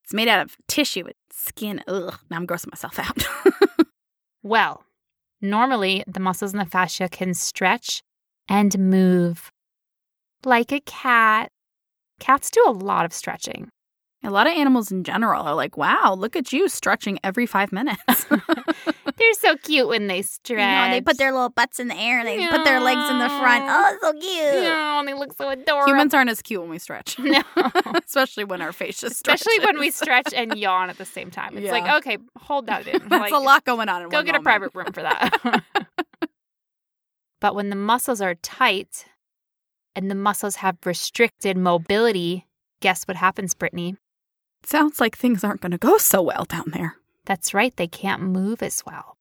It's 0.05 0.15
made 0.15 0.29
out 0.29 0.45
of 0.45 0.57
tissue, 0.69 1.05
with 1.05 1.17
skin. 1.31 1.83
Ugh. 1.89 2.15
Now 2.31 2.37
I'm 2.37 2.47
grossing 2.47 2.71
myself 2.71 2.99
out. 2.99 3.27
Well, 4.43 4.85
normally 5.41 6.05
the 6.07 6.21
muscles 6.21 6.53
in 6.53 6.59
the 6.59 6.65
fascia 6.65 7.09
can 7.09 7.35
stretch 7.35 8.03
and 8.49 8.79
move 8.79 9.51
like 10.45 10.73
a 10.73 10.81
cat. 10.81 11.51
Cats 12.21 12.51
do 12.51 12.65
a 12.67 12.73
lot 12.73 13.05
of 13.05 13.13
stretching. 13.13 13.69
A 14.25 14.31
lot 14.31 14.47
of 14.47 14.53
animals 14.53 14.91
in 14.91 15.05
general 15.05 15.43
are 15.43 15.55
like, 15.55 15.77
wow, 15.77 16.15
look 16.19 16.35
at 16.35 16.53
you 16.53 16.69
stretching 16.69 17.19
every 17.23 17.47
five 17.47 17.71
minutes. 17.73 18.25
They're 19.17 19.35
so 19.35 19.57
cute 19.57 19.89
when 19.89 20.07
they 20.07 20.23
stretch. 20.23 20.59
You 20.61 20.89
know, 20.89 20.95
they 20.95 21.01
put 21.01 21.19
their 21.19 21.33
little 21.33 21.49
butts 21.49 21.81
in 21.81 21.89
the 21.89 21.97
air 21.97 22.19
and 22.21 22.29
they 22.29 22.47
put 22.49 22.65
their 22.65 22.81
legs 22.81 23.11
in 23.11 23.19
the 23.19 23.29
front. 23.29 23.65
Oh, 23.67 23.97
so 24.01 24.13
cute. 24.13 24.23
Oh, 24.25 25.03
they 25.07 25.15
look 25.15 25.33
so 25.37 25.49
adorable. 25.49 25.93
Humans 25.93 26.15
aren't 26.15 26.31
as 26.31 26.43
cute 26.43 26.61
when 26.61 26.71
we 26.71 26.79
stretch. 26.79 27.17
No. 27.29 27.43
Especially 28.05 28.45
when 28.45 28.61
our 28.63 28.73
face 28.73 29.01
just 29.01 29.15
Especially 29.17 29.59
when 29.65 29.79
we 29.79 29.91
stretch 29.91 30.33
and 30.35 30.57
yawn 30.57 30.89
at 30.91 30.99
the 30.99 31.05
same 31.05 31.31
time. 31.31 31.57
It's 31.59 31.71
like, 31.71 31.89
okay, 31.99 32.19
hold 32.37 32.67
that 32.67 32.87
in. 32.87 33.01
That's 33.09 33.21
Like, 33.21 33.33
a 33.33 33.39
lot 33.39 33.65
going 33.65 33.89
on 33.89 34.03
in 34.03 34.09
Go 34.09 34.23
get 34.23 34.35
a 34.35 34.41
private 34.41 34.71
room 34.75 34.93
for 34.93 35.03
that. 35.03 35.63
but 37.41 37.55
when 37.55 37.71
the 37.71 37.77
muscles 37.77 38.21
are 38.21 38.35
tight 38.37 39.05
and 39.95 40.11
the 40.11 40.15
muscles 40.15 40.57
have 40.57 40.77
restricted 40.85 41.57
mobility, 41.57 42.47
guess 42.81 43.05
what 43.05 43.17
happens, 43.17 43.55
Brittany? 43.55 43.97
Sounds 44.69 45.01
like 45.01 45.17
things 45.17 45.43
aren't 45.43 45.63
going 45.63 45.73
to 45.73 45.79
go 45.79 45.97
so 45.97 46.21
well 46.21 46.45
down 46.45 46.73
there. 46.75 46.97
That's 47.25 47.55
right, 47.55 47.75
they 47.75 47.87
can't 47.87 48.21
move 48.21 48.63
as 48.63 48.83
well. 48.85 49.17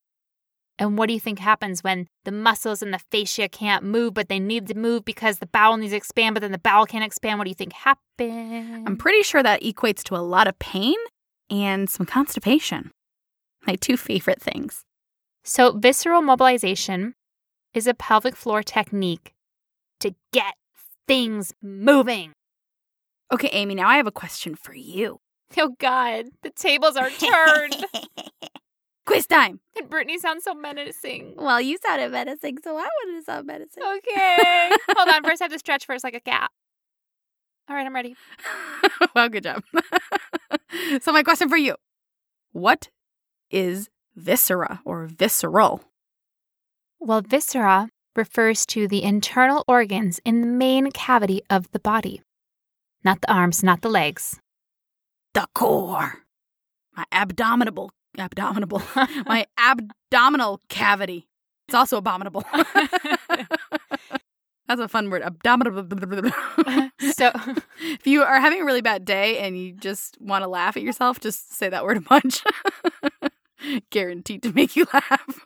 And 0.78 0.98
what 0.98 1.08
do 1.08 1.14
you 1.14 1.22
think 1.22 1.40
happens 1.40 1.82
when 1.82 2.08
the 2.26 2.34
muscles 2.34 2.82
and 2.82 2.94
the 2.94 3.00
fascia 3.00 3.48
can't 3.48 3.86
move, 3.86 4.14
but 4.14 4.28
they 4.28 4.40
need 4.40 4.68
to 4.68 4.76
move 4.76 5.06
because 5.06 5.40
the 5.40 5.46
bowel 5.46 5.78
needs 5.78 5.94
to 5.94 5.96
expand, 5.96 6.36
but 6.36 6.42
then 6.42 6.52
the 6.52 6.58
bowel 6.58 6.86
can't 6.86 7.06
expand? 7.06 7.40
What 7.40 7.46
do 7.46 7.50
you 7.50 7.56
think 7.56 7.72
happens? 7.72 8.02
I'm 8.86 8.98
pretty 8.98 9.24
sure 9.24 9.42
that 9.42 9.62
equates 9.62 10.04
to 10.04 10.18
a 10.18 10.28
lot 10.36 10.50
of 10.50 10.60
pain 10.60 10.98
and 11.50 11.90
some 11.90 12.06
constipation. 12.06 12.92
My 13.66 13.76
two 13.76 13.96
favorite 13.96 14.42
things. 14.42 14.82
So, 15.46 15.72
visceral 15.72 16.22
mobilization 16.22 17.14
is 17.74 17.88
a 17.88 17.94
pelvic 17.94 18.36
floor 18.36 18.64
technique 18.64 19.34
to 20.02 20.14
get 20.34 20.56
things 21.08 21.54
moving. 21.62 22.34
Okay, 23.32 23.48
Amy, 23.54 23.76
now 23.76 23.88
I 23.88 23.96
have 23.96 24.08
a 24.08 24.12
question 24.12 24.54
for 24.54 24.74
you. 24.74 25.22
Oh, 25.60 25.76
God, 25.80 26.26
the 26.44 26.50
tables 26.52 26.96
are 26.96 27.10
turned. 27.10 27.86
Quiz 29.06 29.26
time. 29.26 29.62
and 29.78 29.90
Brittany 29.90 30.20
sounds 30.20 30.44
so 30.44 30.54
menacing. 30.54 31.34
well, 31.38 31.62
you 31.62 31.78
sounded 31.84 32.12
menacing, 32.12 32.58
so 32.64 32.72
I 32.78 32.82
wanted 32.84 33.20
to 33.20 33.24
sound 33.24 33.48
menacing. 33.48 33.82
Okay. 33.82 34.70
Hold 34.98 35.10
on. 35.10 35.24
First, 35.24 35.42
I 35.42 35.46
have 35.46 35.52
to 35.54 35.60
stretch 35.60 35.86
first 35.86 36.04
like 36.04 36.14
a 36.14 36.20
cat. 36.20 36.52
All 37.70 37.76
right, 37.76 37.86
I'm 37.86 37.96
ready. 37.96 38.16
well, 39.16 39.30
good 39.30 39.44
job. 39.44 39.64
so, 41.02 41.12
my 41.14 41.24
question 41.24 41.48
for 41.50 41.58
you 41.58 41.76
What 42.52 42.90
is 43.50 43.90
viscera 44.16 44.82
or 44.84 45.06
visceral? 45.06 45.84
Well, 47.00 47.22
viscera 47.22 47.90
refers 48.16 48.66
to 48.68 48.88
the 48.88 49.04
internal 49.04 49.64
organs 49.68 50.20
in 50.26 50.42
the 50.42 50.48
main 50.48 50.92
cavity 50.92 51.42
of 51.50 51.72
the 51.72 51.80
body, 51.80 52.22
not 53.04 53.22
the 53.22 53.32
arms, 53.32 53.64
not 53.64 53.82
the 53.82 53.90
legs. 53.90 54.40
The 55.38 55.48
core. 55.54 56.24
My 56.96 57.06
abdominal, 57.12 57.92
abdominal, 58.18 58.82
my 59.28 59.46
abdominal 59.60 60.62
cavity. 60.68 61.28
It's 61.68 61.76
also 61.76 61.98
abominable. 61.98 62.44
That's 64.68 64.82
a 64.82 64.88
fun 64.88 65.12
word. 65.12 65.22
Abdominal. 65.22 65.86
So, 67.14 67.32
if 67.82 68.08
you 68.08 68.24
are 68.24 68.40
having 68.40 68.64
a 68.64 68.66
really 68.66 68.82
bad 68.82 69.06
day 69.06 69.38
and 69.38 69.56
you 69.56 69.74
just 69.74 70.20
want 70.20 70.44
to 70.44 70.48
laugh 70.48 70.76
at 70.76 70.82
yourself, 70.82 71.20
just 71.20 71.54
say 71.56 71.70
that 71.70 71.84
word 71.84 71.98
a 71.98 72.02
bunch. 72.02 72.44
Guaranteed 73.92 74.42
to 74.42 74.52
make 74.54 74.76
you 74.76 74.88
laugh. 74.92 75.46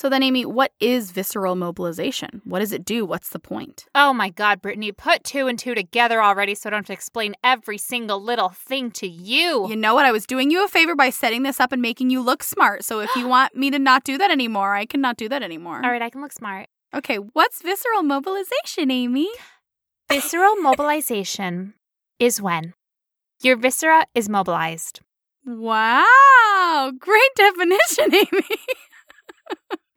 So 0.00 0.08
then, 0.08 0.22
Amy, 0.22 0.46
what 0.46 0.72
is 0.80 1.10
visceral 1.10 1.56
mobilization? 1.56 2.40
What 2.44 2.60
does 2.60 2.72
it 2.72 2.86
do? 2.86 3.04
What's 3.04 3.28
the 3.28 3.38
point? 3.38 3.84
oh 3.94 4.14
my 4.14 4.30
God, 4.30 4.62
Brittany, 4.62 4.92
put 4.92 5.24
two 5.24 5.46
and 5.46 5.58
two 5.58 5.74
together 5.74 6.22
already 6.22 6.54
so 6.54 6.68
I 6.68 6.70
don't 6.70 6.78
have 6.78 6.86
to 6.86 6.94
explain 6.94 7.34
every 7.44 7.76
single 7.76 8.18
little 8.18 8.48
thing 8.48 8.92
to 8.92 9.06
you. 9.06 9.68
You 9.68 9.76
know 9.76 9.94
what? 9.94 10.06
I 10.06 10.10
was 10.10 10.24
doing 10.24 10.50
you 10.50 10.64
a 10.64 10.68
favor 10.68 10.96
by 10.96 11.10
setting 11.10 11.42
this 11.42 11.60
up 11.60 11.70
and 11.70 11.82
making 11.82 12.08
you 12.08 12.22
look 12.22 12.42
smart. 12.42 12.82
So 12.82 13.00
if 13.00 13.14
you 13.14 13.28
want 13.36 13.54
me 13.54 13.70
to 13.70 13.78
not 13.78 14.04
do 14.04 14.16
that 14.16 14.30
anymore, 14.30 14.74
I 14.74 14.86
cannot 14.86 15.18
do 15.18 15.28
that 15.28 15.42
anymore. 15.42 15.82
All 15.84 15.90
right, 15.90 16.00
I 16.00 16.08
can 16.08 16.22
look 16.22 16.32
smart. 16.32 16.68
Okay, 16.94 17.16
what's 17.16 17.60
visceral 17.60 18.02
mobilization, 18.02 18.90
Amy? 18.90 19.28
Visceral 20.08 20.56
mobilization 20.62 21.74
is 22.18 22.40
when 22.40 22.72
your 23.42 23.56
viscera 23.56 24.06
is 24.14 24.30
mobilized. 24.30 25.00
Wow, 25.44 26.90
great 26.98 27.34
definition, 27.36 28.14
Amy. 28.14 28.56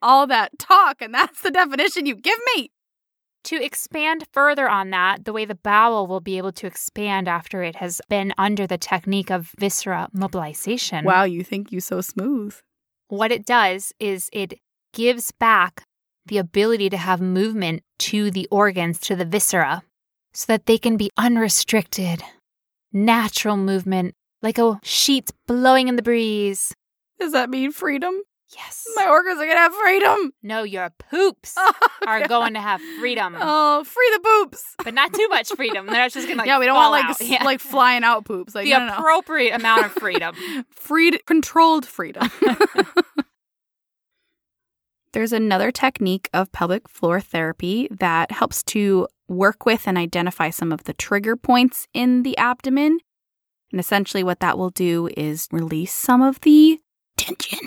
All 0.03 0.27
that 0.27 0.59
talk, 0.59 1.01
and 1.01 1.13
that's 1.13 1.41
the 1.41 1.49
definition 1.49 2.05
you 2.05 2.15
give 2.15 2.37
me. 2.55 2.71
To 3.45 3.55
expand 3.55 4.25
further 4.33 4.69
on 4.69 4.89
that, 4.89 5.23
the 5.23 5.31
way 5.31 5.45
the 5.45 5.55
bowel 5.55 6.07
will 6.07 6.19
be 6.19 6.37
able 6.37 6.51
to 6.51 6.67
expand 6.67 7.29
after 7.29 7.63
it 7.63 7.77
has 7.77 8.01
been 8.09 8.33
under 8.37 8.67
the 8.67 8.77
technique 8.77 9.31
of 9.31 9.51
viscera 9.57 10.09
mobilization. 10.13 11.05
Wow, 11.05 11.23
you 11.23 11.43
think 11.43 11.71
you 11.71 11.79
so 11.79 12.01
smooth. 12.01 12.53
What 13.07 13.31
it 13.31 13.45
does 13.45 13.93
is 13.97 14.29
it 14.33 14.59
gives 14.91 15.31
back 15.31 15.83
the 16.25 16.37
ability 16.37 16.89
to 16.89 16.97
have 16.97 17.21
movement 17.21 17.81
to 17.99 18.29
the 18.29 18.47
organs, 18.51 18.99
to 19.01 19.15
the 19.15 19.25
viscera, 19.25 19.83
so 20.33 20.45
that 20.47 20.65
they 20.65 20.77
can 20.77 20.97
be 20.97 21.09
unrestricted, 21.17 22.23
natural 22.91 23.55
movement, 23.55 24.15
like 24.41 24.57
a 24.57 24.79
sheet 24.83 25.31
blowing 25.47 25.87
in 25.87 25.95
the 25.95 26.01
breeze. 26.01 26.73
Does 27.19 27.31
that 27.31 27.49
mean 27.49 27.71
freedom? 27.71 28.21
Yes. 28.55 28.85
My 28.95 29.07
organs 29.07 29.39
are 29.41 29.45
gonna 29.47 29.57
have 29.59 29.73
freedom. 29.73 30.31
no, 30.43 30.63
your 30.63 30.91
poops 31.09 31.55
Oh, 31.57 31.73
are 32.07 32.19
God. 32.21 32.29
going 32.29 32.53
to 32.53 32.61
have 32.61 32.81
freedom. 32.99 33.35
Oh, 33.39 33.83
free 33.83 34.09
the 34.13 34.19
poops. 34.19 34.63
But 34.83 34.93
not 34.93 35.13
too 35.13 35.27
much 35.29 35.49
freedom. 35.55 35.85
They're 35.87 35.95
not 35.95 36.11
just 36.11 36.27
gonna 36.27 36.37
like 36.39 36.47
yeah, 36.47 36.59
we 36.59 36.65
don't 36.65 36.75
fall 36.75 36.91
want 36.91 37.07
like 37.07 37.21
s- 37.21 37.27
Yeah. 37.27 37.43
like 37.43 37.59
flying 37.59 38.03
out 38.03 38.25
poops. 38.25 38.53
Like 38.53 38.65
the 38.65 38.71
no, 38.71 38.79
no, 38.79 38.87
no. 38.87 38.93
appropriate 38.97 39.55
amount 39.55 39.85
of 39.85 39.91
freedom. 39.93 40.35
freed 40.71 41.25
controlled 41.25 41.85
freedom. 41.85 42.29
There's 45.13 45.33
another 45.33 45.71
technique 45.71 46.29
of 46.33 46.51
pelvic 46.51 46.89
floor 46.89 47.19
therapy 47.21 47.87
that 47.91 48.31
helps 48.31 48.63
to 48.63 49.07
work 49.27 49.65
with 49.65 49.87
and 49.87 49.97
identify 49.97 50.49
some 50.49 50.71
of 50.71 50.85
the 50.85 50.93
trigger 50.93 51.35
points 51.35 51.87
in 51.93 52.23
the 52.23 52.35
abdomen. 52.37 52.97
And 53.71 53.79
essentially, 53.79 54.23
what 54.23 54.39
that 54.39 54.57
will 54.57 54.71
do 54.71 55.09
is 55.15 55.47
release 55.51 55.93
some 55.93 56.21
of 56.21 56.41
the 56.41 56.79
tension 57.15 57.59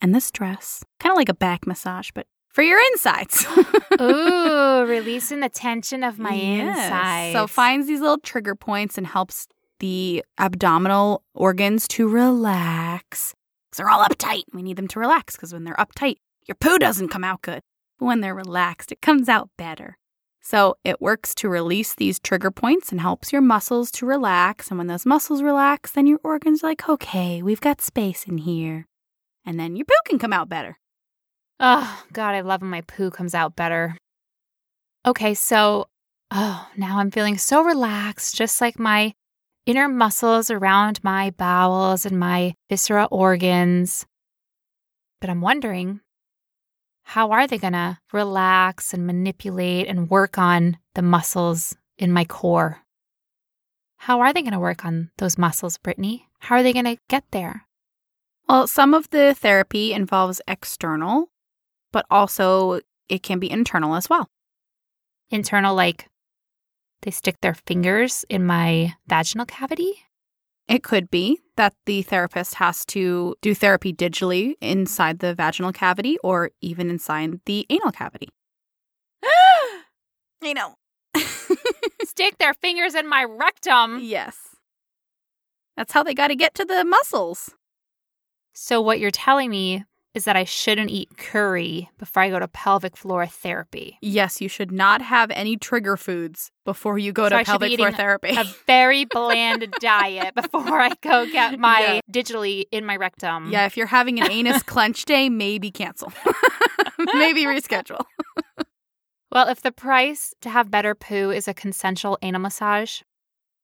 and 0.00 0.14
this 0.14 0.30
dress. 0.30 0.84
kind 0.98 1.12
of 1.12 1.16
like 1.16 1.28
a 1.28 1.34
back 1.34 1.66
massage, 1.66 2.10
but 2.14 2.26
for 2.48 2.62
your 2.62 2.80
insides. 2.92 3.46
Ooh, 4.00 4.84
releasing 4.86 5.40
the 5.40 5.48
tension 5.48 6.02
of 6.02 6.18
my 6.18 6.34
Yes. 6.34 6.84
insides. 6.86 7.32
So 7.34 7.46
finds 7.46 7.86
these 7.86 8.00
little 8.00 8.18
trigger 8.18 8.54
points 8.54 8.98
and 8.98 9.06
helps 9.06 9.46
the 9.78 10.24
abdominal 10.38 11.22
organs 11.34 11.86
to 11.88 12.08
relax. 12.08 13.34
Because 13.70 13.78
they're 13.78 13.90
all 13.90 14.04
uptight. 14.04 14.42
We 14.52 14.62
need 14.62 14.76
them 14.76 14.88
to 14.88 14.98
relax 15.00 15.36
because 15.36 15.52
when 15.52 15.64
they're 15.64 15.76
uptight, 15.76 16.16
your 16.46 16.56
poo 16.56 16.78
doesn't 16.78 17.08
come 17.08 17.22
out 17.24 17.42
good. 17.42 17.60
But 17.98 18.06
when 18.06 18.20
they're 18.20 18.34
relaxed, 18.34 18.90
it 18.92 19.00
comes 19.00 19.28
out 19.28 19.48
better. 19.56 19.96
So 20.40 20.76
it 20.84 21.00
works 21.00 21.34
to 21.36 21.48
release 21.48 21.94
these 21.94 22.18
trigger 22.18 22.50
points 22.50 22.90
and 22.90 23.00
helps 23.00 23.32
your 23.32 23.42
muscles 23.42 23.90
to 23.92 24.06
relax. 24.06 24.70
And 24.70 24.78
when 24.78 24.86
those 24.88 25.06
muscles 25.06 25.42
relax, 25.42 25.92
then 25.92 26.06
your 26.06 26.18
organs 26.24 26.64
are 26.64 26.68
like, 26.68 26.88
okay, 26.88 27.42
we've 27.42 27.60
got 27.60 27.80
space 27.80 28.24
in 28.24 28.38
here. 28.38 28.86
And 29.44 29.58
then 29.58 29.76
your 29.76 29.86
poo 29.86 29.94
can 30.04 30.18
come 30.18 30.32
out 30.32 30.48
better. 30.48 30.78
Oh, 31.58 32.04
God, 32.12 32.34
I 32.34 32.40
love 32.40 32.62
when 32.62 32.70
my 32.70 32.82
poo 32.82 33.10
comes 33.10 33.34
out 33.34 33.56
better. 33.56 33.96
Okay, 35.06 35.34
so, 35.34 35.88
oh, 36.30 36.68
now 36.76 36.98
I'm 36.98 37.10
feeling 37.10 37.38
so 37.38 37.62
relaxed, 37.62 38.36
just 38.36 38.60
like 38.60 38.78
my 38.78 39.14
inner 39.66 39.88
muscles 39.88 40.50
around 40.50 41.02
my 41.04 41.30
bowels 41.30 42.06
and 42.06 42.18
my 42.18 42.54
viscera 42.68 43.06
organs. 43.10 44.06
But 45.20 45.30
I'm 45.30 45.40
wondering, 45.40 46.00
how 47.02 47.30
are 47.32 47.46
they 47.46 47.58
going 47.58 47.74
to 47.74 47.98
relax 48.12 48.94
and 48.94 49.06
manipulate 49.06 49.86
and 49.86 50.08
work 50.08 50.38
on 50.38 50.78
the 50.94 51.02
muscles 51.02 51.76
in 51.98 52.12
my 52.12 52.24
core? 52.24 52.78
How 53.98 54.20
are 54.20 54.32
they 54.32 54.40
going 54.42 54.52
to 54.52 54.58
work 54.58 54.84
on 54.84 55.10
those 55.18 55.36
muscles, 55.36 55.76
Brittany? 55.76 56.26
How 56.38 56.56
are 56.56 56.62
they 56.62 56.72
going 56.72 56.86
to 56.86 56.96
get 57.08 57.24
there? 57.32 57.66
Well, 58.50 58.66
some 58.66 58.94
of 58.94 59.08
the 59.10 59.32
therapy 59.32 59.92
involves 59.92 60.40
external, 60.48 61.28
but 61.92 62.04
also 62.10 62.80
it 63.08 63.22
can 63.22 63.38
be 63.38 63.48
internal 63.48 63.94
as 63.94 64.10
well. 64.10 64.28
internal 65.30 65.72
like 65.72 66.08
they 67.02 67.12
stick 67.12 67.36
their 67.42 67.54
fingers 67.54 68.24
in 68.28 68.44
my 68.44 68.94
vaginal 69.06 69.46
cavity 69.46 70.02
It 70.66 70.82
could 70.82 71.12
be 71.12 71.38
that 71.56 71.74
the 71.86 72.02
therapist 72.02 72.54
has 72.56 72.84
to 72.86 73.36
do 73.40 73.54
therapy 73.54 73.92
digitally 73.92 74.54
inside 74.60 75.20
the 75.20 75.32
vaginal 75.32 75.72
cavity 75.72 76.18
or 76.24 76.50
even 76.60 76.90
inside 76.90 77.38
the 77.46 77.66
anal 77.70 77.92
cavity. 77.92 78.30
I 80.42 80.52
know. 80.54 80.74
stick 82.04 82.38
their 82.38 82.54
fingers 82.54 82.96
in 82.96 83.08
my 83.08 83.22
rectum 83.22 84.00
yes. 84.02 84.56
That's 85.76 85.92
how 85.92 86.02
they 86.02 86.14
got 86.14 86.28
to 86.28 86.36
get 86.36 86.54
to 86.56 86.64
the 86.64 86.84
muscles. 86.84 87.54
So, 88.52 88.80
what 88.80 89.00
you're 89.00 89.10
telling 89.10 89.50
me 89.50 89.84
is 90.14 90.24
that 90.24 90.36
I 90.36 90.44
shouldn't 90.44 90.90
eat 90.90 91.16
curry 91.16 91.88
before 91.98 92.22
I 92.22 92.30
go 92.30 92.38
to 92.40 92.48
pelvic 92.48 92.96
floor 92.96 93.26
therapy. 93.26 93.96
Yes, 94.02 94.40
you 94.40 94.48
should 94.48 94.72
not 94.72 95.02
have 95.02 95.30
any 95.30 95.56
trigger 95.56 95.96
foods 95.96 96.50
before 96.64 96.98
you 96.98 97.12
go 97.12 97.28
So 97.28 97.36
I 97.36 97.44
to 97.44 97.58
be 97.58 97.58
pelvic 97.58 97.78
floor 97.78 97.92
therapy. 97.92 98.30
A 98.36 98.44
very 98.66 99.04
bland 99.04 99.72
diet 99.80 100.34
before 100.34 100.80
I 100.80 100.90
go 101.00 101.30
get 101.30 101.58
my 101.60 102.00
digitally 102.10 102.64
in 102.72 102.84
my 102.84 102.96
rectum. 102.96 103.50
yeah, 103.52 103.66
if 103.66 103.76
you're 103.76 103.86
having 103.86 104.20
an 104.20 104.30
anus 104.30 104.62
clench 104.64 105.04
day, 105.04 105.28
maybe 105.28 105.70
cancel. 105.70 106.12
maybe 107.14 107.44
reschedule. 107.44 108.04
Well, 109.30 109.48
if 109.48 109.60
the 109.60 109.70
price 109.70 110.34
to 110.40 110.50
have 110.50 110.72
better 110.72 110.96
poo 110.96 111.30
is 111.30 111.46
a 111.46 111.54
consensual 111.54 112.18
anal 112.20 112.40
massage, 112.40 113.02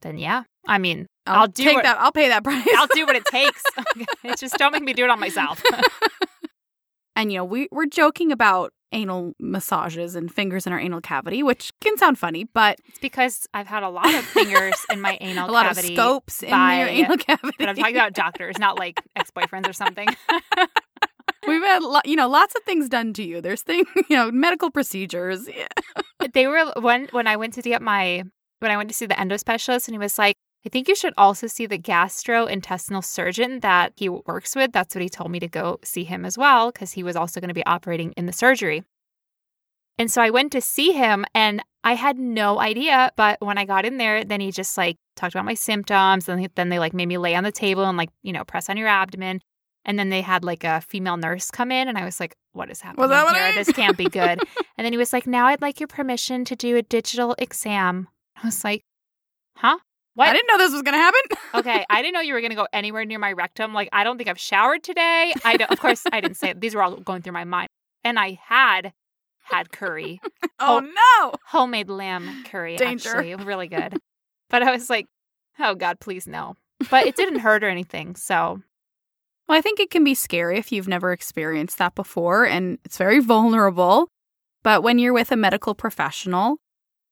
then 0.02 0.16
yeah. 0.16 0.44
I 0.68 0.78
mean, 0.78 1.06
I'll, 1.26 1.40
I'll 1.42 1.48
do 1.48 1.64
take 1.64 1.74
what- 1.76 1.84
that. 1.84 1.98
I'll 1.98 2.12
pay 2.12 2.28
that 2.28 2.44
price. 2.44 2.66
I'll 2.76 2.86
do 2.88 3.04
what 3.06 3.16
it 3.16 3.24
takes. 3.26 3.62
it's 4.24 4.40
just 4.40 4.56
don't 4.58 4.72
make 4.72 4.82
me 4.82 4.92
do 4.92 5.04
it 5.04 5.10
on 5.10 5.20
myself. 5.20 5.62
And 7.18 7.32
you 7.32 7.38
know, 7.38 7.46
we 7.46 7.66
we're 7.72 7.86
joking 7.86 8.30
about 8.30 8.74
anal 8.92 9.32
massages 9.40 10.14
and 10.16 10.30
fingers 10.30 10.66
in 10.66 10.72
our 10.74 10.78
anal 10.78 11.00
cavity, 11.00 11.42
which 11.42 11.72
can 11.80 11.96
sound 11.96 12.18
funny, 12.18 12.44
but 12.44 12.78
it's 12.84 12.98
because 12.98 13.46
I've 13.54 13.66
had 13.66 13.82
a 13.82 13.88
lot 13.88 14.14
of 14.14 14.22
fingers 14.22 14.74
in 14.90 15.00
my 15.00 15.16
anal 15.22 15.48
a 15.48 15.50
lot 15.50 15.64
cavity. 15.64 15.94
of 15.94 15.98
scopes 15.98 16.42
in 16.42 16.50
by- 16.50 16.78
your 16.80 16.88
anal 16.88 17.16
cavity. 17.16 17.56
But 17.58 17.70
I'm 17.70 17.76
talking 17.76 17.96
about 17.96 18.12
doctors, 18.12 18.58
not 18.58 18.78
like 18.78 19.00
ex 19.16 19.30
boyfriends 19.30 19.66
or 19.66 19.72
something. 19.72 20.08
We've 21.48 21.62
had 21.62 21.82
lo- 21.82 22.00
you 22.04 22.16
know 22.16 22.28
lots 22.28 22.54
of 22.54 22.62
things 22.64 22.88
done 22.90 23.14
to 23.14 23.22
you. 23.22 23.40
There's 23.40 23.62
things 23.62 23.86
you 24.10 24.16
know 24.16 24.30
medical 24.30 24.70
procedures. 24.70 25.48
Yeah. 25.48 25.68
they 26.34 26.46
were 26.46 26.70
when 26.80 27.06
when 27.12 27.26
I 27.26 27.36
went 27.36 27.54
to 27.54 27.62
get 27.62 27.80
my 27.80 28.24
when 28.58 28.70
I 28.70 28.76
went 28.76 28.90
to 28.90 28.94
see 28.94 29.06
the 29.06 29.18
endo 29.18 29.38
specialist, 29.38 29.88
and 29.88 29.94
he 29.94 29.98
was 29.98 30.18
like, 30.18 30.36
"I 30.66 30.68
think 30.68 30.88
you 30.88 30.96
should 30.96 31.14
also 31.16 31.46
see 31.46 31.66
the 31.66 31.78
gastrointestinal 31.78 33.04
surgeon 33.04 33.60
that 33.60 33.92
he 33.96 34.08
works 34.08 34.56
with." 34.56 34.72
That's 34.72 34.94
what 34.94 35.02
he 35.02 35.08
told 35.08 35.30
me 35.30 35.40
to 35.40 35.48
go 35.48 35.78
see 35.84 36.04
him 36.04 36.24
as 36.24 36.36
well 36.36 36.72
because 36.72 36.92
he 36.92 37.02
was 37.02 37.16
also 37.16 37.40
going 37.40 37.48
to 37.48 37.54
be 37.54 37.64
operating 37.66 38.12
in 38.12 38.26
the 38.26 38.32
surgery. 38.32 38.82
And 39.98 40.10
so 40.10 40.20
I 40.20 40.30
went 40.30 40.52
to 40.52 40.60
see 40.60 40.92
him, 40.92 41.24
and 41.34 41.62
I 41.82 41.94
had 41.94 42.18
no 42.18 42.60
idea. 42.60 43.12
But 43.16 43.40
when 43.40 43.56
I 43.58 43.64
got 43.64 43.86
in 43.86 43.96
there, 43.96 44.24
then 44.24 44.40
he 44.40 44.50
just 44.50 44.76
like 44.76 44.96
talked 45.14 45.34
about 45.34 45.46
my 45.46 45.54
symptoms, 45.54 46.28
and 46.28 46.50
then 46.54 46.68
they 46.68 46.78
like 46.78 46.92
made 46.92 47.06
me 47.06 47.16
lay 47.16 47.34
on 47.34 47.44
the 47.44 47.52
table 47.52 47.84
and 47.84 47.96
like 47.96 48.10
you 48.22 48.32
know 48.32 48.44
press 48.44 48.68
on 48.68 48.76
your 48.76 48.88
abdomen. 48.88 49.40
And 49.84 49.98
then 49.98 50.10
they 50.10 50.20
had 50.20 50.42
like 50.42 50.64
a 50.64 50.80
female 50.80 51.16
nurse 51.16 51.50
come 51.50 51.70
in, 51.70 51.88
and 51.88 51.96
I 51.96 52.04
was 52.04 52.18
like, 52.20 52.34
"What 52.52 52.70
is 52.70 52.80
happening 52.80 53.08
here? 53.36 53.64
This 53.64 53.72
can't 53.72 53.96
be 53.96 54.06
good." 54.08 54.40
and 54.76 54.84
then 54.84 54.92
he 54.92 54.98
was 54.98 55.12
like, 55.12 55.26
"Now 55.26 55.46
I'd 55.46 55.62
like 55.62 55.80
your 55.80 55.86
permission 55.86 56.44
to 56.46 56.56
do 56.56 56.76
a 56.76 56.82
digital 56.82 57.34
exam." 57.38 58.08
I 58.36 58.46
was 58.46 58.64
like, 58.64 58.84
"Huh? 59.56 59.78
What?" 60.16 60.28
I 60.28 60.32
didn't 60.32 60.48
know 60.48 60.58
this 60.58 60.72
was 60.72 60.82
gonna 60.82 60.96
happen. 60.96 61.20
okay, 61.54 61.86
I 61.88 62.02
didn't 62.02 62.14
know 62.14 62.20
you 62.20 62.34
were 62.34 62.40
going 62.40 62.50
to 62.50 62.56
go 62.56 62.66
anywhere 62.72 63.04
near 63.04 63.18
my 63.20 63.32
rectum. 63.32 63.72
Like, 63.72 63.88
I 63.92 64.02
don't 64.02 64.16
think 64.18 64.28
I've 64.28 64.38
showered 64.40 64.82
today. 64.82 65.32
I 65.44 65.56
don't, 65.56 65.70
of 65.70 65.78
course 65.78 66.02
I 66.12 66.20
didn't 66.20 66.36
say 66.36 66.50
it. 66.50 66.60
These 66.60 66.74
were 66.74 66.82
all 66.82 66.96
going 66.96 67.22
through 67.22 67.32
my 67.34 67.44
mind, 67.44 67.68
and 68.02 68.18
I 68.18 68.38
had 68.44 68.92
had 69.44 69.70
curry, 69.70 70.20
oh, 70.58 70.78
Oh. 70.78 70.80
no! 70.80 71.32
homemade 71.46 71.88
lamb 71.88 72.42
curry, 72.44 72.76
Danger. 72.76 73.10
actually, 73.16 73.34
really 73.36 73.68
good. 73.68 73.96
But 74.50 74.62
I 74.62 74.70
was 74.72 74.88
like, 74.90 75.06
"Oh 75.58 75.74
God, 75.74 76.00
please 76.00 76.26
no!" 76.26 76.56
But 76.90 77.06
it 77.06 77.16
didn't 77.16 77.40
hurt 77.40 77.62
or 77.64 77.68
anything, 77.68 78.16
so 78.16 78.62
Well, 79.48 79.58
I 79.58 79.60
think 79.60 79.80
it 79.80 79.90
can 79.90 80.02
be 80.04 80.14
scary 80.14 80.56
if 80.58 80.70
you've 80.72 80.88
never 80.88 81.12
experienced 81.12 81.78
that 81.78 81.94
before, 81.94 82.44
and 82.46 82.78
it's 82.84 82.96
very 82.98 83.18
vulnerable. 83.20 84.08
But 84.62 84.82
when 84.82 84.98
you're 84.98 85.12
with 85.12 85.30
a 85.32 85.36
medical 85.36 85.74
professional, 85.74 86.58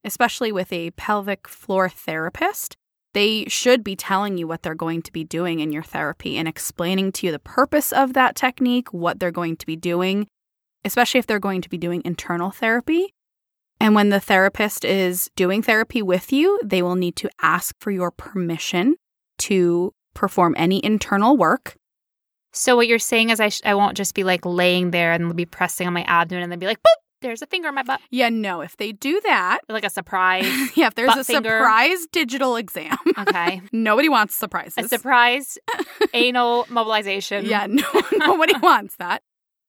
especially 0.04 0.50
with 0.52 0.72
a 0.72 0.90
pelvic 0.92 1.46
floor 1.48 1.88
therapist, 1.88 2.76
they 3.14 3.44
should 3.46 3.82
be 3.82 3.96
telling 3.96 4.36
you 4.36 4.46
what 4.46 4.62
they're 4.62 4.74
going 4.74 5.00
to 5.02 5.12
be 5.12 5.24
doing 5.24 5.60
in 5.60 5.72
your 5.72 5.82
therapy 5.82 6.36
and 6.36 6.46
explaining 6.46 7.12
to 7.12 7.26
you 7.26 7.32
the 7.32 7.38
purpose 7.38 7.92
of 7.92 8.12
that 8.12 8.36
technique, 8.36 8.92
what 8.92 9.18
they're 9.18 9.30
going 9.30 9.56
to 9.56 9.66
be 9.66 9.76
doing, 9.76 10.26
especially 10.84 11.18
if 11.18 11.26
they're 11.26 11.38
going 11.38 11.62
to 11.62 11.70
be 11.70 11.78
doing 11.78 12.02
internal 12.04 12.50
therapy. 12.50 13.14
And 13.80 13.94
when 13.94 14.10
the 14.10 14.20
therapist 14.20 14.84
is 14.84 15.30
doing 15.36 15.62
therapy 15.62 16.02
with 16.02 16.32
you, 16.32 16.60
they 16.62 16.82
will 16.82 16.96
need 16.96 17.16
to 17.16 17.30
ask 17.40 17.74
for 17.80 17.90
your 17.90 18.10
permission 18.10 18.96
to 19.38 19.92
perform 20.14 20.54
any 20.56 20.84
internal 20.84 21.36
work. 21.36 21.76
So 22.52 22.76
what 22.76 22.86
you're 22.86 23.00
saying 23.00 23.30
is 23.30 23.40
I 23.40 23.48
sh- 23.48 23.62
I 23.64 23.74
won't 23.74 23.96
just 23.96 24.14
be 24.14 24.22
like 24.22 24.46
laying 24.46 24.90
there 24.90 25.12
and 25.12 25.34
be 25.34 25.44
pressing 25.44 25.86
on 25.86 25.92
my 25.92 26.04
abdomen 26.04 26.44
and 26.44 26.52
then 26.52 26.60
be 26.60 26.66
like, 26.66 26.78
boop, 26.78 27.02
there's 27.24 27.42
a 27.42 27.46
finger 27.46 27.68
in 27.70 27.74
my 27.74 27.82
butt, 27.82 28.00
Yeah, 28.10 28.28
no, 28.28 28.60
if 28.60 28.76
they 28.76 28.92
do 28.92 29.20
that, 29.24 29.60
like 29.68 29.84
a 29.84 29.90
surprise. 29.90 30.44
yeah, 30.76 30.86
if 30.88 30.94
there's 30.94 31.16
a 31.16 31.24
finger. 31.24 31.48
surprise 31.58 32.06
digital 32.12 32.56
exam, 32.56 32.96
Okay, 33.18 33.62
nobody 33.72 34.08
wants 34.08 34.34
surprises. 34.36 34.84
a 34.84 34.88
surprise 34.88 35.56
anal 36.14 36.66
mobilization. 36.68 37.46
Yeah, 37.46 37.66
no, 37.66 37.82
nobody 38.12 38.56
wants 38.58 38.96
that. 38.96 39.22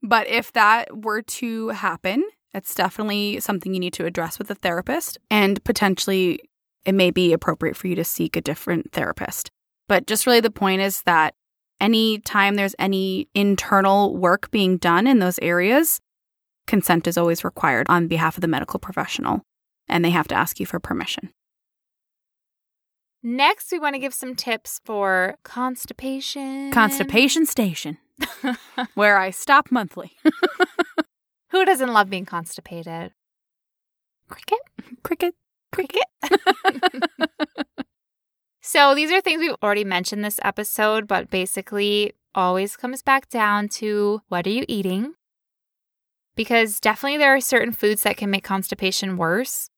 But 0.03 0.27
if 0.27 0.51
that 0.53 0.95
were 1.03 1.21
to 1.21 1.69
happen, 1.69 2.23
it's 2.53 2.75
definitely 2.75 3.39
something 3.39 3.73
you 3.73 3.79
need 3.79 3.93
to 3.93 4.05
address 4.05 4.37
with 4.37 4.51
a 4.51 4.55
therapist, 4.55 5.17
and 5.31 5.63
potentially 5.63 6.41
it 6.85 6.93
may 6.93 7.09
be 7.09 7.33
appropriate 7.33 7.75
for 7.77 7.87
you 7.87 7.95
to 7.95 8.03
seek 8.03 8.35
a 8.35 8.41
different 8.41 8.91
therapist. 8.91 9.49
But 9.87 10.07
just 10.07 10.27
really 10.27 10.41
the 10.41 10.51
point 10.51 10.81
is 10.81 11.01
that 11.03 11.33
anytime 11.81 12.55
there's 12.55 12.75
any 12.79 13.27
internal 13.33 14.15
work 14.15 14.51
being 14.51 14.77
done 14.77 15.07
in 15.07 15.19
those 15.19 15.39
areas, 15.41 15.99
consent 16.67 17.07
is 17.07 17.17
always 17.17 17.43
required 17.43 17.87
on 17.89 18.07
behalf 18.07 18.37
of 18.37 18.41
the 18.41 18.47
medical 18.47 18.79
professional, 18.79 19.41
and 19.87 20.03
they 20.03 20.09
have 20.09 20.27
to 20.29 20.35
ask 20.35 20.59
you 20.59 20.65
for 20.65 20.79
permission. 20.79 21.31
Next, 23.23 23.71
we 23.71 23.79
want 23.79 23.95
to 23.95 23.99
give 23.99 24.13
some 24.13 24.35
tips 24.35 24.79
for 24.85 25.35
constipation. 25.43 26.71
Constipation 26.71 27.45
Station, 27.45 27.97
where 28.93 29.17
I 29.17 29.31
stop 29.31 29.71
monthly. 29.71 30.11
Who 31.49 31.65
doesn't 31.65 31.91
love 31.91 32.09
being 32.09 32.25
constipated? 32.25 33.13
Cricket. 34.29 34.59
Cricket. 35.03 35.35
Cricket. 35.71 36.03
so 38.61 38.93
these 38.93 39.11
are 39.11 39.21
things 39.21 39.39
we've 39.39 39.55
already 39.63 39.83
mentioned 39.83 40.23
this 40.23 40.39
episode, 40.43 41.07
but 41.07 41.29
basically 41.29 42.13
always 42.35 42.75
comes 42.75 43.01
back 43.01 43.29
down 43.29 43.69
to 43.69 44.21
what 44.27 44.45
are 44.45 44.51
you 44.51 44.65
eating? 44.67 45.13
Because 46.35 46.79
definitely 46.79 47.17
there 47.17 47.35
are 47.35 47.41
certain 47.41 47.71
foods 47.73 48.03
that 48.03 48.17
can 48.17 48.29
make 48.29 48.43
constipation 48.43 49.17
worse. 49.17 49.69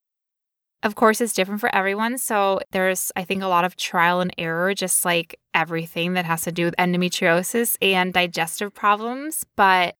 Of 0.83 0.95
course, 0.95 1.21
it's 1.21 1.33
different 1.33 1.59
for 1.59 1.73
everyone. 1.73 2.17
So 2.17 2.59
there's, 2.71 3.11
I 3.15 3.23
think, 3.23 3.41
a 3.41 3.47
lot 3.47 3.65
of 3.65 3.75
trial 3.75 4.21
and 4.21 4.33
error, 4.37 4.73
just 4.73 5.05
like 5.05 5.39
everything 5.53 6.13
that 6.13 6.25
has 6.25 6.43
to 6.43 6.51
do 6.51 6.65
with 6.65 6.75
endometriosis 6.77 7.77
and 7.81 8.13
digestive 8.13 8.73
problems. 8.73 9.43
But 9.55 9.95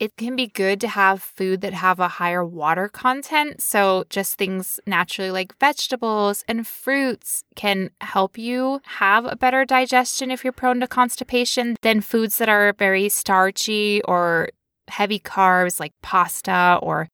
it 0.00 0.16
can 0.16 0.34
be 0.34 0.46
good 0.46 0.80
to 0.80 0.88
have 0.88 1.22
food 1.22 1.60
that 1.60 1.74
have 1.74 2.00
a 2.00 2.08
higher 2.08 2.44
water 2.44 2.88
content. 2.88 3.60
So 3.60 4.04
just 4.08 4.36
things 4.36 4.80
naturally 4.86 5.30
like 5.30 5.58
vegetables 5.60 6.42
and 6.48 6.66
fruits 6.66 7.44
can 7.54 7.90
help 8.00 8.38
you 8.38 8.80
have 8.84 9.26
a 9.26 9.36
better 9.36 9.66
digestion 9.66 10.30
if 10.30 10.42
you're 10.42 10.54
prone 10.54 10.80
to 10.80 10.86
constipation 10.86 11.76
than 11.82 12.00
foods 12.00 12.38
that 12.38 12.48
are 12.48 12.72
very 12.72 13.10
starchy 13.10 14.00
or 14.06 14.48
heavy 14.90 15.18
carbs 15.18 15.80
like 15.80 15.92
pasta 16.02 16.78
or 16.82 17.08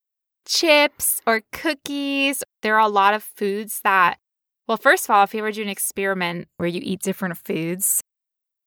chips 0.47 1.21
or 1.27 1.43
cookies. 1.53 2.43
There 2.63 2.75
are 2.77 2.87
a 2.87 2.89
lot 2.89 3.15
of 3.15 3.23
foods 3.23 3.81
that, 3.85 4.19
well, 4.67 4.77
first 4.77 5.05
of 5.05 5.11
all, 5.11 5.25
if 5.25 5.35
you 5.35 5.41
ever 5.41 5.53
do 5.53 5.63
an 5.63 5.69
experiment 5.69 6.49
where 6.57 6.69
you 6.69 6.81
eat 6.83 7.01
different 7.01 7.39
foods. 7.39 8.01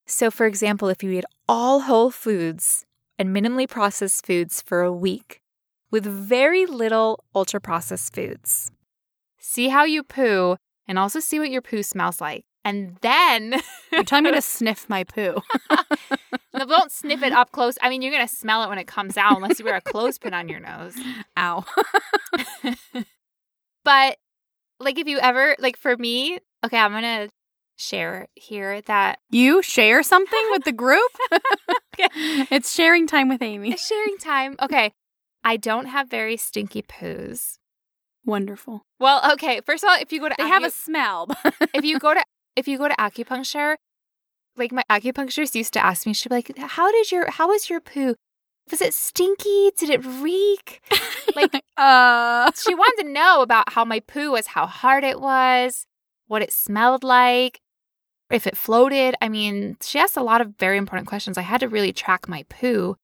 So, 0.05 0.32
for 0.32 0.45
example, 0.45 0.89
if 0.89 1.03
you 1.03 1.12
eat 1.12 1.26
all 1.47 1.82
whole 1.82 2.12
foods 2.12 2.86
and 3.18 3.36
minimally 3.36 3.70
processed 3.70 4.26
foods 4.26 4.62
for 4.62 4.82
a 4.82 4.91
week 4.91 5.39
with 5.91 6.05
very 6.05 6.66
little 6.66 7.24
ultra 7.36 7.60
processed 7.60 8.14
foods, 8.14 8.72
see 9.38 9.70
how 9.70 9.84
you 9.84 10.03
poo 10.03 10.57
and 10.88 10.97
also 10.97 11.20
see 11.20 11.39
what 11.39 11.51
your 11.51 11.62
poo 11.62 11.84
smells 11.84 12.20
like. 12.20 12.43
And 12.66 12.97
then, 13.01 13.62
You're 13.91 14.03
telling 14.03 14.26
me 14.26 14.32
to 14.32 14.41
sniff 14.41 14.89
my 14.89 15.03
poo. 15.03 15.38
no, 16.53 16.66
don't 16.66 16.91
sniff 16.91 17.24
it 17.24 17.32
up 17.34 17.51
close. 17.51 17.78
I 17.82 17.89
mean, 17.89 18.01
you're 18.01 18.12
going 18.14 18.28
to 18.28 18.34
smell 18.34 18.64
it 18.64 18.70
when 18.70 18.78
it 18.78 18.86
comes 18.88 19.18
out 19.18 19.36
unless 19.38 19.60
you 19.60 19.66
wear 19.66 19.76
a 19.78 19.82
clothespin 19.82 20.34
on 20.34 20.49
your 20.49 20.60
nose. 20.60 20.95
Ow. 21.38 21.64
But 23.84 24.18
like 24.80 24.99
if 24.99 25.07
you 25.07 25.20
ever 25.20 25.55
like 25.60 25.78
for 25.78 25.95
me, 25.97 26.39
okay, 26.66 26.78
I'm 26.78 26.91
gonna 26.91 27.30
share 27.78 28.28
here 28.36 28.82
that 28.82 29.20
You 29.30 29.62
share 29.62 30.03
something 30.03 30.47
with 30.51 30.64
the 30.66 30.72
group? 30.72 31.10
it's 31.97 32.74
sharing 32.74 33.07
time 33.07 33.30
with 33.30 33.41
Amy. 33.41 33.76
sharing 33.78 34.18
time. 34.18 34.55
Okay. 34.62 34.91
I 35.43 35.57
don't 35.57 35.86
have 35.86 36.10
very 36.10 36.38
stinky 36.38 36.82
poos. 36.82 37.57
Wonderful. 38.26 38.84
Well, 38.99 39.32
okay. 39.34 39.62
First 39.66 39.84
of 39.84 39.89
all, 39.89 39.97
if 39.99 40.12
you 40.12 40.20
go 40.20 40.30
to 40.30 40.36
They 40.38 40.47
have 40.47 40.64
a 40.66 40.70
smell. 40.70 41.28
if 41.74 41.84
you 41.86 41.97
go 41.99 42.14
to 42.14 42.24
if 42.60 42.68
you 42.68 42.78
go 42.78 42.88
to 42.88 42.95
acupuncture, 42.95 43.76
like 44.57 44.72
my 44.72 44.84
acupuncturist 44.89 45.55
used 45.55 45.74
to 45.74 45.84
ask 45.86 46.05
me, 46.05 46.14
she'd 46.14 46.30
be 46.30 46.36
like, 46.36 46.57
"How 46.57 46.91
did 46.91 47.12
your 47.12 47.30
how 47.32 47.47
was 47.49 47.70
your 47.70 47.82
poo? 47.82 48.16
Was 48.72 48.82
it 48.82 48.93
stinky? 48.93 49.72
Did 49.78 49.89
it 49.89 50.05
reek?" 50.05 50.82
Like 51.36 51.64
uh 51.78 52.51
she 52.55 52.76
wanted 52.76 53.03
to 53.03 53.10
know 53.12 53.41
about 53.41 53.74
how 53.74 53.86
my 53.86 53.99
poo 54.01 54.32
was, 54.32 54.47
how 54.47 54.66
hard 54.68 55.03
it 55.03 55.20
was, 55.22 55.86
what 56.28 56.41
it 56.41 56.51
smelled 56.53 57.03
like. 57.03 57.60
if 58.32 58.45
it 58.47 58.57
floated. 58.57 59.16
I 59.22 59.30
mean, 59.30 59.78
she 59.82 59.99
asked 59.99 60.18
a 60.18 60.24
lot 60.24 60.41
of 60.41 60.55
very 60.60 60.78
important 60.78 61.07
questions. 61.07 61.38
I 61.38 61.41
had 61.41 61.62
to 61.62 61.68
really 61.70 61.93
track 61.93 62.28
my 62.28 62.43
poo. 62.49 62.95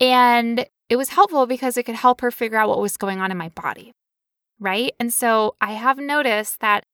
And 0.00 0.66
it 0.88 0.96
was 0.96 1.10
helpful 1.10 1.46
because 1.46 1.76
it 1.76 1.84
could 1.84 1.94
help 1.96 2.20
her 2.20 2.30
figure 2.30 2.58
out 2.58 2.68
what 2.68 2.80
was 2.80 2.96
going 2.96 3.20
on 3.20 3.30
in 3.30 3.38
my 3.38 3.48
body. 3.50 3.92
Right. 4.60 4.92
And 5.00 5.12
so 5.12 5.56
I 5.60 5.72
have 5.72 5.98
noticed 5.98 6.60
that 6.60 6.84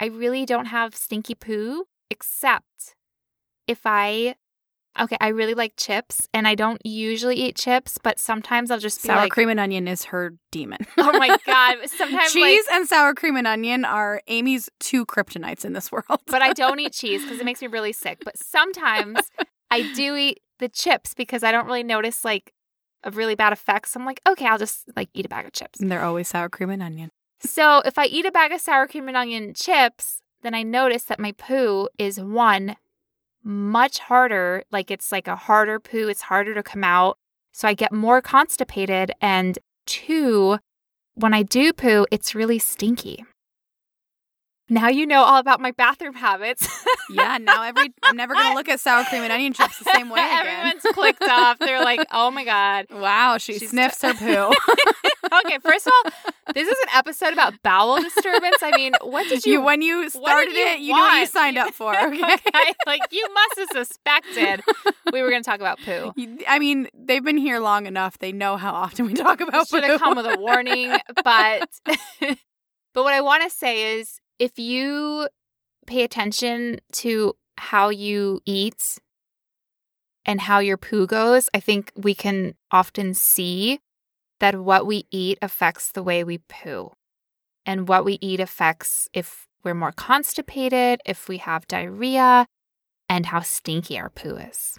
I 0.00 0.06
really 0.06 0.46
don't 0.46 0.66
have 0.66 0.94
stinky 0.94 1.34
poo 1.34 1.84
except 2.10 2.94
if 3.66 3.80
I 3.84 4.36
Okay, 5.00 5.16
I 5.20 5.28
really 5.28 5.54
like 5.54 5.74
chips, 5.76 6.28
and 6.34 6.48
I 6.48 6.56
don't 6.56 6.84
usually 6.84 7.36
eat 7.36 7.54
chips, 7.56 7.98
but 8.02 8.18
sometimes 8.18 8.70
I'll 8.70 8.80
just 8.80 9.00
be 9.00 9.06
sour 9.06 9.16
like, 9.22 9.30
cream 9.30 9.48
and 9.48 9.60
onion 9.60 9.86
is 9.86 10.04
her 10.06 10.34
demon. 10.50 10.78
"Oh 10.96 11.12
my 11.16 11.36
god!" 11.46 11.76
Sometimes 11.88 12.32
cheese 12.32 12.64
like, 12.66 12.76
and 12.76 12.88
sour 12.88 13.14
cream 13.14 13.36
and 13.36 13.46
onion 13.46 13.84
are 13.84 14.20
Amy's 14.26 14.68
two 14.80 15.06
kryptonites 15.06 15.64
in 15.64 15.72
this 15.72 15.92
world. 15.92 16.20
but 16.26 16.42
I 16.42 16.52
don't 16.52 16.80
eat 16.80 16.92
cheese 16.94 17.22
because 17.22 17.38
it 17.38 17.44
makes 17.44 17.60
me 17.62 17.68
really 17.68 17.92
sick. 17.92 18.18
But 18.24 18.36
sometimes 18.38 19.20
I 19.70 19.92
do 19.94 20.16
eat 20.16 20.40
the 20.58 20.68
chips 20.68 21.14
because 21.14 21.44
I 21.44 21.52
don't 21.52 21.66
really 21.66 21.84
notice 21.84 22.24
like 22.24 22.52
a 23.04 23.12
really 23.12 23.36
bad 23.36 23.52
effects. 23.52 23.92
So 23.92 24.00
I'm 24.00 24.06
like, 24.06 24.20
okay, 24.26 24.46
I'll 24.46 24.58
just 24.58 24.84
like 24.96 25.10
eat 25.14 25.26
a 25.26 25.28
bag 25.28 25.46
of 25.46 25.52
chips. 25.52 25.78
And 25.78 25.92
they're 25.92 26.02
always 26.02 26.26
sour 26.26 26.48
cream 26.48 26.70
and 26.70 26.82
onion. 26.82 27.12
So 27.40 27.80
if 27.84 27.98
I 27.98 28.06
eat 28.06 28.26
a 28.26 28.32
bag 28.32 28.52
of 28.52 28.60
sour 28.60 28.86
cream 28.86 29.08
and 29.08 29.16
onion 29.16 29.54
chips, 29.54 30.22
then 30.42 30.54
I 30.54 30.62
notice 30.62 31.04
that 31.04 31.20
my 31.20 31.32
poo 31.32 31.88
is 31.98 32.20
one 32.20 32.76
much 33.42 33.98
harder. 33.98 34.64
Like 34.70 34.90
it's 34.90 35.12
like 35.12 35.28
a 35.28 35.36
harder 35.36 35.80
poo. 35.80 36.08
It's 36.08 36.22
harder 36.22 36.54
to 36.54 36.62
come 36.62 36.84
out. 36.84 37.18
So 37.52 37.66
I 37.66 37.74
get 37.74 37.92
more 37.92 38.20
constipated. 38.20 39.12
And 39.20 39.58
two, 39.86 40.58
when 41.14 41.34
I 41.34 41.42
do 41.42 41.72
poo, 41.72 42.06
it's 42.10 42.34
really 42.34 42.58
stinky. 42.58 43.24
Now 44.70 44.88
you 44.88 45.06
know 45.06 45.22
all 45.22 45.38
about 45.38 45.60
my 45.60 45.70
bathroom 45.72 46.14
habits. 46.14 46.68
Yeah, 47.10 47.38
now 47.38 47.62
every 47.62 47.88
I'm 48.02 48.18
never 48.18 48.34
gonna 48.34 48.54
look 48.54 48.68
at 48.68 48.80
sour 48.80 49.02
cream 49.04 49.22
and 49.22 49.32
onion 49.32 49.54
chips 49.54 49.78
the 49.78 49.90
same 49.94 50.10
way 50.10 50.20
again. 50.20 50.46
Everyone's 50.46 50.82
clicked 50.94 51.22
off. 51.22 51.58
They're 51.58 51.82
like, 51.82 52.06
oh 52.12 52.30
my 52.30 52.44
God. 52.44 52.84
Wow, 52.90 53.38
she 53.38 53.58
She's 53.58 53.70
sniffs 53.70 54.02
her 54.02 54.12
poo. 54.12 54.52
okay, 55.46 55.58
first 55.60 55.86
of 55.86 55.94
all, 56.04 56.12
this 56.52 56.68
is 56.68 56.76
an 56.82 56.88
episode 56.94 57.32
about 57.32 57.54
bowel 57.62 57.98
disturbance. 58.02 58.56
I 58.62 58.72
mean, 58.76 58.92
what 59.00 59.26
did 59.30 59.46
you, 59.46 59.52
you 59.54 59.62
when 59.62 59.80
you 59.80 60.10
started 60.10 60.52
you 60.52 60.66
it, 60.66 60.80
you 60.80 60.92
knew 60.92 61.00
what 61.00 61.18
you 61.20 61.24
signed 61.26 61.56
up 61.56 61.72
for. 61.72 61.96
Okay. 62.08 62.22
okay, 62.22 62.74
like 62.86 63.00
you 63.10 63.26
must 63.32 63.58
have 63.58 63.86
suspected 63.86 64.62
we 65.10 65.22
were 65.22 65.30
going 65.30 65.42
to 65.42 65.48
talk 65.48 65.60
about 65.60 65.78
poo. 65.80 66.12
I 66.46 66.58
mean, 66.58 66.88
they've 66.92 67.24
been 67.24 67.38
here 67.38 67.58
long 67.58 67.86
enough. 67.86 68.18
They 68.18 68.32
know 68.32 68.58
how 68.58 68.74
often 68.74 69.06
we 69.06 69.14
talk 69.14 69.40
about 69.40 69.68
Should 69.68 69.82
poo. 69.82 69.92
have 69.92 70.00
come 70.00 70.14
with 70.16 70.26
a 70.26 70.36
warning, 70.38 70.94
but 71.24 71.70
but 72.20 73.04
what 73.04 73.14
I 73.14 73.22
want 73.22 73.44
to 73.44 73.50
say 73.50 73.98
is 73.98 74.20
if 74.38 74.58
you 74.58 75.28
pay 75.86 76.04
attention 76.04 76.80
to 76.92 77.34
how 77.56 77.88
you 77.88 78.40
eat 78.44 78.98
and 80.24 80.40
how 80.42 80.58
your 80.58 80.76
poo 80.76 81.06
goes, 81.06 81.48
I 81.54 81.60
think 81.60 81.92
we 81.96 82.14
can 82.14 82.54
often 82.70 83.14
see 83.14 83.80
that 84.40 84.60
what 84.60 84.86
we 84.86 85.06
eat 85.10 85.38
affects 85.42 85.90
the 85.90 86.02
way 86.02 86.22
we 86.22 86.38
poo. 86.38 86.92
And 87.66 87.88
what 87.88 88.04
we 88.04 88.18
eat 88.20 88.40
affects 88.40 89.08
if 89.12 89.46
we're 89.64 89.74
more 89.74 89.92
constipated, 89.92 91.00
if 91.04 91.28
we 91.28 91.38
have 91.38 91.66
diarrhea, 91.66 92.46
and 93.08 93.26
how 93.26 93.40
stinky 93.40 93.98
our 93.98 94.10
poo 94.10 94.36
is. 94.36 94.78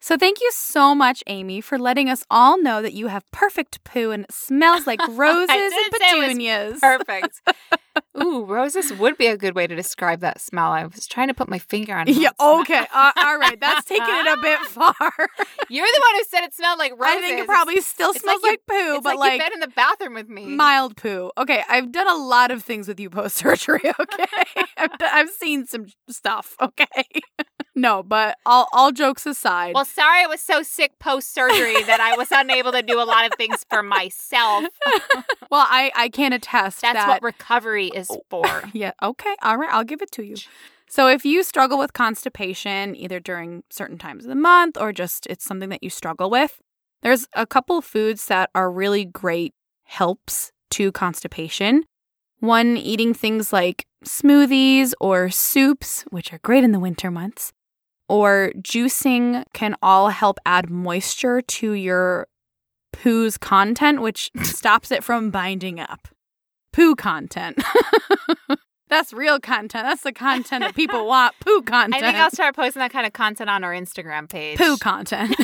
So 0.00 0.16
thank 0.16 0.40
you 0.40 0.50
so 0.52 0.96
much, 0.96 1.22
Amy, 1.28 1.60
for 1.60 1.78
letting 1.78 2.08
us 2.08 2.24
all 2.28 2.60
know 2.60 2.82
that 2.82 2.92
you 2.92 3.06
have 3.06 3.22
perfect 3.30 3.84
poo 3.84 4.10
and 4.10 4.24
it 4.24 4.32
smells 4.32 4.84
like 4.86 5.00
roses 5.08 5.48
and 5.48 5.70
didn't 5.70 6.00
say 6.00 6.10
it 6.10 6.18
was 6.18 6.28
petunias. 6.28 6.80
Perfect. 6.80 7.40
Ooh, 8.22 8.44
roses 8.44 8.92
would 8.92 9.18
be 9.18 9.26
a 9.26 9.36
good 9.36 9.54
way 9.54 9.66
to 9.66 9.74
describe 9.74 10.20
that 10.20 10.40
smell. 10.40 10.70
I 10.72 10.84
was 10.86 11.06
trying 11.06 11.28
to 11.28 11.34
put 11.34 11.48
my 11.48 11.58
finger 11.58 11.94
on 11.94 12.08
it. 12.08 12.16
Yeah, 12.22 12.30
okay. 12.40 12.86
Uh, 12.92 13.12
all 13.16 13.38
right. 13.38 13.58
That's 13.58 13.84
taking 13.86 14.04
it 14.08 14.26
a 14.26 14.40
bit 14.40 14.58
far. 14.68 14.94
You're 15.68 15.86
the 15.86 16.00
one 16.00 16.14
who 16.16 16.24
said 16.28 16.44
it 16.44 16.54
smelled 16.54 16.78
like 16.78 16.92
roses. 16.92 17.16
I 17.16 17.20
think 17.20 17.40
it 17.40 17.46
probably 17.46 17.80
still 17.80 18.10
It's 18.10 18.20
smells 18.20 18.42
like 18.42 18.52
like, 18.52 18.60
you- 18.70 18.94
poo, 18.96 19.00
but 19.02 19.16
like, 19.16 19.18
like, 19.18 19.32
you've 19.32 19.44
been 19.46 19.52
in 19.54 19.60
the 19.60 19.68
bathroom 19.74 20.14
with 20.14 20.28
me. 20.28 20.46
mild 20.46 20.96
poo. 20.96 21.30
Okay, 21.36 21.62
I've 21.68 21.90
done 21.92 22.08
a 22.08 22.14
lot 22.16 22.50
of 22.50 22.62
things 22.62 22.86
with 22.88 23.00
you 23.00 23.10
post 23.10 23.36
surgery. 23.36 23.80
Okay, 24.00 24.26
I've, 24.76 24.90
I've 25.00 25.30
seen 25.30 25.66
some 25.66 25.86
stuff. 26.08 26.56
Okay, 26.60 26.86
no, 27.74 28.02
but 28.02 28.36
all 28.44 28.68
all 28.72 28.92
jokes 28.92 29.24
aside, 29.24 29.74
well, 29.74 29.84
sorry 29.84 30.22
I 30.22 30.26
was 30.26 30.40
so 30.40 30.62
sick 30.62 30.98
post 30.98 31.32
surgery 31.32 31.82
that 31.84 32.00
I 32.00 32.16
was 32.16 32.28
unable 32.30 32.72
to 32.72 32.82
do 32.82 33.00
a 33.00 33.04
lot 33.04 33.26
of 33.26 33.32
things 33.36 33.64
for 33.70 33.82
myself. 33.82 34.66
well, 35.50 35.66
I 35.68 35.90
I 35.94 36.08
can 36.08 36.32
attest 36.32 36.82
That's 36.82 36.94
that 36.94 37.08
what 37.08 37.22
recovery 37.22 37.88
is 37.88 38.08
oh, 38.10 38.22
for. 38.28 38.62
Yeah, 38.72 38.92
okay. 39.02 39.34
All 39.42 39.56
right, 39.56 39.72
I'll 39.72 39.84
give 39.84 40.02
it 40.02 40.10
to 40.12 40.22
you. 40.22 40.36
So 40.88 41.08
if 41.08 41.24
you 41.24 41.42
struggle 41.42 41.78
with 41.78 41.94
constipation 41.94 42.94
either 42.96 43.20
during 43.20 43.62
certain 43.70 43.96
times 43.96 44.24
of 44.24 44.28
the 44.28 44.34
month 44.34 44.76
or 44.78 44.92
just 44.92 45.26
it's 45.28 45.44
something 45.44 45.70
that 45.70 45.82
you 45.82 45.88
struggle 45.88 46.28
with, 46.28 46.60
there's 47.02 47.26
a 47.32 47.46
couple 47.46 47.80
foods 47.80 48.26
that 48.26 48.50
are 48.54 48.70
really 48.70 49.04
great 49.04 49.54
helps 49.84 50.52
to 50.72 50.92
constipation. 50.92 51.84
One 52.40 52.76
eating 52.76 53.14
things 53.14 53.52
like 53.52 53.86
smoothies 54.04 54.92
or 55.00 55.30
soups, 55.30 56.02
which 56.10 56.32
are 56.32 56.40
great 56.42 56.64
in 56.64 56.72
the 56.72 56.80
winter 56.80 57.10
months, 57.10 57.52
or 58.12 58.52
juicing 58.58 59.42
can 59.54 59.74
all 59.80 60.10
help 60.10 60.38
add 60.44 60.68
moisture 60.68 61.40
to 61.40 61.72
your 61.72 62.26
poo's 62.92 63.38
content, 63.38 64.02
which 64.02 64.30
stops 64.42 64.90
it 64.90 65.02
from 65.02 65.30
binding 65.30 65.80
up. 65.80 66.08
Poo 66.74 66.94
content. 66.94 67.62
That's 68.90 69.14
real 69.14 69.40
content. 69.40 69.86
That's 69.86 70.02
the 70.02 70.12
content 70.12 70.62
that 70.62 70.74
people 70.74 71.06
want. 71.14 71.34
Poo 71.40 71.62
content. 71.62 71.94
I 71.94 72.00
think 72.06 72.18
I'll 72.18 72.30
start 72.30 72.54
posting 72.54 72.80
that 72.80 72.92
kind 72.92 73.06
of 73.06 73.14
content 73.14 73.48
on 73.48 73.64
our 73.64 73.72
Instagram 73.72 74.28
page. 74.28 74.58
poo 74.58 74.76
content. 74.76 75.34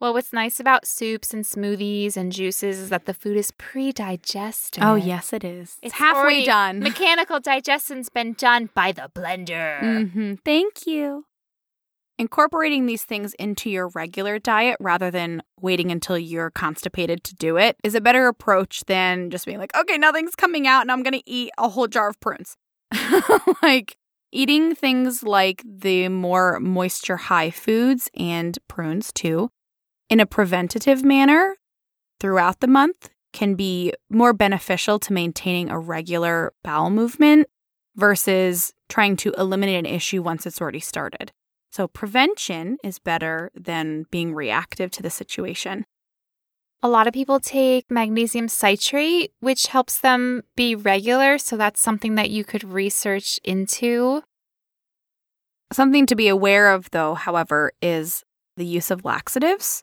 Well, 0.00 0.12
what's 0.12 0.32
nice 0.32 0.60
about 0.60 0.86
soups 0.86 1.32
and 1.32 1.44
smoothies 1.44 2.16
and 2.16 2.30
juices 2.30 2.78
is 2.78 2.88
that 2.90 3.06
the 3.06 3.14
food 3.14 3.36
is 3.36 3.50
pre-digested. 3.52 4.82
oh 4.82 4.94
yes, 4.94 5.32
it 5.32 5.42
is. 5.42 5.70
It's, 5.70 5.78
It's 5.82 5.94
halfway 5.94 6.44
done. 6.44 6.78
Mechanical 6.80 7.40
digestion's 7.40 8.10
been 8.10 8.34
done 8.34 8.68
by 8.74 8.92
the 8.92 9.10
blender. 9.14 9.80
Mm-hmm. 9.80 10.34
Thank 10.44 10.86
you. 10.86 11.24
Incorporating 12.18 12.86
these 12.86 13.04
things 13.04 13.34
into 13.34 13.68
your 13.68 13.88
regular 13.88 14.38
diet 14.38 14.76
rather 14.80 15.10
than 15.10 15.42
waiting 15.60 15.90
until 15.90 16.18
you're 16.18 16.50
constipated 16.50 17.22
to 17.24 17.34
do 17.34 17.58
it 17.58 17.76
is 17.84 17.94
a 17.94 18.00
better 18.00 18.26
approach 18.26 18.84
than 18.86 19.28
just 19.30 19.44
being 19.44 19.58
like, 19.58 19.76
okay, 19.76 19.98
nothing's 19.98 20.34
coming 20.34 20.66
out 20.66 20.80
and 20.82 20.90
I'm 20.90 21.02
going 21.02 21.12
to 21.18 21.30
eat 21.30 21.50
a 21.58 21.68
whole 21.68 21.88
jar 21.88 22.08
of 22.08 22.18
prunes. 22.20 22.56
like 23.62 23.96
eating 24.32 24.74
things 24.74 25.22
like 25.22 25.62
the 25.66 26.08
more 26.08 26.58
moisture 26.58 27.16
high 27.16 27.50
foods 27.50 28.10
and 28.14 28.58
prunes 28.66 29.12
too 29.12 29.50
in 30.08 30.20
a 30.20 30.26
preventative 30.26 31.04
manner 31.04 31.56
throughout 32.20 32.60
the 32.60 32.66
month 32.66 33.10
can 33.32 33.54
be 33.54 33.92
more 34.08 34.32
beneficial 34.32 34.98
to 34.98 35.12
maintaining 35.12 35.68
a 35.68 35.78
regular 35.78 36.52
bowel 36.64 36.90
movement 36.90 37.46
versus 37.94 38.72
trying 38.88 39.16
to 39.16 39.32
eliminate 39.32 39.78
an 39.78 39.86
issue 39.86 40.22
once 40.22 40.46
it's 40.46 40.60
already 40.60 40.80
started. 40.80 41.32
So, 41.70 41.88
prevention 41.88 42.78
is 42.82 42.98
better 42.98 43.50
than 43.54 44.06
being 44.10 44.34
reactive 44.34 44.90
to 44.92 45.02
the 45.02 45.10
situation. 45.10 45.84
A 46.82 46.88
lot 46.88 47.06
of 47.06 47.14
people 47.14 47.40
take 47.40 47.90
magnesium 47.90 48.48
citrate, 48.48 49.32
which 49.40 49.66
helps 49.66 49.98
them 49.98 50.42
be 50.56 50.74
regular. 50.74 51.38
So 51.38 51.56
that's 51.56 51.80
something 51.80 52.14
that 52.16 52.30
you 52.30 52.44
could 52.44 52.62
research 52.62 53.40
into. 53.42 54.22
Something 55.72 56.06
to 56.06 56.14
be 56.14 56.28
aware 56.28 56.72
of, 56.72 56.90
though, 56.92 57.14
however, 57.14 57.72
is 57.82 58.24
the 58.56 58.66
use 58.66 58.90
of 58.90 59.04
laxatives. 59.04 59.82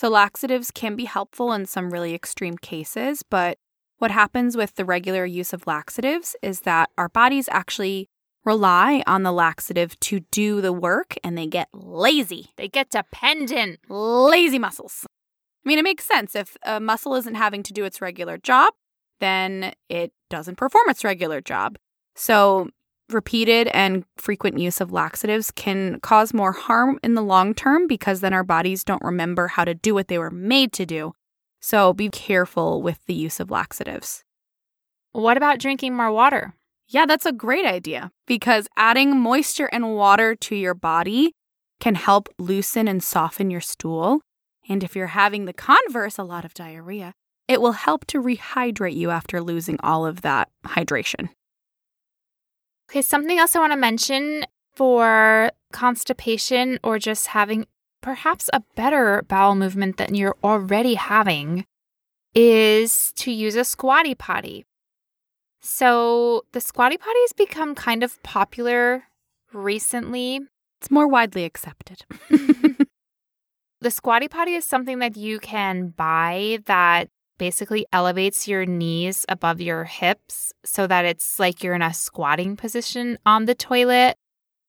So, 0.00 0.08
laxatives 0.08 0.70
can 0.70 0.96
be 0.96 1.04
helpful 1.04 1.52
in 1.52 1.66
some 1.66 1.92
really 1.92 2.14
extreme 2.14 2.56
cases, 2.56 3.22
but 3.22 3.58
what 3.98 4.10
happens 4.10 4.56
with 4.56 4.76
the 4.76 4.86
regular 4.86 5.26
use 5.26 5.52
of 5.52 5.66
laxatives 5.66 6.34
is 6.40 6.60
that 6.60 6.88
our 6.96 7.10
bodies 7.10 7.50
actually 7.52 8.08
rely 8.42 9.02
on 9.06 9.24
the 9.24 9.30
laxative 9.30 10.00
to 10.00 10.20
do 10.30 10.62
the 10.62 10.72
work 10.72 11.16
and 11.22 11.36
they 11.36 11.46
get 11.46 11.68
lazy. 11.74 12.46
They 12.56 12.66
get 12.66 12.88
dependent. 12.88 13.80
lazy 13.90 14.58
muscles. 14.58 15.04
I 15.66 15.68
mean, 15.68 15.78
it 15.78 15.84
makes 15.84 16.06
sense. 16.06 16.34
If 16.34 16.56
a 16.64 16.80
muscle 16.80 17.14
isn't 17.16 17.34
having 17.34 17.62
to 17.64 17.74
do 17.74 17.84
its 17.84 18.00
regular 18.00 18.38
job, 18.38 18.72
then 19.18 19.74
it 19.90 20.14
doesn't 20.30 20.56
perform 20.56 20.88
its 20.88 21.04
regular 21.04 21.42
job. 21.42 21.76
So, 22.14 22.70
repeated 23.14 23.68
and 23.68 24.04
frequent 24.16 24.58
use 24.58 24.80
of 24.80 24.92
laxatives 24.92 25.50
can 25.50 26.00
cause 26.00 26.34
more 26.34 26.52
harm 26.52 26.98
in 27.02 27.14
the 27.14 27.22
long 27.22 27.54
term 27.54 27.86
because 27.86 28.20
then 28.20 28.32
our 28.32 28.44
bodies 28.44 28.84
don't 28.84 29.02
remember 29.02 29.48
how 29.48 29.64
to 29.64 29.74
do 29.74 29.94
what 29.94 30.08
they 30.08 30.18
were 30.18 30.30
made 30.30 30.72
to 30.74 30.86
do. 30.86 31.12
So, 31.60 31.92
be 31.92 32.08
careful 32.08 32.82
with 32.82 32.98
the 33.06 33.14
use 33.14 33.38
of 33.38 33.50
laxatives. 33.50 34.24
What 35.12 35.36
about 35.36 35.58
drinking 35.58 35.94
more 35.94 36.10
water? 36.10 36.54
Yeah, 36.88 37.06
that's 37.06 37.26
a 37.26 37.32
great 37.32 37.66
idea 37.66 38.10
because 38.26 38.66
adding 38.76 39.18
moisture 39.18 39.68
and 39.72 39.94
water 39.94 40.34
to 40.34 40.56
your 40.56 40.74
body 40.74 41.32
can 41.78 41.94
help 41.94 42.28
loosen 42.38 42.88
and 42.88 43.02
soften 43.02 43.50
your 43.50 43.60
stool. 43.60 44.20
And 44.68 44.82
if 44.82 44.94
you're 44.96 45.08
having 45.08 45.44
the 45.44 45.52
converse, 45.52 46.18
a 46.18 46.22
lot 46.22 46.44
of 46.44 46.54
diarrhea, 46.54 47.14
it 47.48 47.60
will 47.60 47.72
help 47.72 48.06
to 48.06 48.22
rehydrate 48.22 48.94
you 48.94 49.10
after 49.10 49.40
losing 49.40 49.78
all 49.82 50.06
of 50.06 50.22
that 50.22 50.48
hydration. 50.64 51.30
Okay, 52.90 53.02
something 53.02 53.38
else 53.38 53.54
I 53.54 53.60
want 53.60 53.72
to 53.72 53.76
mention 53.76 54.44
for 54.74 55.52
constipation 55.72 56.80
or 56.82 56.98
just 56.98 57.28
having 57.28 57.66
perhaps 58.00 58.50
a 58.52 58.64
better 58.74 59.22
bowel 59.28 59.54
movement 59.54 59.96
than 59.96 60.16
you're 60.16 60.34
already 60.42 60.94
having 60.94 61.66
is 62.34 63.12
to 63.12 63.30
use 63.30 63.54
a 63.54 63.62
squatty 63.62 64.16
potty. 64.16 64.66
So, 65.60 66.42
the 66.50 66.60
squatty 66.60 66.96
potty 66.96 67.20
has 67.20 67.32
become 67.32 67.76
kind 67.76 68.02
of 68.02 68.20
popular 68.24 69.04
recently. 69.52 70.40
It's 70.80 70.90
more 70.90 71.06
widely 71.06 71.44
accepted. 71.44 72.04
the 73.80 73.90
squatty 73.92 74.26
potty 74.26 74.54
is 74.54 74.64
something 74.64 74.98
that 74.98 75.16
you 75.16 75.38
can 75.38 75.90
buy 75.90 76.58
that 76.66 77.08
basically 77.40 77.86
elevates 77.90 78.46
your 78.46 78.66
knees 78.66 79.24
above 79.30 79.62
your 79.62 79.84
hips 79.84 80.52
so 80.62 80.86
that 80.86 81.06
it's 81.06 81.38
like 81.38 81.64
you're 81.64 81.74
in 81.74 81.80
a 81.80 81.94
squatting 81.94 82.54
position 82.54 83.16
on 83.24 83.46
the 83.46 83.54
toilet. 83.54 84.14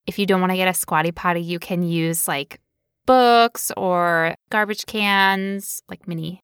If 0.08 0.18
you 0.18 0.26
don't 0.26 0.40
want 0.40 0.54
to 0.54 0.56
get 0.56 0.70
a 0.70 0.74
squatty 0.74 1.12
potty, 1.12 1.42
you 1.42 1.60
can 1.60 1.84
use 1.84 2.30
like 2.30 2.62
books 3.06 3.74
or 3.76 4.36
garbage 4.50 4.86
cans, 4.86 5.84
like 5.90 6.08
mini 6.08 6.44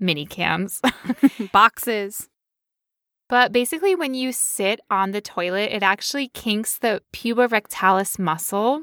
mini 0.00 0.26
cans, 0.26 0.82
boxes. 1.52 2.28
But 3.28 3.52
basically 3.52 3.94
when 3.94 4.14
you 4.14 4.32
sit 4.32 4.80
on 4.90 5.12
the 5.12 5.20
toilet, 5.20 5.70
it 5.70 5.84
actually 5.84 6.26
kinks 6.26 6.78
the 6.78 7.02
puborectalis 7.14 8.18
muscle. 8.18 8.82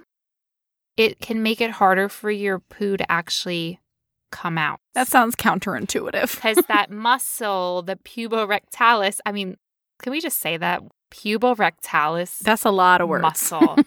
It 0.95 1.19
can 1.19 1.43
make 1.43 1.59
it 1.59 1.71
harder 1.71 2.07
for 2.07 2.31
your 2.31 2.59
poo 2.59 2.95
to 2.95 3.11
actually 3.11 3.81
come 4.31 4.57
out. 4.57 4.79
That 4.93 5.07
sounds 5.07 5.35
counterintuitive. 5.35 6.35
Because 6.35 6.57
that 6.67 6.89
muscle, 6.91 7.81
the 7.81 7.95
puborectalis, 7.95 9.19
I 9.25 9.31
mean, 9.31 9.57
can 10.01 10.11
we 10.11 10.21
just 10.21 10.39
say 10.39 10.57
that? 10.57 10.81
Puborectalis. 11.11 12.39
That's 12.39 12.65
a 12.65 12.71
lot 12.71 13.01
of 13.01 13.07
words. 13.09 13.21
Muscle. 13.23 13.77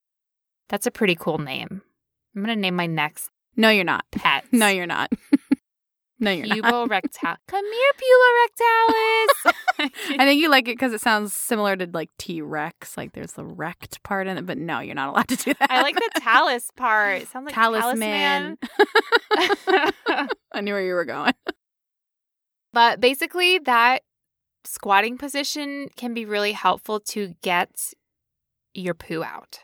That's 0.68 0.86
a 0.86 0.90
pretty 0.90 1.16
cool 1.16 1.38
name. 1.38 1.82
I'm 2.36 2.44
going 2.44 2.54
to 2.54 2.60
name 2.60 2.76
my 2.76 2.86
next 2.86 3.30
No, 3.56 3.70
you're 3.70 3.84
not. 3.84 4.04
pet. 4.12 4.44
No, 4.52 4.68
you're 4.68 4.86
not. 4.86 5.10
no, 6.20 6.30
you're 6.30 6.46
not. 6.46 6.58
Puborectalis. 6.58 7.36
Come 7.48 7.64
here, 7.64 7.92
puborectalis. 7.96 9.52
I 10.10 10.18
think 10.18 10.40
you 10.40 10.48
like 10.50 10.68
it 10.68 10.76
because 10.76 10.92
it 10.92 11.00
sounds 11.00 11.34
similar 11.34 11.74
to 11.76 11.88
like 11.92 12.10
T 12.18 12.40
Rex. 12.42 12.96
Like 12.96 13.12
there's 13.12 13.32
the 13.32 13.44
rect 13.44 14.02
part 14.02 14.26
in 14.28 14.36
it, 14.38 14.46
but 14.46 14.58
no, 14.58 14.78
you're 14.80 14.94
not 14.94 15.08
allowed 15.08 15.28
to 15.28 15.36
do 15.36 15.54
that. 15.54 15.70
I 15.70 15.80
like 15.82 15.94
the 15.96 16.20
talus 16.20 16.70
part. 16.76 17.22
It 17.22 17.28
sounds 17.28 17.46
like 17.46 17.54
talisman. 17.54 18.58
talisman. 19.32 19.56
I 20.60 20.62
knew 20.62 20.74
where 20.74 20.82
you 20.82 20.94
were 20.94 21.04
going. 21.04 21.34
But 22.72 23.00
basically, 23.00 23.58
that 23.58 24.02
squatting 24.64 25.18
position 25.18 25.88
can 25.96 26.14
be 26.14 26.24
really 26.24 26.52
helpful 26.52 27.00
to 27.00 27.34
get 27.42 27.92
your 28.74 28.94
poo 28.94 29.24
out. 29.24 29.60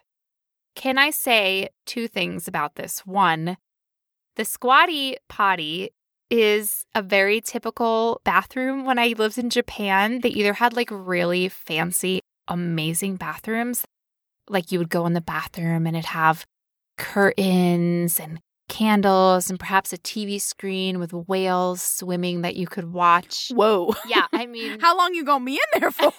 Can 0.74 0.99
I 0.99 1.11
say 1.11 1.68
two 1.86 2.09
things 2.09 2.49
about 2.49 2.74
this? 2.74 3.07
One, 3.07 3.59
the 4.34 4.44
squatty 4.44 5.18
potty 5.28 5.90
is 6.30 6.84
a 6.97 7.03
very 7.03 7.40
typical 7.40 8.20
bathroom. 8.24 8.84
When 8.84 8.99
I 8.99 9.14
lived 9.16 9.38
in 9.38 9.51
Japan, 9.51 10.20
they 10.22 10.30
either 10.30 10.55
had 10.55 10.74
like 10.74 10.90
really 10.90 11.49
fancy, 11.49 12.22
amazing 12.49 13.18
bathrooms, 13.18 13.84
like 14.49 14.72
you 14.72 14.80
would 14.80 14.90
go 14.90 15.07
in 15.07 15.12
the 15.12 15.20
bathroom 15.20 15.86
and 15.86 15.97
it'd 15.97 16.07
have 16.07 16.44
curtains 16.99 18.18
and 18.18 18.40
candles 18.69 19.49
and 19.51 19.59
perhaps 19.59 19.93
a 19.93 19.99
TV 19.99 20.41
screen 20.41 20.99
with 20.99 21.12
whales 21.12 21.81
swimming 21.83 22.43
that 22.43 22.57
you 22.57 22.67
could 22.67 22.93
watch. 22.93 23.51
Whoa. 23.55 23.95
Yeah, 24.09 24.27
I 24.33 24.47
mean, 24.55 24.81
How 24.81 24.97
long 24.97 25.14
you 25.14 25.25
gonna 25.25 25.45
be 25.45 25.55
in 25.55 25.81
there 25.81 25.91
for? 25.91 26.12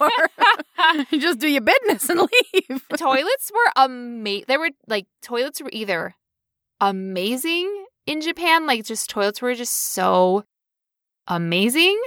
Just 1.11 1.39
do 1.39 1.47
your 1.47 1.61
business 1.61 2.09
and 2.09 2.21
leave. 2.21 2.87
toilets 2.97 3.51
were 3.53 3.71
amazing. 3.83 4.45
There 4.47 4.59
were 4.59 4.69
like 4.87 5.07
toilets 5.21 5.61
were 5.61 5.69
either 5.73 6.15
amazing 6.79 7.85
in 8.05 8.21
Japan, 8.21 8.65
like 8.65 8.85
just 8.85 9.09
toilets 9.09 9.41
were 9.41 9.53
just 9.53 9.73
so 9.73 10.45
amazing, 11.27 12.01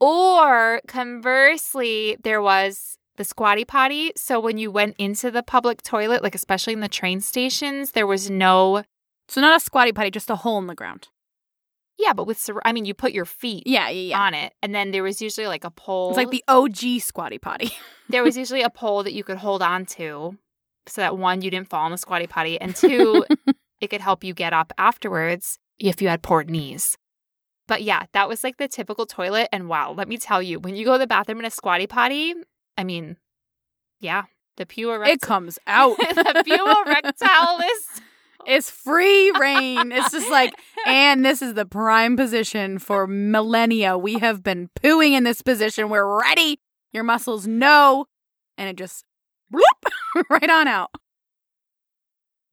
or 0.00 0.80
conversely, 0.86 2.16
there 2.22 2.42
was 2.42 2.98
the 3.16 3.24
squatty 3.24 3.64
potty. 3.64 4.12
So 4.16 4.38
when 4.40 4.58
you 4.58 4.70
went 4.70 4.96
into 4.98 5.30
the 5.30 5.42
public 5.42 5.82
toilet, 5.82 6.22
like 6.22 6.34
especially 6.34 6.72
in 6.74 6.80
the 6.80 6.88
train 6.88 7.20
stations, 7.20 7.92
there 7.92 8.06
was 8.06 8.28
no 8.28 8.82
So 9.28 9.40
not 9.40 9.56
a 9.56 9.60
squatty 9.60 9.92
potty, 9.92 10.10
just 10.10 10.30
a 10.30 10.36
hole 10.36 10.58
in 10.58 10.66
the 10.66 10.74
ground. 10.74 11.08
yeah, 11.98 12.12
but 12.12 12.26
with 12.26 12.48
I 12.64 12.72
mean, 12.72 12.84
you 12.84 12.94
put 12.94 13.12
your 13.12 13.24
feet 13.24 13.62
Yeah, 13.66 13.88
yeah, 13.88 14.10
yeah. 14.10 14.20
on 14.20 14.34
it, 14.34 14.52
and 14.62 14.74
then 14.74 14.90
there 14.90 15.02
was 15.02 15.22
usually 15.22 15.46
like 15.46 15.64
a 15.64 15.70
pole. 15.70 16.10
It's 16.10 16.16
like 16.18 16.30
the 16.30 16.44
OG 16.48 17.00
squatty 17.00 17.38
potty. 17.38 17.70
there 18.08 18.22
was 18.22 18.36
usually 18.36 18.62
a 18.62 18.70
pole 18.70 19.02
that 19.02 19.12
you 19.14 19.24
could 19.24 19.38
hold 19.38 19.62
on 19.62 19.86
to 19.86 20.36
so 20.86 21.00
that 21.00 21.16
one, 21.16 21.40
you 21.40 21.50
didn't 21.50 21.70
fall 21.70 21.86
in 21.86 21.92
the 21.92 21.98
squatty 21.98 22.26
potty, 22.26 22.60
and 22.60 22.76
two, 22.76 23.24
it 23.80 23.88
could 23.88 24.02
help 24.02 24.22
you 24.22 24.34
get 24.34 24.52
up 24.52 24.72
afterwards 24.76 25.58
if 25.78 26.02
you 26.02 26.08
had 26.08 26.22
poor 26.22 26.44
knees. 26.44 26.98
But 27.66 27.82
yeah, 27.82 28.02
that 28.12 28.28
was 28.28 28.44
like 28.44 28.58
the 28.58 28.68
typical 28.68 29.06
toilet. 29.06 29.48
And 29.50 29.68
wow, 29.70 29.92
let 29.92 30.06
me 30.06 30.18
tell 30.18 30.42
you, 30.42 30.60
when 30.60 30.76
you 30.76 30.84
go 30.84 30.92
to 30.92 30.98
the 30.98 31.06
bathroom 31.06 31.38
in 31.38 31.46
a 31.46 31.50
squatty 31.50 31.86
potty, 31.86 32.34
I 32.76 32.84
mean, 32.84 33.16
yeah, 34.00 34.24
the 34.58 34.66
pure 34.66 35.02
it 35.04 35.22
comes 35.22 35.58
out. 35.66 35.96
the 35.98 36.44
puborectalis. 36.46 38.00
It's 38.46 38.70
free 38.70 39.30
reign. 39.38 39.92
It's 39.92 40.12
just 40.12 40.30
like, 40.30 40.52
and 40.86 41.24
this 41.24 41.42
is 41.42 41.54
the 41.54 41.66
prime 41.66 42.16
position 42.16 42.78
for 42.78 43.06
millennia. 43.06 43.96
We 43.96 44.18
have 44.18 44.42
been 44.42 44.70
pooing 44.82 45.12
in 45.12 45.24
this 45.24 45.42
position. 45.42 45.88
We're 45.88 46.20
ready. 46.20 46.58
Your 46.92 47.04
muscles 47.04 47.46
know. 47.46 48.06
And 48.56 48.68
it 48.68 48.76
just 48.76 49.04
bloop 49.52 50.22
right 50.30 50.50
on 50.50 50.68
out. 50.68 50.90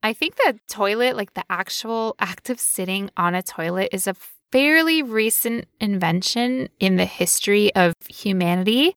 I 0.04 0.14
think 0.14 0.36
the 0.38 0.60
toilet, 0.68 1.16
like 1.16 1.36
the 1.36 1.44
actual 1.50 2.16
act 2.20 2.50
of 2.50 2.60
sitting 2.60 3.12
on 3.18 3.36
a 3.36 3.44
toilet, 3.44 3.90
is 3.92 4.08
a 4.08 4.16
fairly 4.52 5.04
recent 5.04 5.68
invention 5.80 6.70
in 6.80 6.96
the 6.96 7.06
history 7.06 7.74
of 7.76 7.94
humanity. 8.10 8.96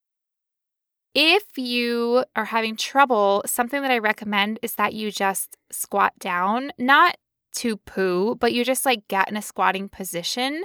If 1.14 1.56
you 1.56 2.24
are 2.34 2.46
having 2.46 2.76
trouble, 2.76 3.44
something 3.46 3.80
that 3.82 3.92
I 3.92 3.98
recommend 3.98 4.58
is 4.62 4.74
that 4.74 4.94
you 4.94 5.12
just 5.12 5.56
squat 5.70 6.12
down, 6.18 6.72
not 6.76 7.16
to 7.56 7.76
poo, 7.76 8.34
but 8.34 8.52
you 8.52 8.64
just 8.64 8.84
like 8.84 9.06
get 9.06 9.28
in 9.28 9.36
a 9.36 9.42
squatting 9.42 9.88
position. 9.88 10.64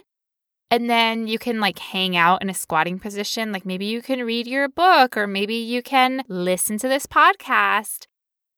And 0.72 0.89
then 0.89 1.28
you 1.28 1.38
can 1.38 1.60
like 1.60 1.78
hang 1.78 2.18
out 2.18 2.41
in 2.41 2.50
a 2.50 2.56
squatting 2.56 3.00
position. 3.00 3.52
Like 3.52 3.66
maybe 3.66 3.86
you 3.86 4.02
can 4.02 4.26
read 4.26 4.47
your 4.47 4.68
book 4.68 5.16
or 5.16 5.28
maybe 5.28 5.56
you 5.56 5.84
can 5.84 6.24
listen 6.28 6.80
to 6.80 6.88
this 6.88 7.06
podcast. 7.06 8.08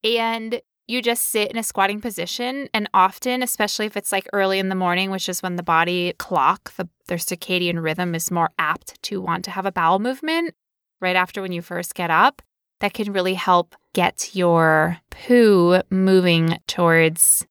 And 0.04 0.62
you 0.88 1.02
just 1.02 1.30
sit 1.30 1.52
in 1.52 1.58
a 1.58 1.64
squatting 1.64 2.02
position 2.02 2.68
and 2.74 2.89
often 2.94 3.42
especially 3.42 3.86
if 3.86 3.96
it's 3.96 4.12
like 4.12 4.28
early 4.34 4.60
in 4.60 4.68
the 4.68 4.76
morning 4.76 5.10
which 5.10 5.30
is 5.30 5.42
when 5.42 5.56
the 5.56 5.64
body 5.64 6.14
clock 6.18 6.74
the, 6.76 6.89
their 7.08 7.18
circadian 7.18 7.82
rhythm 7.82 8.14
is 8.14 8.30
more 8.30 8.50
apt 8.60 9.02
to 9.04 9.22
want 9.22 9.46
to 9.46 9.52
have 9.52 9.66
a 9.66 9.72
bowel 9.72 10.00
movement 10.00 10.54
right 11.02 11.16
after 11.16 11.41
when 11.41 11.52
you 11.52 11.62
first 11.62 11.95
get 11.95 12.10
up 12.10 12.41
that 12.80 12.93
can 12.93 13.12
really 13.14 13.34
help 13.36 13.76
get 13.93 14.34
your 14.34 14.97
poo 15.10 15.82
moving 15.89 16.58
towards 16.68 17.45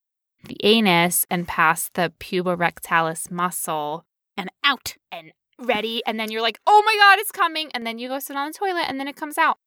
the 0.44 0.56
anus 0.64 1.26
and 1.30 1.46
past 1.46 1.94
the 1.94 2.12
puborectalis 2.18 3.30
muscle 3.30 4.04
And 4.36 4.50
out. 4.64 4.96
and 5.12 5.32
ready 5.58 6.02
and 6.06 6.18
then 6.18 6.30
you're 6.30 6.40
like 6.40 6.58
oh 6.66 6.82
my 6.86 6.96
god 6.96 7.18
it's 7.18 7.30
coming 7.30 7.70
and 7.74 7.86
then 7.86 7.98
you 7.98 8.08
go 8.08 8.18
sit 8.18 8.34
on 8.34 8.48
the 8.48 8.54
toilet 8.58 8.86
and 8.88 8.98
then 8.98 9.06
it 9.06 9.14
comes 9.16 9.36
out 9.36 9.58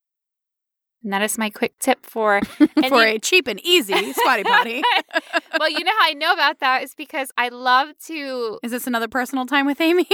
and 1.04 1.12
that 1.14 1.22
is 1.22 1.38
my 1.38 1.49
quick 1.49 1.78
tip 1.80 2.06
for 2.06 2.41
for 2.88 3.04
a 3.04 3.20
cheap 3.20 3.47
and 3.47 3.60
easy 3.66 4.14
squatty 4.14 4.43
potty. 4.43 4.82
well, 5.60 5.70
you 5.70 5.84
know 5.84 5.91
how 5.99 6.08
I 6.08 6.14
know 6.14 6.34
about 6.34 6.60
that 6.60 6.84
is 6.84 6.95
because 6.95 7.32
I 7.38 7.49
love 7.49 7.89
to 8.08 8.60
Is 8.64 8.72
this 8.72 8.88
another 8.88 9.08
personal 9.08 9.45
time 9.45 9.66
with 9.66 9.82
Amy? 9.82 10.08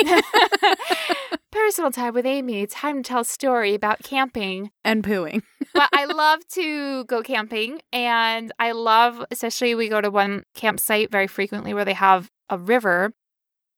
personal 1.51 1.91
time 1.91 2.13
with 2.13 2.25
Amy. 2.25 2.65
Time 2.67 3.03
to 3.03 3.07
tell 3.07 3.21
a 3.21 3.25
story 3.25 3.73
about 3.73 4.03
camping. 4.03 4.71
and 4.83 5.03
pooing. 5.03 5.43
But 5.73 5.89
I 5.93 6.05
love 6.05 6.47
to 6.49 7.05
go 7.05 7.21
camping 7.21 7.81
and 7.93 8.51
I 8.59 8.71
love 8.71 9.23
especially 9.31 9.75
we 9.75 9.89
go 9.89 10.01
to 10.01 10.09
one 10.09 10.43
campsite 10.55 11.11
very 11.11 11.27
frequently 11.27 11.73
where 11.73 11.85
they 11.85 11.93
have 11.93 12.29
a 12.49 12.57
river 12.57 13.13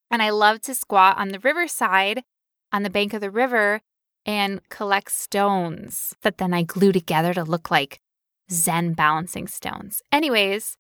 and 0.10 0.22
I 0.22 0.30
love 0.30 0.62
to 0.62 0.76
squat 0.76 1.18
on 1.18 1.30
the 1.30 1.40
riverside 1.40 2.24
on 2.72 2.84
the 2.84 2.90
bank 2.90 3.14
of 3.14 3.22
the 3.22 3.32
river 3.32 3.82
and 4.26 4.62
collect 4.70 5.12
stones 5.12 6.16
that 6.22 6.38
then 6.38 6.54
I 6.54 6.64
glue 6.64 6.92
together 6.92 7.34
to 7.34 7.44
look 7.44 7.72
like 7.72 8.00
Zen 8.52 8.94
balancing 8.94 9.48
stones. 9.48 10.02
Anyways, 10.12 10.78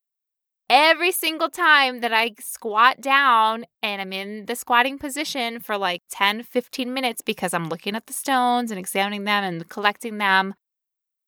every 0.70 1.12
single 1.12 1.50
time 1.50 2.02
that 2.02 2.14
I 2.14 2.34
squat 2.40 3.02
down 3.02 3.66
and 3.82 4.02
I'm 4.02 4.14
in 4.14 4.46
the 4.46 4.56
squatting 4.56 4.98
position 4.98 5.60
for 5.60 5.78
like 5.78 6.02
10, 6.12 6.44
15 6.44 6.94
minutes 6.94 7.22
because 7.22 7.54
I'm 7.54 7.70
looking 7.70 7.96
at 7.96 8.06
the 8.08 8.14
stones 8.14 8.72
and 8.72 8.80
examining 8.80 9.24
them 9.24 9.44
and 9.44 9.68
collecting 9.70 10.18
them, 10.18 10.54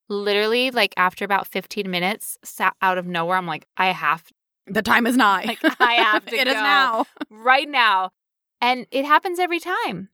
literally, 0.09 0.71
like 0.71 0.93
after 0.97 1.25
about 1.25 1.47
15 1.47 1.89
minutes, 1.89 2.37
sat 2.43 2.75
out 2.81 2.97
of 2.97 3.05
nowhere, 3.07 3.37
I'm 3.37 3.47
like, 3.47 3.65
I 3.77 3.87
have 3.87 4.23
The 4.67 4.81
time 4.81 5.07
is 5.07 5.17
nigh. 5.17 5.43
Like, 5.45 5.59
I 5.79 5.95
have 5.95 6.25
to 6.27 6.35
It 6.35 6.47
is 6.47 6.53
now. 6.53 7.05
right 7.29 7.67
now. 7.67 8.11
And 8.61 8.85
it 8.91 9.03
happens 9.05 9.39
every 9.39 9.59
time. 9.59 10.09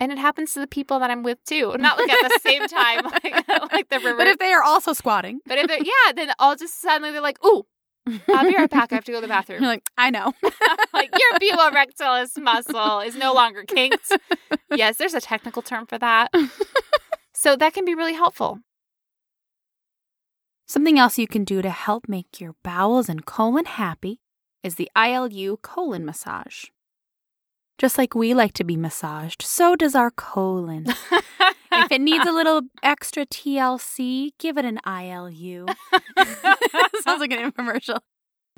And 0.00 0.10
it 0.10 0.16
happens 0.18 0.54
to 0.54 0.60
the 0.60 0.66
people 0.66 0.98
that 1.00 1.10
I'm 1.10 1.22
with 1.22 1.44
too. 1.44 1.76
Not 1.78 1.98
like 1.98 2.08
at 2.10 2.28
the 2.30 2.38
same 2.42 2.66
time, 2.66 3.04
like, 3.04 3.48
like 3.72 3.88
the 3.90 3.98
river. 3.98 4.16
But 4.16 4.28
if 4.28 4.38
they 4.38 4.50
are 4.52 4.62
also 4.62 4.94
squatting, 4.94 5.40
But 5.46 5.58
if 5.58 5.70
it, 5.70 5.86
yeah, 5.86 6.12
then 6.14 6.32
all 6.38 6.56
just 6.56 6.80
suddenly 6.80 7.10
they're 7.12 7.20
like, 7.20 7.44
"Ooh, 7.44 7.66
I'll 8.28 8.44
be 8.48 8.56
right 8.56 8.68
back. 8.70 8.92
I 8.92 8.94
have 8.96 9.04
to 9.04 9.12
go 9.12 9.20
to 9.20 9.26
the 9.26 9.32
you're 9.32 9.36
bathroom." 9.42 9.62
like, 9.62 9.82
I 9.98 10.08
know. 10.10 10.32
like 10.94 11.10
your 11.12 11.38
puborectalis 11.38 12.40
muscle 12.42 13.00
is 13.00 13.14
no 13.14 13.34
longer 13.34 13.62
kinked. 13.64 14.10
Yes, 14.74 14.96
there's 14.96 15.14
a 15.14 15.20
technical 15.20 15.60
term 15.60 15.86
for 15.86 15.98
that. 15.98 16.32
So 17.34 17.54
that 17.56 17.74
can 17.74 17.84
be 17.84 17.94
really 17.94 18.14
helpful. 18.14 18.60
Something 20.66 20.98
else 20.98 21.18
you 21.18 21.26
can 21.26 21.44
do 21.44 21.62
to 21.62 21.70
help 21.70 22.08
make 22.08 22.40
your 22.40 22.54
bowels 22.62 23.08
and 23.08 23.26
colon 23.26 23.64
happy 23.64 24.20
is 24.62 24.76
the 24.76 24.90
ILU 24.96 25.60
colon 25.60 26.04
massage. 26.04 26.66
Just 27.80 27.96
like 27.96 28.14
we 28.14 28.34
like 28.34 28.52
to 28.52 28.64
be 28.64 28.76
massaged, 28.76 29.40
so 29.40 29.74
does 29.74 29.94
our 29.94 30.10
colon. 30.10 30.84
if 31.72 31.90
it 31.90 32.02
needs 32.02 32.26
a 32.26 32.30
little 32.30 32.60
extra 32.82 33.24
TLC, 33.24 34.32
give 34.38 34.58
it 34.58 34.66
an 34.66 34.80
ILU. 34.86 35.66
Sounds 37.00 37.20
like 37.20 37.32
an 37.32 37.50
infomercial. 37.50 38.00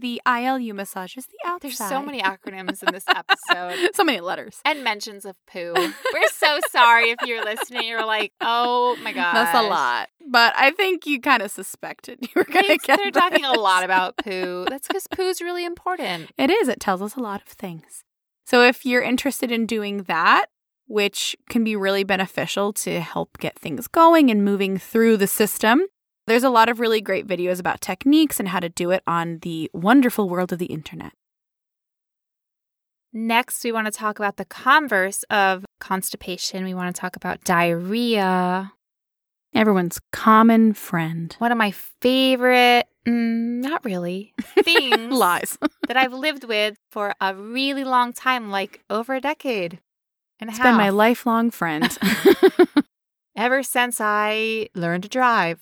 The 0.00 0.20
ILU 0.26 0.74
massage 0.74 1.16
is 1.16 1.26
the 1.26 1.38
outside. 1.46 1.68
There's 1.68 1.78
so 1.78 2.02
many 2.02 2.20
acronyms 2.20 2.82
in 2.82 2.92
this 2.92 3.04
episode. 3.06 3.90
so 3.94 4.02
many 4.02 4.18
letters. 4.18 4.60
and 4.64 4.82
mentions 4.82 5.24
of 5.24 5.36
poo. 5.46 5.72
We're 5.72 6.28
so 6.32 6.58
sorry 6.72 7.10
if 7.10 7.20
you're 7.24 7.44
listening. 7.44 7.86
You're 7.86 8.04
like, 8.04 8.32
oh 8.40 8.96
my 9.04 9.12
god, 9.12 9.34
That's 9.34 9.56
a 9.56 9.62
lot. 9.62 10.08
But 10.28 10.52
I 10.56 10.72
think 10.72 11.06
you 11.06 11.20
kind 11.20 11.42
of 11.42 11.52
suspected 11.52 12.18
you 12.22 12.28
were 12.34 12.42
going 12.42 12.66
to 12.66 12.78
get 12.78 12.98
They're 12.98 13.12
talking 13.12 13.44
a 13.44 13.52
lot 13.52 13.84
about 13.84 14.16
poo. 14.16 14.66
That's 14.68 14.88
because 14.88 15.06
poo's 15.06 15.40
really 15.40 15.64
important. 15.64 16.32
It 16.36 16.50
is. 16.50 16.66
It 16.66 16.80
tells 16.80 17.00
us 17.00 17.14
a 17.14 17.20
lot 17.20 17.40
of 17.40 17.46
things. 17.46 18.02
So 18.52 18.62
if 18.62 18.84
you're 18.84 19.00
interested 19.00 19.50
in 19.50 19.64
doing 19.64 20.02
that, 20.02 20.44
which 20.86 21.34
can 21.48 21.64
be 21.64 21.74
really 21.74 22.04
beneficial 22.04 22.74
to 22.74 23.00
help 23.00 23.38
get 23.38 23.58
things 23.58 23.86
going 23.86 24.30
and 24.30 24.44
moving 24.44 24.76
through 24.76 25.16
the 25.16 25.26
system, 25.26 25.86
there's 26.26 26.44
a 26.44 26.50
lot 26.50 26.68
of 26.68 26.78
really 26.78 27.00
great 27.00 27.26
videos 27.26 27.58
about 27.58 27.80
techniques 27.80 28.38
and 28.38 28.50
how 28.50 28.60
to 28.60 28.68
do 28.68 28.90
it 28.90 29.02
on 29.06 29.38
the 29.40 29.70
wonderful 29.72 30.28
world 30.28 30.52
of 30.52 30.58
the 30.58 30.66
internet. 30.66 31.14
Next, 33.10 33.64
we 33.64 33.72
want 33.72 33.86
to 33.86 33.90
talk 33.90 34.18
about 34.18 34.36
the 34.36 34.44
converse 34.44 35.22
of 35.30 35.64
constipation. 35.80 36.64
We 36.64 36.74
want 36.74 36.94
to 36.94 37.00
talk 37.00 37.16
about 37.16 37.44
diarrhea. 37.44 38.70
Everyone's 39.54 40.00
common 40.12 40.72
friend. 40.72 41.34
One 41.38 41.52
of 41.52 41.58
my 41.58 41.72
favorite, 42.00 42.86
mm, 43.06 43.60
not 43.62 43.84
really, 43.84 44.32
things 44.64 45.12
Lies. 45.12 45.58
that 45.88 45.96
I've 45.96 46.12
lived 46.14 46.44
with 46.44 46.76
for 46.90 47.14
a 47.20 47.34
really 47.34 47.84
long 47.84 48.12
time, 48.14 48.50
like 48.50 48.82
over 48.88 49.14
a 49.14 49.20
decade 49.20 49.80
and 50.40 50.48
a 50.48 50.52
It's 50.52 50.58
half. 50.58 50.66
been 50.68 50.76
my 50.76 50.88
lifelong 50.88 51.50
friend. 51.50 51.96
ever 53.36 53.62
since 53.62 53.98
I 54.00 54.68
learned 54.74 55.02
to 55.02 55.08
drive. 55.10 55.60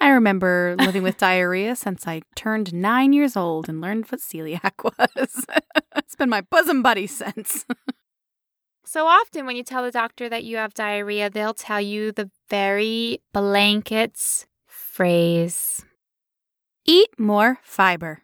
I 0.00 0.08
remember 0.10 0.76
living 0.78 1.02
with 1.02 1.16
diarrhea 1.18 1.74
since 1.76 2.06
I 2.06 2.22
turned 2.36 2.74
nine 2.74 3.12
years 3.12 3.36
old 3.36 3.68
and 3.68 3.80
learned 3.80 4.06
what 4.06 4.20
celiac 4.20 4.84
was. 4.84 5.46
it's 5.96 6.14
been 6.16 6.28
my 6.28 6.42
bosom 6.42 6.82
buddy 6.82 7.06
since. 7.06 7.64
So 8.86 9.06
often, 9.06 9.46
when 9.46 9.56
you 9.56 9.64
tell 9.64 9.82
the 9.82 9.90
doctor 9.90 10.28
that 10.28 10.44
you 10.44 10.58
have 10.58 10.74
diarrhea, 10.74 11.30
they'll 11.30 11.54
tell 11.54 11.80
you 11.80 12.12
the 12.12 12.30
very 12.50 13.20
blankets 13.32 14.46
phrase. 14.66 15.84
Eat 16.84 17.08
more 17.18 17.58
fiber. 17.62 18.22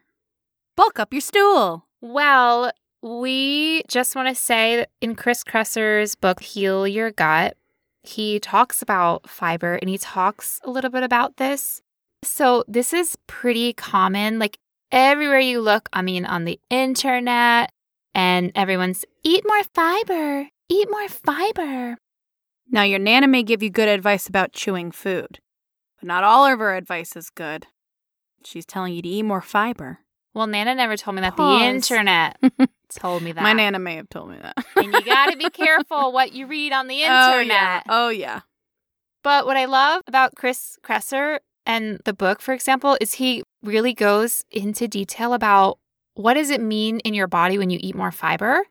Bulk 0.75 0.99
up 0.99 1.13
your 1.13 1.21
stool. 1.21 1.87
Well, 1.99 2.71
we 3.01 3.81
just 3.87 4.15
want 4.15 4.27
to 4.29 4.35
say 4.35 4.77
that 4.77 4.89
in 5.01 5.15
Chris 5.15 5.43
Kresser's 5.43 6.13
book, 6.13 6.41
Heal 6.41 6.87
Your 6.87 7.11
Gut, 7.11 7.57
he 8.03 8.39
talks 8.39 8.81
about 8.81 9.27
fiber 9.27 9.75
and 9.75 9.89
he 9.89 9.97
talks 9.97 10.59
a 10.63 10.69
little 10.69 10.91
bit 10.91 11.03
about 11.03 11.37
this. 11.37 11.81
So, 12.23 12.63
this 12.67 12.93
is 12.93 13.17
pretty 13.25 13.73
common. 13.73 14.37
Like 14.37 14.59
everywhere 14.91 15.39
you 15.39 15.59
look, 15.59 15.89
I 15.91 16.03
mean, 16.03 16.25
on 16.25 16.45
the 16.45 16.59
internet, 16.69 17.71
and 18.13 18.51
everyone's 18.55 19.05
eat 19.23 19.43
more 19.47 19.63
fiber, 19.63 20.47
eat 20.69 20.87
more 20.89 21.07
fiber. 21.09 21.97
Now, 22.69 22.83
your 22.83 22.99
Nana 22.99 23.27
may 23.27 23.43
give 23.43 23.61
you 23.61 23.69
good 23.69 23.89
advice 23.89 24.27
about 24.27 24.53
chewing 24.53 24.91
food, 24.91 25.39
but 25.99 26.07
not 26.07 26.23
all 26.23 26.45
of 26.45 26.59
her 26.59 26.75
advice 26.75 27.15
is 27.15 27.29
good. 27.29 27.67
She's 28.45 28.65
telling 28.65 28.93
you 28.93 29.01
to 29.01 29.07
eat 29.09 29.23
more 29.23 29.41
fiber. 29.41 29.99
Well, 30.33 30.47
Nana 30.47 30.75
never 30.75 30.95
told 30.95 31.15
me 31.15 31.21
that. 31.21 31.35
Pause. 31.35 31.59
The 31.59 31.65
internet 31.67 32.37
told 32.89 33.21
me 33.21 33.33
that. 33.33 33.43
My 33.43 33.51
Nana 33.53 33.79
may 33.79 33.95
have 33.97 34.07
told 34.09 34.29
me 34.29 34.37
that. 34.41 34.55
and 34.77 34.93
you 34.93 35.01
got 35.03 35.31
to 35.31 35.37
be 35.37 35.49
careful 35.53 36.13
what 36.13 36.31
you 36.31 36.47
read 36.47 36.71
on 36.71 36.87
the 36.87 37.01
internet. 37.03 37.13
Oh, 37.27 37.39
yeah. 37.41 37.81
Oh, 37.89 38.09
yeah. 38.09 38.39
But 39.23 39.45
what 39.45 39.57
I 39.57 39.65
love 39.65 40.01
about 40.07 40.35
Chris 40.35 40.77
Kresser 40.83 41.39
and 41.65 41.99
the 42.05 42.13
book, 42.13 42.41
for 42.41 42.53
example, 42.53 42.97
is 43.01 43.15
he 43.15 43.43
really 43.61 43.93
goes 43.93 44.43
into 44.51 44.87
detail 44.87 45.33
about 45.33 45.77
what 46.13 46.33
does 46.33 46.49
it 46.49 46.61
mean 46.61 46.99
in 46.99 47.13
your 47.13 47.27
body 47.27 47.57
when 47.57 47.69
you 47.69 47.79
eat 47.81 47.95
more 47.95 48.11
fiber. 48.11 48.63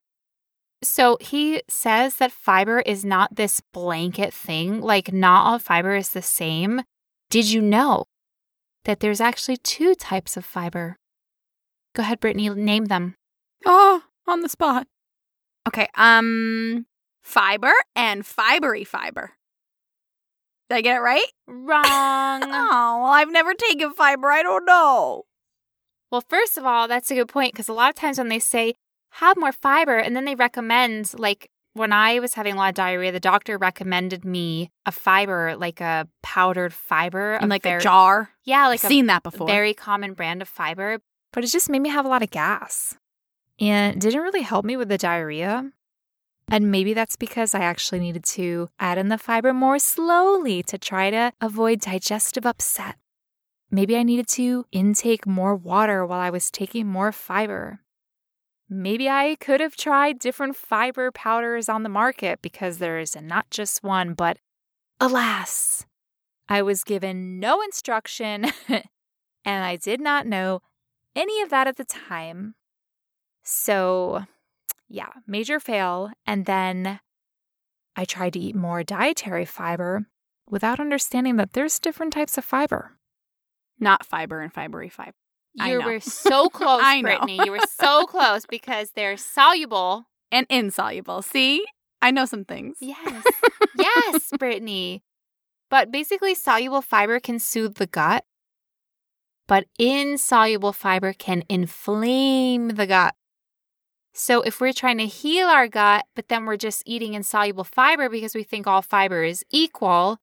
So 0.82 1.18
he 1.20 1.62
says 1.68 2.16
that 2.16 2.32
fiber 2.32 2.80
is 2.80 3.04
not 3.04 3.36
this 3.36 3.60
blanket 3.72 4.32
thing, 4.32 4.80
like 4.80 5.12
not 5.12 5.46
all 5.46 5.58
fiber 5.58 5.94
is 5.94 6.10
the 6.10 6.22
same. 6.22 6.82
Did 7.28 7.50
you 7.50 7.60
know 7.60 8.06
that 8.84 9.00
there's 9.00 9.20
actually 9.20 9.58
two 9.58 9.94
types 9.94 10.36
of 10.36 10.44
fiber? 10.44 10.96
Go 11.94 12.02
ahead, 12.02 12.20
Brittany, 12.20 12.48
name 12.48 12.86
them. 12.86 13.14
Oh, 13.66 14.02
on 14.26 14.40
the 14.40 14.48
spot. 14.48 14.86
Okay, 15.68 15.88
um, 15.96 16.86
fiber 17.22 17.72
and 17.94 18.22
fibery 18.22 18.86
fiber. 18.86 19.32
Did 20.70 20.76
I 20.76 20.80
get 20.80 20.96
it 20.96 21.00
right? 21.00 21.26
Wrong. 21.46 22.42
Oh, 22.52 23.00
well, 23.02 23.12
I've 23.12 23.30
never 23.30 23.54
taken 23.54 23.92
fiber. 23.92 24.30
I 24.30 24.42
don't 24.42 24.64
know. 24.64 25.24
Well, 26.10 26.24
first 26.28 26.58
of 26.58 26.64
all, 26.64 26.88
that's 26.88 27.10
a 27.10 27.14
good 27.14 27.28
point 27.28 27.52
because 27.52 27.68
a 27.68 27.72
lot 27.72 27.90
of 27.90 27.94
times 27.94 28.18
when 28.18 28.28
they 28.28 28.38
say 28.38 28.74
have 29.14 29.36
more 29.36 29.52
fiber 29.52 29.96
and 29.96 30.14
then 30.14 30.24
they 30.24 30.34
recommend, 30.34 31.18
like 31.18 31.50
when 31.72 31.92
I 31.92 32.18
was 32.18 32.34
having 32.34 32.54
a 32.54 32.56
lot 32.56 32.70
of 32.70 32.74
diarrhea, 32.74 33.12
the 33.12 33.20
doctor 33.20 33.56
recommended 33.56 34.24
me 34.24 34.70
a 34.86 34.92
fiber, 34.92 35.54
like 35.56 35.80
a 35.80 36.08
powdered 36.22 36.72
fiber. 36.72 37.38
In 37.40 37.48
like 37.48 37.62
very, 37.62 37.78
a 37.78 37.80
jar. 37.80 38.30
Yeah, 38.44 38.66
like 38.66 38.80
I've 38.80 38.84
a 38.84 38.88
seen 38.88 39.06
that 39.06 39.22
before. 39.22 39.46
very 39.46 39.72
common 39.72 40.14
brand 40.14 40.42
of 40.42 40.48
fiber, 40.48 40.98
but 41.32 41.44
it 41.44 41.48
just 41.48 41.70
made 41.70 41.80
me 41.80 41.90
have 41.90 42.04
a 42.04 42.08
lot 42.08 42.22
of 42.22 42.30
gas 42.30 42.96
and 43.60 44.00
didn't 44.00 44.22
really 44.22 44.42
help 44.42 44.64
me 44.64 44.76
with 44.76 44.88
the 44.88 44.98
diarrhea. 44.98 45.70
And 46.52 46.72
maybe 46.72 46.94
that's 46.94 47.14
because 47.14 47.54
I 47.54 47.60
actually 47.60 48.00
needed 48.00 48.24
to 48.24 48.70
add 48.80 48.98
in 48.98 49.08
the 49.08 49.18
fiber 49.18 49.54
more 49.54 49.78
slowly 49.78 50.64
to 50.64 50.76
try 50.76 51.10
to 51.10 51.32
avoid 51.40 51.80
digestive 51.80 52.44
upset. 52.44 52.96
Maybe 53.70 53.96
I 53.96 54.02
needed 54.02 54.28
to 54.30 54.66
intake 54.72 55.26
more 55.26 55.54
water 55.54 56.04
while 56.04 56.20
I 56.20 56.30
was 56.30 56.50
taking 56.50 56.86
more 56.86 57.12
fiber. 57.12 57.80
Maybe 58.68 59.08
I 59.08 59.36
could 59.40 59.60
have 59.60 59.76
tried 59.76 60.18
different 60.18 60.56
fiber 60.56 61.10
powders 61.10 61.68
on 61.68 61.82
the 61.82 61.88
market 61.88 62.40
because 62.42 62.78
there 62.78 62.98
is 62.98 63.16
not 63.20 63.50
just 63.50 63.82
one, 63.82 64.14
but 64.14 64.38
alas, 64.98 65.86
I 66.48 66.62
was 66.62 66.84
given 66.84 67.38
no 67.38 67.62
instruction 67.62 68.46
and 68.68 69.64
I 69.64 69.76
did 69.76 70.00
not 70.00 70.26
know 70.26 70.62
any 71.14 71.40
of 71.42 71.50
that 71.50 71.66
at 71.66 71.76
the 71.76 71.84
time. 71.84 72.54
So, 73.42 74.24
yeah, 74.88 75.10
major 75.26 75.60
fail. 75.60 76.10
And 76.26 76.46
then 76.46 77.00
I 77.96 78.04
tried 78.04 78.32
to 78.34 78.40
eat 78.40 78.54
more 78.54 78.82
dietary 78.82 79.44
fiber 79.44 80.06
without 80.48 80.80
understanding 80.80 81.36
that 81.36 81.52
there's 81.52 81.78
different 81.78 82.12
types 82.12 82.36
of 82.36 82.44
fiber. 82.44 82.96
Not 83.80 84.06
fiber 84.06 84.40
and 84.40 84.52
fibery 84.52 84.92
fiber. 84.92 85.14
You 85.54 85.82
were 85.82 86.00
so 86.00 86.48
close. 86.50 86.82
Brittany. 87.00 87.40
You 87.44 87.50
were 87.50 87.58
so 87.68 88.04
close 88.06 88.46
because 88.46 88.92
they're 88.94 89.16
soluble. 89.16 90.06
And 90.30 90.46
insoluble. 90.48 91.22
See? 91.22 91.64
I 92.00 92.10
know 92.10 92.24
some 92.24 92.44
things. 92.44 92.76
Yes. 92.80 93.24
yes, 93.76 94.30
Brittany. 94.38 95.02
But 95.70 95.90
basically, 95.90 96.34
soluble 96.34 96.82
fiber 96.82 97.20
can 97.20 97.38
soothe 97.38 97.76
the 97.76 97.86
gut, 97.86 98.24
but 99.46 99.66
insoluble 99.78 100.72
fiber 100.72 101.12
can 101.12 101.44
inflame 101.48 102.70
the 102.70 102.86
gut. 102.86 103.14
So, 104.12 104.42
if 104.42 104.60
we're 104.60 104.72
trying 104.72 104.98
to 104.98 105.06
heal 105.06 105.46
our 105.46 105.68
gut, 105.68 106.06
but 106.16 106.28
then 106.28 106.44
we're 106.44 106.56
just 106.56 106.82
eating 106.86 107.14
insoluble 107.14 107.64
fiber 107.64 108.08
because 108.08 108.34
we 108.34 108.42
think 108.42 108.66
all 108.66 108.82
fiber 108.82 109.22
is 109.22 109.44
equal, 109.50 110.18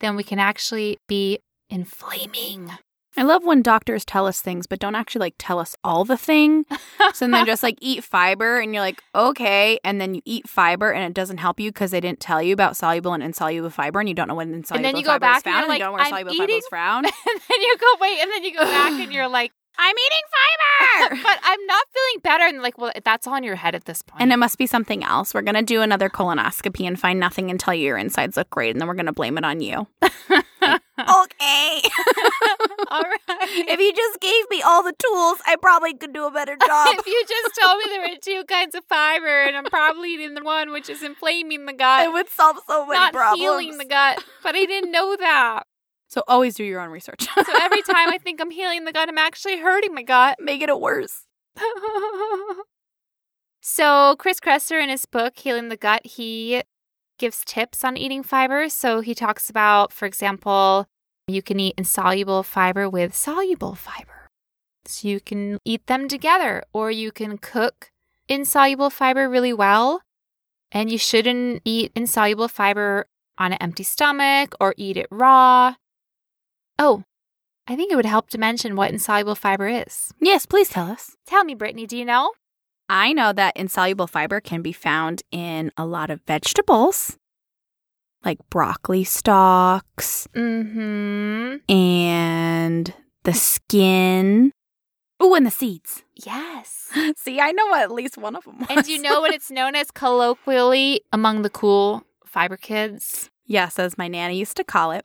then 0.00 0.16
we 0.16 0.24
can 0.24 0.40
actually 0.40 0.98
be 1.06 1.38
inflaming. 1.68 2.70
I 3.16 3.22
love 3.22 3.44
when 3.44 3.62
doctors 3.62 4.04
tell 4.04 4.26
us 4.26 4.40
things, 4.40 4.66
but 4.66 4.80
don't 4.80 4.96
actually 4.96 5.20
like 5.20 5.34
tell 5.38 5.60
us 5.60 5.76
all 5.84 6.04
the 6.04 6.16
thing. 6.16 6.66
So 7.12 7.24
then 7.24 7.30
they're 7.30 7.44
just 7.44 7.62
like 7.62 7.78
eat 7.80 8.02
fiber, 8.02 8.58
and 8.58 8.74
you're 8.74 8.82
like, 8.82 9.00
okay. 9.14 9.78
And 9.84 10.00
then 10.00 10.16
you 10.16 10.22
eat 10.24 10.48
fiber, 10.48 10.90
and 10.90 11.04
it 11.04 11.14
doesn't 11.14 11.38
help 11.38 11.60
you 11.60 11.70
because 11.70 11.92
they 11.92 12.00
didn't 12.00 12.18
tell 12.18 12.42
you 12.42 12.52
about 12.52 12.76
soluble 12.76 13.12
and 13.12 13.22
insoluble 13.22 13.70
fiber, 13.70 14.00
and 14.00 14.08
you 14.08 14.16
don't 14.16 14.26
know 14.26 14.34
when 14.34 14.52
insoluble 14.52 14.82
then 14.82 14.96
you 14.96 15.04
go 15.04 15.12
fiber 15.12 15.20
back 15.20 15.36
is 15.38 15.42
and 15.46 15.54
found, 15.54 15.54
you're 15.54 15.62
and 15.62 15.66
you 15.66 15.68
like, 15.68 15.78
don't 15.80 15.88
know 15.88 15.92
where 15.92 16.00
"I'm 16.02 16.10
soluble 16.10 16.34
fiber 16.34 16.52
is 16.52 16.66
found. 16.70 17.06
and 17.28 17.40
then 17.48 17.60
you 17.60 17.76
go, 17.78 17.86
wait, 18.00 18.18
and 18.20 18.30
then 18.32 18.44
you 18.44 18.52
go 18.52 18.64
back 18.64 18.92
and 18.92 19.12
you're 19.12 19.28
like, 19.28 19.52
I'm 19.78 19.94
eating 19.96 21.08
fiber. 21.10 21.16
but 21.22 21.38
I'm 21.42 21.66
not 21.66 21.86
feeling 21.92 22.20
better. 22.22 22.44
And 22.44 22.62
like, 22.62 22.78
well, 22.78 22.92
that's 23.04 23.26
all 23.26 23.36
in 23.36 23.44
your 23.44 23.56
head 23.56 23.74
at 23.74 23.84
this 23.84 24.02
point. 24.02 24.22
and 24.22 24.32
it 24.32 24.38
must 24.38 24.58
be 24.58 24.66
something 24.66 25.04
else. 25.04 25.34
We're 25.34 25.42
going 25.42 25.54
to 25.56 25.62
do 25.62 25.82
another 25.82 26.08
colonoscopy 26.08 26.86
and 26.86 26.98
find 26.98 27.18
nothing 27.20 27.50
and 27.50 27.58
tell 27.60 27.74
you 27.74 27.86
your 27.86 27.98
insides 27.98 28.36
look 28.36 28.50
great. 28.50 28.70
And 28.70 28.80
then 28.80 28.88
we're 28.88 28.94
going 28.94 29.06
to 29.06 29.12
blame 29.12 29.38
it 29.38 29.44
on 29.44 29.60
you. 29.60 29.86
Okay. 30.98 31.82
all 32.90 33.02
right. 33.02 33.20
if 33.28 33.80
you 33.80 33.92
just 33.92 34.20
gave 34.20 34.48
me 34.50 34.62
all 34.62 34.82
the 34.82 34.92
tools, 34.92 35.38
I 35.46 35.56
probably 35.60 35.94
could 35.94 36.12
do 36.12 36.26
a 36.26 36.30
better 36.30 36.56
job. 36.56 36.88
if 36.98 37.06
you 37.06 37.24
just 37.28 37.60
told 37.60 37.78
me 37.78 37.84
there 37.88 38.00
were 38.00 38.16
two 38.20 38.44
kinds 38.44 38.74
of 38.74 38.84
fiber 38.84 39.42
and 39.42 39.56
I'm 39.56 39.64
probably 39.64 40.14
eating 40.14 40.34
the 40.34 40.44
one 40.44 40.70
which 40.70 40.88
is 40.88 41.02
inflaming 41.02 41.66
the 41.66 41.72
gut, 41.72 42.06
it 42.06 42.12
would 42.12 42.28
solve 42.28 42.58
so 42.68 42.86
many 42.86 42.98
not 43.00 43.12
problems. 43.12 43.40
healing 43.40 43.78
the 43.78 43.84
gut. 43.84 44.24
But 44.42 44.54
I 44.54 44.64
didn't 44.66 44.92
know 44.92 45.16
that. 45.16 45.64
So 46.06 46.22
always 46.28 46.54
do 46.54 46.62
your 46.62 46.80
own 46.80 46.90
research. 46.90 47.24
So 47.24 47.52
every 47.60 47.82
time 47.82 48.10
I 48.10 48.18
think 48.18 48.40
I'm 48.40 48.52
healing 48.52 48.84
the 48.84 48.92
gut, 48.92 49.08
I'm 49.08 49.18
actually 49.18 49.58
hurting 49.58 49.94
my 49.94 50.02
gut. 50.02 50.36
Making 50.38 50.68
it 50.68 50.80
worse. 50.80 51.26
so 53.60 54.14
Chris 54.18 54.38
Kresser 54.38 54.80
in 54.80 54.90
his 54.90 55.06
book 55.06 55.36
Healing 55.36 55.70
the 55.70 55.76
Gut, 55.76 56.06
he 56.06 56.62
gives 57.18 57.42
tips 57.44 57.84
on 57.84 57.96
eating 57.96 58.22
fiber. 58.22 58.68
So 58.68 59.00
he 59.00 59.14
talks 59.14 59.50
about, 59.50 59.92
for 59.92 60.06
example, 60.06 60.86
you 61.26 61.42
can 61.42 61.60
eat 61.60 61.74
insoluble 61.78 62.42
fiber 62.42 62.88
with 62.88 63.14
soluble 63.14 63.74
fiber. 63.74 64.28
So 64.86 65.08
you 65.08 65.20
can 65.20 65.58
eat 65.64 65.86
them 65.86 66.08
together, 66.08 66.62
or 66.72 66.90
you 66.90 67.10
can 67.10 67.38
cook 67.38 67.90
insoluble 68.28 68.90
fiber 68.90 69.28
really 69.28 69.52
well. 69.52 70.02
And 70.70 70.90
you 70.90 70.98
shouldn't 70.98 71.62
eat 71.64 71.92
insoluble 71.94 72.48
fiber 72.48 73.06
on 73.38 73.52
an 73.52 73.58
empty 73.60 73.84
stomach 73.84 74.54
or 74.60 74.74
eat 74.76 74.96
it 74.96 75.06
raw. 75.10 75.74
Oh, 76.78 77.04
I 77.66 77.76
think 77.76 77.92
it 77.92 77.96
would 77.96 78.04
help 78.04 78.28
to 78.30 78.38
mention 78.38 78.76
what 78.76 78.90
insoluble 78.90 79.34
fiber 79.34 79.68
is. 79.68 80.12
yes, 80.20 80.44
please 80.46 80.68
tell 80.68 80.90
us. 80.90 81.16
Tell 81.26 81.44
me, 81.44 81.54
Brittany, 81.54 81.86
do 81.86 81.96
you 81.96 82.04
know? 82.04 82.32
I 82.88 83.12
know 83.12 83.32
that 83.32 83.56
insoluble 83.56 84.06
fiber 84.06 84.40
can 84.40 84.62
be 84.62 84.72
found 84.72 85.22
in 85.30 85.70
a 85.76 85.86
lot 85.86 86.10
of 86.10 86.20
vegetables, 86.26 87.16
like 88.24 88.38
broccoli 88.50 89.04
stalks 89.04 90.28
Mm-hmm. 90.34 91.56
and 91.72 92.94
the 93.24 93.32
skin. 93.32 94.52
Oh, 95.20 95.34
and 95.34 95.46
the 95.46 95.50
seeds. 95.50 96.02
Yes. 96.14 96.90
See, 97.16 97.40
I 97.40 97.52
know 97.52 97.74
at 97.74 97.90
least 97.90 98.18
one 98.18 98.36
of 98.36 98.44
them 98.44 98.58
was. 98.58 98.68
And 98.68 98.84
do 98.84 98.92
you 98.92 99.00
know 99.00 99.20
what 99.20 99.32
it's 99.32 99.50
known 99.50 99.74
as 99.74 99.90
colloquially 99.90 101.00
among 101.12 101.42
the 101.42 101.50
cool 101.50 102.02
fiber 102.26 102.56
kids? 102.56 103.30
yes, 103.46 103.78
as 103.78 103.96
my 103.98 104.08
nanny 104.08 104.36
used 104.38 104.56
to 104.56 104.64
call 104.64 104.90
it, 104.90 105.04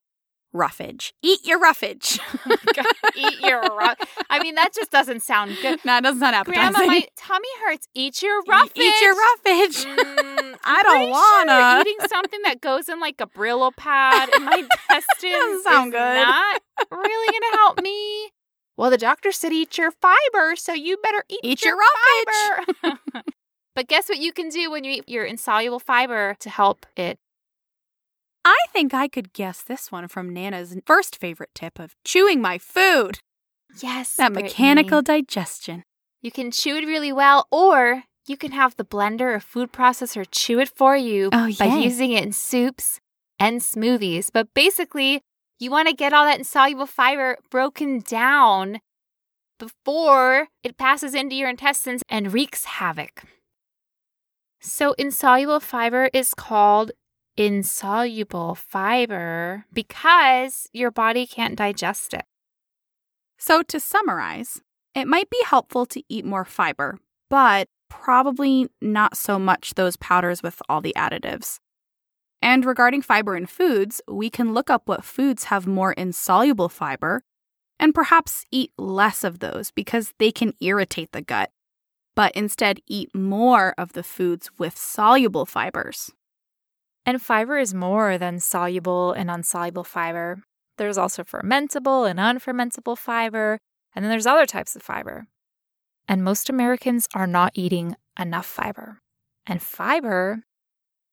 roughage. 0.54 1.14
Eat 1.22 1.46
your 1.46 1.60
roughage. 1.60 2.20
Eat 3.16 3.40
your 3.42 3.62
rough. 3.62 3.98
I 4.30 4.42
mean, 4.42 4.56
that 4.56 4.74
just 4.74 4.92
doesn't 4.92 5.22
sound 5.22 5.56
good. 5.62 5.80
no, 5.86 5.98
it 5.98 6.02
doesn't 6.02 6.20
sound 6.20 6.36
appetizing. 6.36 6.74
Grandma, 6.74 6.88
my 6.88 7.08
tummy 7.16 7.48
hurts. 7.66 7.88
Eat 7.94 8.22
your 8.22 8.42
roughage. 8.48 8.72
Eat 8.76 9.02
your 9.02 9.14
roughage. 9.16 9.86
Mm, 9.86 10.58
I 10.64 10.84
don't 10.84 11.10
wanna. 11.10 11.60
Sure 11.72 11.82
eating 11.82 12.08
something 12.08 12.40
that 12.44 12.62
goes 12.62 12.90
in 12.90 13.00
like 13.00 13.22
a 13.22 13.28
Brillo 13.28 13.76
pad 13.76 14.30
in 14.36 14.46
my 14.46 14.58
intestines 14.58 15.34
Doesn't 15.34 15.64
sound 15.64 15.88
is 15.94 16.00
good. 16.00 16.16
not 16.16 16.62
really 16.92 17.40
gonna 17.40 17.58
help 17.58 17.82
me. 17.82 18.32
Well, 18.78 18.90
the 18.90 18.98
doctor 18.98 19.32
said 19.32 19.52
eat 19.52 19.78
your 19.78 19.92
fiber, 19.92 20.56
so 20.56 20.74
you 20.74 20.98
better 21.04 21.24
eat, 21.30 21.40
Eat 21.44 21.64
your 21.66 21.76
roughage. 21.78 22.76
fiber. 22.82 23.24
but 23.76 23.88
guess 23.88 24.08
what 24.08 24.20
you 24.20 24.32
can 24.32 24.48
do 24.50 24.72
when 24.72 24.84
you 24.86 24.92
eat 24.94 25.10
your 25.10 25.26
insoluble 25.26 25.80
fiber 25.80 26.36
to 26.40 26.50
help 26.50 26.86
it? 26.96 27.20
I 28.46 28.58
think 28.72 28.94
I 28.94 29.08
could 29.08 29.34
guess 29.34 29.62
this 29.62 29.92
one 29.92 30.08
from 30.08 30.34
Nana's 30.34 30.76
first 30.86 31.18
favorite 31.18 31.52
tip 31.54 31.80
of 31.80 31.96
chewing 32.04 32.42
my 32.42 32.58
food. 32.58 33.20
Yes, 33.82 34.16
That 34.16 34.34
Brittany. 34.34 34.50
mechanical 34.50 35.02
digestion. 35.02 35.84
You 36.22 36.32
can 36.32 36.52
chew 36.52 36.78
it 36.78 36.86
really 36.86 37.12
well, 37.14 37.48
or 37.52 38.04
you 38.28 38.38
can 38.38 38.52
have 38.52 38.76
the 38.76 38.86
blender 38.86 39.36
or 39.36 39.40
food 39.40 39.72
processor 39.72 40.26
chew 40.30 40.60
it 40.60 40.70
for 40.76 40.96
you 40.96 41.30
Oh, 41.32 41.52
by 41.58 41.66
using 41.66 42.12
it 42.12 42.24
in 42.24 42.32
soups 42.34 43.00
and 43.40 43.62
smoothies. 43.62 44.30
But 44.34 44.54
basically, 44.54 45.22
you 45.60 45.72
want 45.72 45.88
to 45.88 45.94
get 45.94 46.14
all 46.14 46.26
that 46.26 46.40
insoluble 46.40 46.86
fiber 46.86 47.38
broken 47.50 48.00
down 48.00 48.80
before 49.60 50.48
it 50.64 50.78
passes 50.78 51.14
into 51.14 51.36
your 51.36 51.50
intestines 51.50 52.02
and 52.10 52.34
wreaks 52.34 52.66
havoc. 52.66 53.24
So, 54.62 54.94
insoluble 54.94 55.60
fiber 55.60 56.10
is 56.14 56.34
called 56.34 56.92
insoluble 57.40 58.54
fiber 58.54 59.64
because 59.72 60.68
your 60.74 60.92
body 60.92 61.26
can't 61.26 61.56
digest 61.56 62.14
it. 62.14 62.26
So, 63.38 63.64
to 63.64 63.80
summarize, 63.80 64.62
it 64.94 65.08
might 65.08 65.30
be 65.30 65.42
helpful 65.46 65.86
to 65.86 66.04
eat 66.10 66.26
more 66.26 66.44
fiber, 66.44 67.00
but 67.30 67.70
probably 67.90 68.68
not 68.82 69.16
so 69.16 69.40
much 69.40 69.76
those 69.76 69.96
powders 69.96 70.44
with 70.44 70.62
all 70.68 70.82
the 70.82 70.94
additives. 70.98 71.60
And 72.42 72.66
regarding 72.66 73.02
fiber 73.02 73.38
in 73.38 73.46
foods, 73.46 74.02
we 74.08 74.30
can 74.30 74.54
look 74.54 74.70
up 74.70 74.84
what 74.86 75.06
foods 75.06 75.46
have 75.46 75.66
more 75.66 75.94
insoluble 75.94 76.70
fiber 76.70 77.24
and 77.80 77.96
perhaps 77.96 78.46
eat 78.52 78.74
less 78.78 79.24
of 79.24 79.40
those 79.40 79.72
because 79.72 80.14
they 80.20 80.32
can 80.34 80.54
irritate 80.60 81.14
the 81.14 81.22
gut, 81.22 81.52
but 82.18 82.34
instead 82.34 82.82
eat 82.86 83.16
more 83.16 83.74
of 83.78 83.94
the 83.94 84.04
foods 84.04 84.50
with 84.58 84.78
soluble 84.78 85.46
fibers. 85.46 86.12
And 87.10 87.20
fiber 87.20 87.58
is 87.58 87.74
more 87.74 88.20
than 88.20 88.40
soluble 88.40 89.14
and 89.14 89.32
unsoluble 89.32 89.84
fiber. 89.84 90.44
There's 90.78 90.96
also 90.96 91.24
fermentable 91.24 92.08
and 92.08 92.20
unfermentable 92.20 92.96
fiber, 92.96 93.58
and 93.96 94.06
then 94.06 94.12
there's 94.12 94.28
other 94.28 94.46
types 94.46 94.76
of 94.76 94.84
fiber. 94.84 95.26
And 96.08 96.24
most 96.24 96.52
Americans 96.52 97.08
are 97.16 97.26
not 97.26 97.54
eating 97.56 97.96
enough 98.20 98.46
fiber. 98.46 99.00
And 99.48 99.60
fiber, 99.60 100.44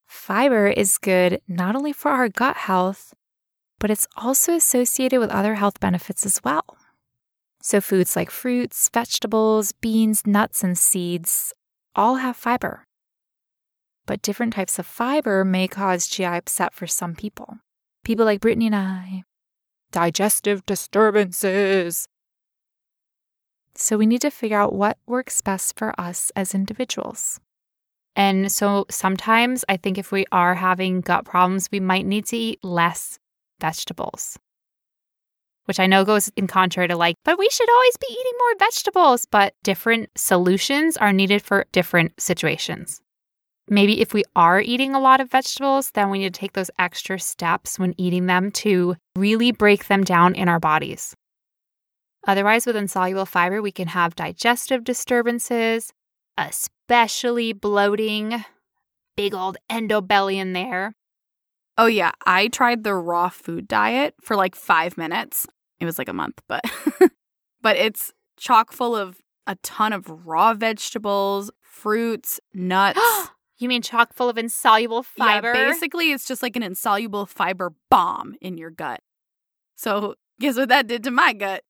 fiber 0.06 0.66
is 0.66 0.98
good 0.98 1.40
not 1.48 1.74
only 1.74 1.94
for 1.94 2.10
our 2.10 2.28
gut 2.28 2.58
health, 2.58 3.14
but 3.78 3.90
it's 3.90 4.06
also 4.18 4.52
associated 4.52 5.18
with 5.18 5.30
other 5.30 5.54
health 5.54 5.80
benefits 5.80 6.26
as 6.26 6.44
well. 6.44 6.76
So 7.62 7.80
foods 7.80 8.16
like 8.16 8.30
fruits, 8.30 8.90
vegetables, 8.92 9.72
beans, 9.72 10.26
nuts, 10.26 10.62
and 10.62 10.76
seeds 10.76 11.54
all 11.94 12.16
have 12.16 12.36
fiber 12.36 12.85
but 14.06 14.22
different 14.22 14.54
types 14.54 14.78
of 14.78 14.86
fiber 14.86 15.44
may 15.44 15.68
cause 15.68 16.06
GI 16.06 16.24
upset 16.24 16.72
for 16.72 16.86
some 16.86 17.14
people. 17.14 17.58
People 18.04 18.24
like 18.24 18.40
Brittany 18.40 18.66
and 18.66 18.76
I. 18.76 19.24
Digestive 19.90 20.64
disturbances. 20.64 22.08
So 23.74 23.98
we 23.98 24.06
need 24.06 24.22
to 24.22 24.30
figure 24.30 24.58
out 24.58 24.72
what 24.72 24.96
works 25.06 25.40
best 25.40 25.76
for 25.76 25.92
us 26.00 26.32
as 26.34 26.54
individuals. 26.54 27.40
And 28.14 28.50
so 28.50 28.86
sometimes 28.88 29.64
I 29.68 29.76
think 29.76 29.98
if 29.98 30.10
we 30.10 30.24
are 30.32 30.54
having 30.54 31.02
gut 31.02 31.24
problems, 31.24 31.68
we 31.70 31.80
might 31.80 32.06
need 32.06 32.26
to 32.26 32.36
eat 32.36 32.64
less 32.64 33.18
vegetables. 33.60 34.38
Which 35.66 35.80
I 35.80 35.86
know 35.86 36.04
goes 36.04 36.30
in 36.36 36.46
contrary 36.46 36.88
to 36.88 36.96
like, 36.96 37.16
but 37.24 37.38
we 37.38 37.50
should 37.50 37.68
always 37.68 37.96
be 37.96 38.06
eating 38.08 38.32
more 38.38 38.58
vegetables. 38.58 39.26
But 39.26 39.54
different 39.64 40.10
solutions 40.16 40.96
are 40.96 41.12
needed 41.12 41.42
for 41.42 41.66
different 41.72 42.18
situations 42.20 43.02
maybe 43.68 44.00
if 44.00 44.14
we 44.14 44.24
are 44.34 44.60
eating 44.60 44.94
a 44.94 45.00
lot 45.00 45.20
of 45.20 45.30
vegetables, 45.30 45.90
then 45.92 46.10
we 46.10 46.18
need 46.18 46.34
to 46.34 46.40
take 46.40 46.52
those 46.52 46.70
extra 46.78 47.18
steps 47.18 47.78
when 47.78 47.94
eating 47.98 48.26
them 48.26 48.50
to 48.50 48.96
really 49.16 49.52
break 49.52 49.86
them 49.86 50.04
down 50.04 50.34
in 50.34 50.48
our 50.48 50.60
bodies. 50.60 51.14
Otherwise, 52.26 52.66
with 52.66 52.76
insoluble 52.76 53.26
fiber, 53.26 53.62
we 53.62 53.70
can 53.70 53.88
have 53.88 54.16
digestive 54.16 54.82
disturbances, 54.82 55.92
especially 56.36 57.52
bloating, 57.52 58.44
big 59.16 59.32
old 59.32 59.56
endobelly 59.70 60.34
in 60.36 60.52
there. 60.52 60.94
Oh, 61.78 61.86
yeah. 61.86 62.12
I 62.24 62.48
tried 62.48 62.84
the 62.84 62.94
raw 62.94 63.28
food 63.28 63.68
diet 63.68 64.14
for 64.20 64.34
like 64.34 64.56
five 64.56 64.96
minutes. 64.96 65.46
It 65.78 65.84
was 65.84 65.98
like 65.98 66.08
a 66.08 66.14
month, 66.14 66.40
but 66.48 66.64
but 67.62 67.76
it's 67.76 68.12
chock 68.38 68.72
full 68.72 68.96
of 68.96 69.18
a 69.46 69.56
ton 69.56 69.92
of 69.92 70.26
raw 70.26 70.54
vegetables, 70.54 71.50
fruits, 71.62 72.40
nuts. 72.54 73.00
You 73.58 73.68
mean 73.68 73.82
chock 73.82 74.12
full 74.12 74.28
of 74.28 74.38
insoluble 74.38 75.02
fiber? 75.02 75.54
Yeah, 75.54 75.68
basically, 75.70 76.12
it's 76.12 76.26
just 76.26 76.42
like 76.42 76.56
an 76.56 76.62
insoluble 76.62 77.26
fiber 77.26 77.72
bomb 77.90 78.34
in 78.40 78.58
your 78.58 78.70
gut. 78.70 79.00
So, 79.76 80.14
guess 80.40 80.56
what 80.56 80.68
that 80.68 80.86
did 80.86 81.04
to 81.04 81.10
my 81.10 81.32
gut? 81.32 81.62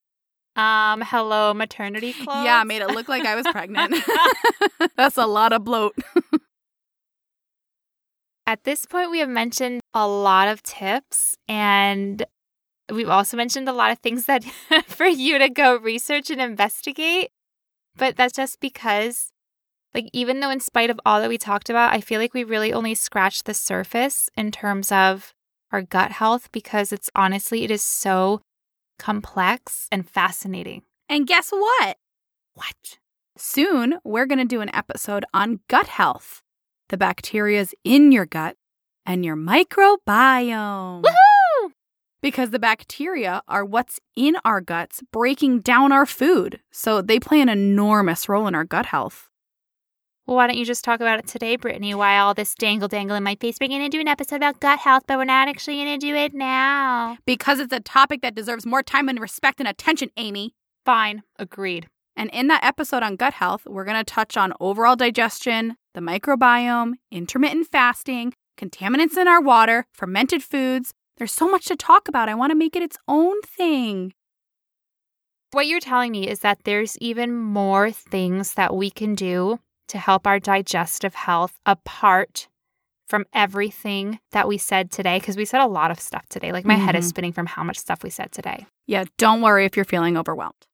um, 0.57 1.03
hello, 1.03 1.53
maternity 1.53 2.15
clothes. 2.15 2.45
Yeah, 2.45 2.65
made 2.65 2.81
it 2.81 2.89
look 2.89 3.09
like 3.09 3.27
I 3.27 3.35
was 3.35 3.47
pregnant. 3.47 3.95
That's 4.97 5.19
a 5.19 5.27
lot 5.27 5.53
of 5.53 5.65
bloat. 5.65 5.95
At 8.47 8.65
this 8.65 8.87
point, 8.87 9.11
we 9.11 9.19
have 9.19 9.29
mentioned 9.29 9.81
a 9.93 10.09
lot 10.09 10.49
of 10.49 10.63
tips 10.63 11.37
and 11.47 12.25
we've 12.91 13.09
also 13.09 13.37
mentioned 13.37 13.69
a 13.69 13.73
lot 13.73 13.91
of 13.91 13.99
things 13.99 14.25
that 14.27 14.45
for 14.87 15.07
you 15.07 15.39
to 15.39 15.51
go 15.51 15.77
research 15.77 16.31
and 16.31 16.41
investigate. 16.41 17.31
But 17.97 18.17
that's 18.17 18.35
just 18.35 18.61
because, 18.61 19.33
like, 19.97 20.11
even 20.13 20.41
though 20.41 20.51
in 20.51 20.61
spite 20.61 20.91
of 20.91 21.01
all 21.07 21.21
that 21.21 21.31
we 21.31 21.39
talked 21.39 21.71
about, 21.71 21.95
I 21.95 22.03
feel 22.03 22.21
like 22.21 22.35
we 22.35 22.45
really 22.45 22.71
only 22.71 22.95
scratched 22.95 23.47
the 23.47 23.55
surface 23.55 24.29
in 24.37 24.53
terms 24.53 24.93
of 24.93 25.33
our 25.73 25.81
gut 25.81 26.13
health 26.13 26.53
because 26.53 26.93
it's 26.93 27.09
honestly, 27.15 27.65
it 27.65 27.71
is 27.71 27.83
so 27.83 28.43
complex 28.99 29.89
and 29.91 30.07
fascinating. 30.07 30.83
And 31.09 31.27
guess 31.27 31.51
what? 31.51 31.97
What? 32.53 32.99
Soon, 33.39 33.99
we're 34.05 34.27
going 34.27 34.39
to 34.39 34.45
do 34.45 34.61
an 34.61 34.75
episode 34.75 35.25
on 35.33 35.61
gut 35.67 35.89
health, 35.89 36.43
the 36.91 36.99
bacteria's 36.99 37.75
in 37.83 38.13
your 38.13 38.27
gut, 38.27 38.57
and 39.07 39.25
your 39.25 39.37
microbiome. 39.37 41.05
Woohoo! 41.05 41.71
Because 42.21 42.51
the 42.51 42.59
bacteria 42.59 43.41
are 43.49 43.65
what's 43.65 43.99
in 44.15 44.37
our 44.45 44.61
guts 44.61 45.03
breaking 45.11 45.61
down 45.61 45.91
our 45.91 46.05
food. 46.05 46.61
So 46.71 47.01
they 47.01 47.19
play 47.19 47.41
an 47.41 47.49
enormous 47.49 48.29
role 48.29 48.47
in 48.47 48.55
our 48.55 48.65
gut 48.65 48.87
health. 48.87 49.31
Well, 50.27 50.37
why 50.37 50.49
don't 50.49 50.57
you 50.57 50.65
just 50.65 50.83
talk 50.83 51.01
about 51.01 51.21
it 51.21 51.29
today, 51.29 51.55
Brittany? 51.55 51.95
Why 51.95 52.19
all 52.19 52.35
this 52.35 52.57
dangle 52.57 52.89
dangle 52.89 53.17
in 53.17 53.23
my 53.23 53.37
face? 53.37 53.59
We're 53.61 53.69
going 53.69 53.83
to 53.83 53.89
do 53.89 54.01
an 54.01 54.09
episode 54.09 54.37
about 54.37 54.59
gut 54.59 54.81
health, 54.81 55.05
but 55.07 55.19
we're 55.19 55.25
not 55.25 55.47
actually 55.47 55.77
going 55.77 56.01
to 56.01 56.05
do 56.05 56.17
it 56.17 56.35
now. 56.35 57.17
Because 57.27 57.61
it's 57.61 57.73
a 57.73 57.79
topic 57.79 58.23
that 58.23 58.35
deserves 58.35 58.67
more 58.67 58.83
time 58.83 59.09
and 59.09 59.21
respect 59.21 59.61
and 59.61 59.69
attention, 59.69 60.11
Amy. 60.17 60.57
Fine. 60.85 61.23
Agreed. 61.39 61.87
And 62.17 62.29
in 62.33 62.49
that 62.49 62.65
episode 62.65 63.05
on 63.05 63.15
gut 63.15 63.35
health, 63.35 63.67
we're 63.67 63.85
going 63.85 63.99
to 63.99 64.03
touch 64.03 64.37
on 64.37 64.53
overall 64.59 64.97
digestion, 64.97 65.77
the 65.95 66.01
microbiome, 66.01 66.95
intermittent 67.13 67.69
fasting, 67.69 68.35
contaminants 68.59 69.17
in 69.17 69.29
our 69.29 69.41
water, 69.41 69.87
fermented 69.93 70.43
foods. 70.43 70.93
There's 71.19 71.33
so 71.33 71.49
much 71.49 71.67
to 71.67 71.77
talk 71.77 72.09
about. 72.09 72.29
I 72.29 72.35
want 72.35 72.51
to 72.51 72.59
make 72.59 72.75
it 72.75 72.83
its 72.83 72.99
own 73.07 73.43
thing. 73.43 74.13
What 75.53 75.69
you're 75.69 75.79
telling 75.79 76.11
me 76.11 76.29
is 76.29 76.41
that 76.41 76.65
there's 76.65 76.99
even 76.99 77.33
more 77.33 77.93
things 77.93 78.55
that 78.55 78.75
we 78.75 78.91
can 78.91 79.15
do 79.15 79.61
to 79.89 79.99
help 79.99 80.27
our 80.27 80.39
digestive 80.39 81.15
health 81.15 81.59
apart 81.65 82.49
from 83.07 83.25
everything 83.33 84.19
that 84.33 84.49
we 84.49 84.59
said 84.59 84.91
today 84.91 85.19
because 85.19 85.37
we 85.37 85.45
said 85.45 85.61
a 85.61 85.67
lot 85.67 85.91
of 85.91 86.01
stuff 86.01 86.29
today. 86.29 86.53
Like 86.53 86.65
my 86.65 86.75
mm-hmm. 86.75 86.87
head 86.87 86.97
is 86.97 87.05
mm-hmm. 87.05 87.11
spinning 87.11 87.33
from 87.33 87.47
how 87.47 87.63
much 87.63 87.79
stuff 87.79 88.03
we 88.03 88.11
said 88.11 88.33
today. 88.33 88.67
Yeah, 88.87 89.05
don't 89.17 89.43
worry 89.43 89.65
if 89.65 89.77
you're 89.77 89.85
feeling 89.85 90.17
overwhelmed 90.17 90.67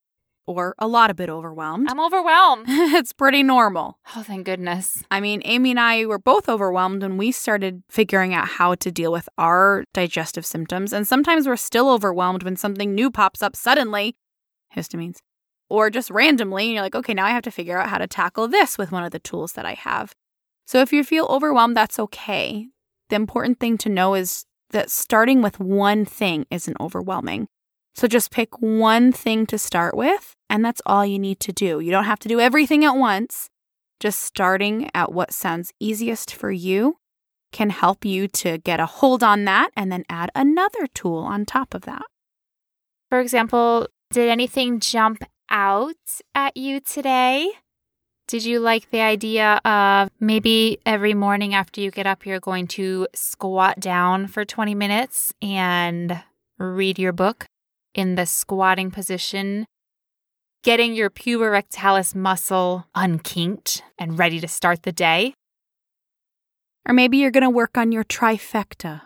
or 0.47 0.75
a 0.79 0.87
lot 0.87 1.11
a 1.11 1.15
bit 1.15 1.31
overwhelmed. 1.31 1.89
I'm 1.91 2.01
overwhelmed. 2.01 2.65
it's 2.69 3.13
pretty 3.13 3.43
normal. 3.43 3.99
Oh, 4.17 4.23
thank 4.23 4.45
goodness. 4.45 5.05
I 5.11 5.21
mean, 5.21 5.43
Amy 5.45 5.71
and 5.71 5.81
I 5.81 6.07
were 6.07 6.19
both 6.19 6.49
overwhelmed 6.49 7.03
when 7.03 7.17
we 7.17 7.33
started 7.33 7.83
figuring 7.89 8.35
out 8.35 8.49
how 8.49 8.75
to 8.77 8.91
deal 8.91 9.13
with 9.13 9.29
our 9.39 9.85
digestive 9.95 10.45
symptoms. 10.47 10.93
And 10.93 11.07
sometimes 11.07 11.47
we're 11.47 11.57
still 11.57 11.91
overwhelmed 11.91 12.43
when 12.43 12.57
something 12.57 12.95
new 12.95 13.11
pops 13.11 13.43
up 13.43 13.55
suddenly, 13.55 14.17
histamines, 14.75 15.19
or 15.73 15.89
just 15.89 16.11
randomly. 16.11 16.65
And 16.65 16.75
you're 16.75 16.83
like, 16.83 16.95
okay, 16.95 17.15
now 17.15 17.25
I 17.25 17.31
have 17.31 17.45
to 17.45 17.51
figure 17.51 17.79
out 17.79 17.89
how 17.89 17.97
to 17.97 18.07
tackle 18.07 18.47
this 18.47 18.77
with 18.77 18.93
one 18.93 19.05
of 19.05 19.11
the 19.11 19.19
tools 19.19 19.53
that 19.55 19.65
I 19.65 19.73
have. 19.73 20.15
So 20.67 20.83
if 20.83 20.93
you 20.93 21.03
feel 21.03 21.25
overwhelmed, 21.31 21.75
that's 21.75 21.99
okay. 21.99 22.69
The 23.09 23.17
important 23.17 23.59
thing 23.59 23.79
to 23.79 23.89
know 23.89 24.15
is 24.15 24.45
that 24.71 24.91
starting 24.91 25.41
with 25.41 25.59
one 25.59 26.05
thing 26.05 26.45
isn't 26.51 26.77
overwhelming. 26.79 27.49
So 27.95 28.07
just 28.07 28.31
pick 28.31 28.61
one 28.61 29.13
thing 29.13 29.47
to 29.47 29.57
start 29.57 29.97
with, 29.97 30.35
and 30.51 30.63
that's 30.63 30.83
all 30.85 31.07
you 31.07 31.19
need 31.19 31.41
to 31.41 31.53
do. 31.53 31.81
You 31.81 31.91
don't 31.91 32.05
have 32.05 32.19
to 32.21 32.29
do 32.29 32.39
everything 32.39 32.85
at 32.85 32.97
once. 32.97 33.49
Just 33.99 34.21
starting 34.21 34.91
at 34.95 35.13
what 35.13 35.33
sounds 35.33 35.73
easiest 35.81 36.35
for 36.35 36.51
you 36.51 36.97
can 37.51 37.71
help 37.71 38.05
you 38.05 38.29
to 38.29 38.59
get 38.59 38.81
a 38.81 38.87
hold 38.87 39.23
on 39.23 39.47
that 39.47 39.71
and 39.75 39.91
then 39.91 40.05
add 40.11 40.31
another 40.35 40.87
tool 40.95 41.19
on 41.19 41.47
top 41.47 41.73
of 41.73 41.83
that. 41.83 42.03
For 43.09 43.21
example, 43.21 43.89
did 44.11 44.29
anything 44.29 44.79
jump 44.79 45.25
out 45.51 45.95
at 46.35 46.57
you 46.57 46.81
today? 46.81 47.51
Did 48.29 48.45
you 48.45 48.61
like 48.61 48.91
the 48.91 49.01
idea 49.01 49.61
of 49.65 50.11
maybe 50.21 50.79
every 50.87 51.15
morning 51.15 51.55
after 51.55 51.81
you 51.81 51.91
get 51.91 52.07
up, 52.07 52.25
you're 52.25 52.41
going 52.41 52.67
to 52.69 53.07
squat 53.15 53.81
down 53.81 54.27
for 54.27 54.45
20 54.45 54.75
minutes 54.75 55.35
and 55.43 56.23
read 56.59 56.99
your 56.99 57.13
book? 57.13 57.47
in 57.95 58.15
the 58.15 58.27
squatting 58.27 58.91
position, 58.91 59.67
getting 60.63 60.95
your 60.95 61.11
puborectalis 61.11 62.15
muscle 62.15 62.87
unkinked 62.95 63.83
and 63.99 64.19
ready 64.19 64.41
to 64.41 64.49
start 64.49 64.83
the 64.83 64.93
day. 64.93 65.35
Or 66.87 66.95
maybe 66.95 67.19
you're 67.19 67.31
going 67.31 67.43
to 67.43 67.51
work 67.51 67.77
on 67.77 67.93
your 67.93 68.05
trifecta, 68.05 69.03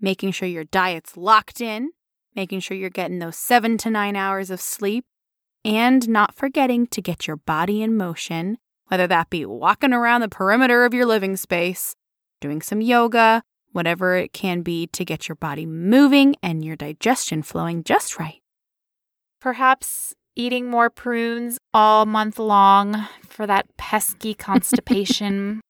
making 0.00 0.32
sure 0.32 0.48
your 0.48 0.64
diet's 0.64 1.16
locked 1.16 1.60
in, 1.60 1.90
making 2.34 2.60
sure 2.60 2.76
you're 2.76 2.90
getting 2.90 3.20
those 3.20 3.36
seven 3.36 3.78
to 3.78 3.90
nine 3.90 4.16
hours 4.16 4.50
of 4.50 4.60
sleep, 4.60 5.04
and 5.64 6.08
not 6.08 6.34
forgetting 6.34 6.86
to 6.88 7.00
get 7.00 7.26
your 7.26 7.36
body 7.36 7.82
in 7.82 7.96
motion, 7.96 8.58
whether 8.88 9.06
that 9.06 9.30
be 9.30 9.46
walking 9.46 9.92
around 9.92 10.20
the 10.20 10.28
perimeter 10.28 10.84
of 10.84 10.94
your 10.94 11.06
living 11.06 11.36
space, 11.36 11.94
doing 12.40 12.60
some 12.60 12.80
yoga, 12.80 13.42
whatever 13.72 14.16
it 14.16 14.32
can 14.32 14.62
be 14.62 14.86
to 14.88 15.04
get 15.04 15.28
your 15.28 15.36
body 15.36 15.66
moving 15.66 16.36
and 16.42 16.64
your 16.64 16.76
digestion 16.76 17.42
flowing 17.42 17.82
just 17.82 18.18
right. 18.18 18.40
Perhaps 19.40 20.14
eating 20.36 20.68
more 20.68 20.90
prunes 20.90 21.58
all 21.72 22.06
month 22.06 22.38
long 22.38 23.08
for 23.26 23.46
that 23.46 23.66
pesky 23.76 24.34
constipation. 24.34 25.60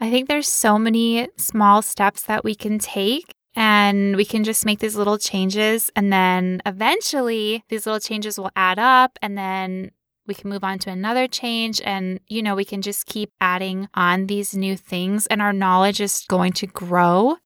I 0.00 0.10
think 0.10 0.28
there's 0.28 0.48
so 0.48 0.78
many 0.78 1.28
small 1.36 1.82
steps 1.82 2.24
that 2.24 2.44
we 2.44 2.54
can 2.54 2.78
take 2.78 3.32
and 3.56 4.16
we 4.16 4.24
can 4.24 4.44
just 4.44 4.66
make 4.66 4.80
these 4.80 4.96
little 4.96 5.18
changes 5.18 5.90
and 5.94 6.12
then 6.12 6.60
eventually 6.66 7.64
these 7.68 7.86
little 7.86 8.00
changes 8.00 8.38
will 8.38 8.50
add 8.56 8.78
up 8.78 9.18
and 9.22 9.38
then 9.38 9.90
we 10.26 10.34
can 10.34 10.50
move 10.50 10.64
on 10.64 10.78
to 10.78 10.90
another 10.90 11.28
change 11.28 11.80
and 11.82 12.18
you 12.28 12.42
know 12.42 12.54
we 12.54 12.64
can 12.64 12.82
just 12.82 13.06
keep 13.06 13.30
adding 13.40 13.88
on 13.94 14.26
these 14.26 14.54
new 14.54 14.76
things 14.76 15.26
and 15.26 15.42
our 15.42 15.52
knowledge 15.52 16.00
is 16.00 16.24
going 16.28 16.52
to 16.52 16.66
grow. 16.66 17.36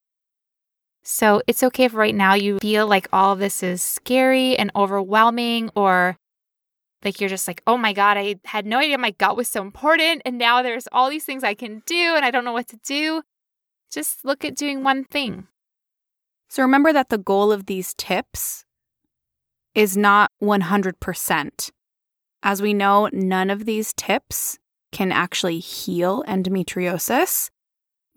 So 1.02 1.42
it's 1.46 1.62
okay 1.62 1.84
if 1.84 1.94
right 1.94 2.14
now 2.14 2.34
you 2.34 2.58
feel 2.58 2.86
like 2.86 3.08
all 3.12 3.32
of 3.32 3.38
this 3.38 3.62
is 3.62 3.82
scary 3.82 4.56
and 4.56 4.70
overwhelming 4.76 5.70
or 5.74 6.16
like 7.04 7.20
you're 7.20 7.30
just 7.30 7.46
like 7.48 7.62
oh 7.66 7.78
my 7.78 7.92
god 7.92 8.16
i 8.16 8.34
had 8.44 8.66
no 8.66 8.78
idea 8.78 8.98
my 8.98 9.12
gut 9.12 9.36
was 9.36 9.48
so 9.48 9.62
important 9.62 10.20
and 10.24 10.36
now 10.36 10.62
there's 10.62 10.88
all 10.90 11.08
these 11.08 11.24
things 11.24 11.44
i 11.44 11.54
can 11.54 11.80
do 11.86 12.14
and 12.16 12.24
i 12.24 12.30
don't 12.30 12.44
know 12.44 12.52
what 12.52 12.68
to 12.68 12.78
do. 12.84 13.22
Just 13.90 14.24
look 14.24 14.44
at 14.44 14.56
doing 14.56 14.82
one 14.82 15.04
thing 15.04 15.46
so 16.48 16.62
remember 16.62 16.92
that 16.92 17.08
the 17.08 17.18
goal 17.18 17.52
of 17.52 17.66
these 17.66 17.94
tips 17.94 18.64
is 19.74 19.96
not 19.96 20.30
100% 20.42 21.70
as 22.42 22.62
we 22.62 22.72
know, 22.72 23.08
none 23.12 23.50
of 23.50 23.64
these 23.64 23.92
tips 23.92 24.58
can 24.92 25.12
actually 25.12 25.58
heal 25.58 26.24
endometriosis, 26.28 27.50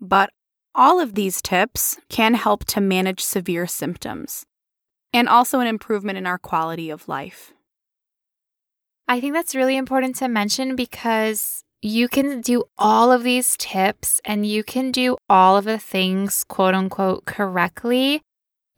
but 0.00 0.30
all 0.74 1.00
of 1.00 1.14
these 1.14 1.42
tips 1.42 1.98
can 2.08 2.34
help 2.34 2.64
to 2.64 2.80
manage 2.80 3.20
severe 3.20 3.66
symptoms 3.66 4.46
and 5.12 5.28
also 5.28 5.60
an 5.60 5.66
improvement 5.66 6.16
in 6.16 6.26
our 6.26 6.38
quality 6.38 6.88
of 6.88 7.08
life. 7.08 7.52
I 9.08 9.20
think 9.20 9.34
that's 9.34 9.54
really 9.54 9.76
important 9.76 10.16
to 10.16 10.28
mention 10.28 10.76
because 10.76 11.61
you 11.82 12.08
can 12.08 12.40
do 12.40 12.64
all 12.78 13.12
of 13.12 13.22
these 13.22 13.56
tips 13.58 14.20
and 14.24 14.46
you 14.46 14.62
can 14.64 14.90
do 14.92 15.16
all 15.28 15.56
of 15.56 15.64
the 15.64 15.78
things, 15.78 16.44
quote 16.44 16.74
unquote, 16.74 17.24
correctly. 17.24 18.22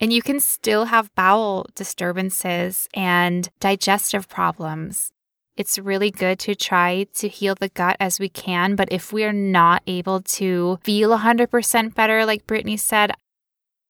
And 0.01 0.13
you 0.13 0.23
can 0.23 0.41
still 0.41 0.87
have 0.87 1.15
bowel 1.15 1.67
disturbances 1.75 2.89
and 2.95 3.49
digestive 3.61 4.29
problems 4.29 5.13
it's 5.57 5.79
really 5.79 6.11
good 6.11 6.39
to 6.41 6.55
try 6.55 7.07
to 7.15 7.29
heal 7.29 7.55
the 7.55 7.69
gut 7.69 7.97
as 8.01 8.19
we 8.19 8.29
can. 8.29 8.75
But 8.75 8.93
if 8.93 9.13
we 9.13 9.25
are 9.25 9.33
not 9.33 9.83
able 9.87 10.21
to 10.23 10.79
feel 10.83 11.11
100% 11.11 11.95
better, 11.95 12.27
like 12.27 12.47
Brittany 12.47 12.77
said, 12.77 13.13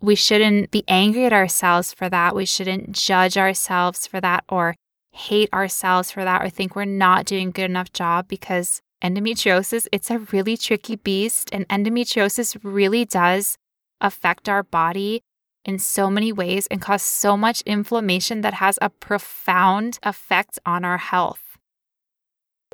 we 0.01 0.15
shouldn't 0.15 0.71
be 0.71 0.85
angry 0.87 1.25
at 1.25 1.33
ourselves 1.33 1.95
for 1.95 2.11
that. 2.11 2.35
We 2.35 2.45
shouldn't 2.45 2.93
judge 2.93 3.39
ourselves 3.39 4.07
for 4.07 4.21
that 4.21 4.45
or 4.49 4.77
hate 5.13 5.53
ourselves 5.53 6.11
for 6.11 6.25
that 6.25 6.43
or 6.43 6.51
think 6.51 6.77
we're 6.77 6.85
not 6.85 7.25
doing 7.25 7.49
a 7.49 7.53
good 7.53 7.71
enough 7.71 7.93
job 7.93 8.29
because 8.29 8.83
endometriosis, 9.05 9.87
it's 9.93 10.11
a 10.11 10.19
really 10.19 10.57
tricky 10.57 10.97
beast. 10.97 11.51
And 11.53 11.69
endometriosis 11.69 12.59
really 12.63 13.05
does 13.05 13.59
affect 14.01 14.49
our 14.49 14.63
body 14.63 15.23
in 15.65 15.79
so 15.79 16.11
many 16.11 16.33
ways 16.33 16.67
and 16.69 16.81
cause 16.81 17.03
so 17.03 17.37
much 17.37 17.63
inflammation 17.63 18.41
that 18.41 18.55
has 18.55 18.79
a 18.83 18.91
profound 18.91 19.99
effect 20.03 20.59
on 20.67 20.85
our 20.85 20.99
health 20.99 21.55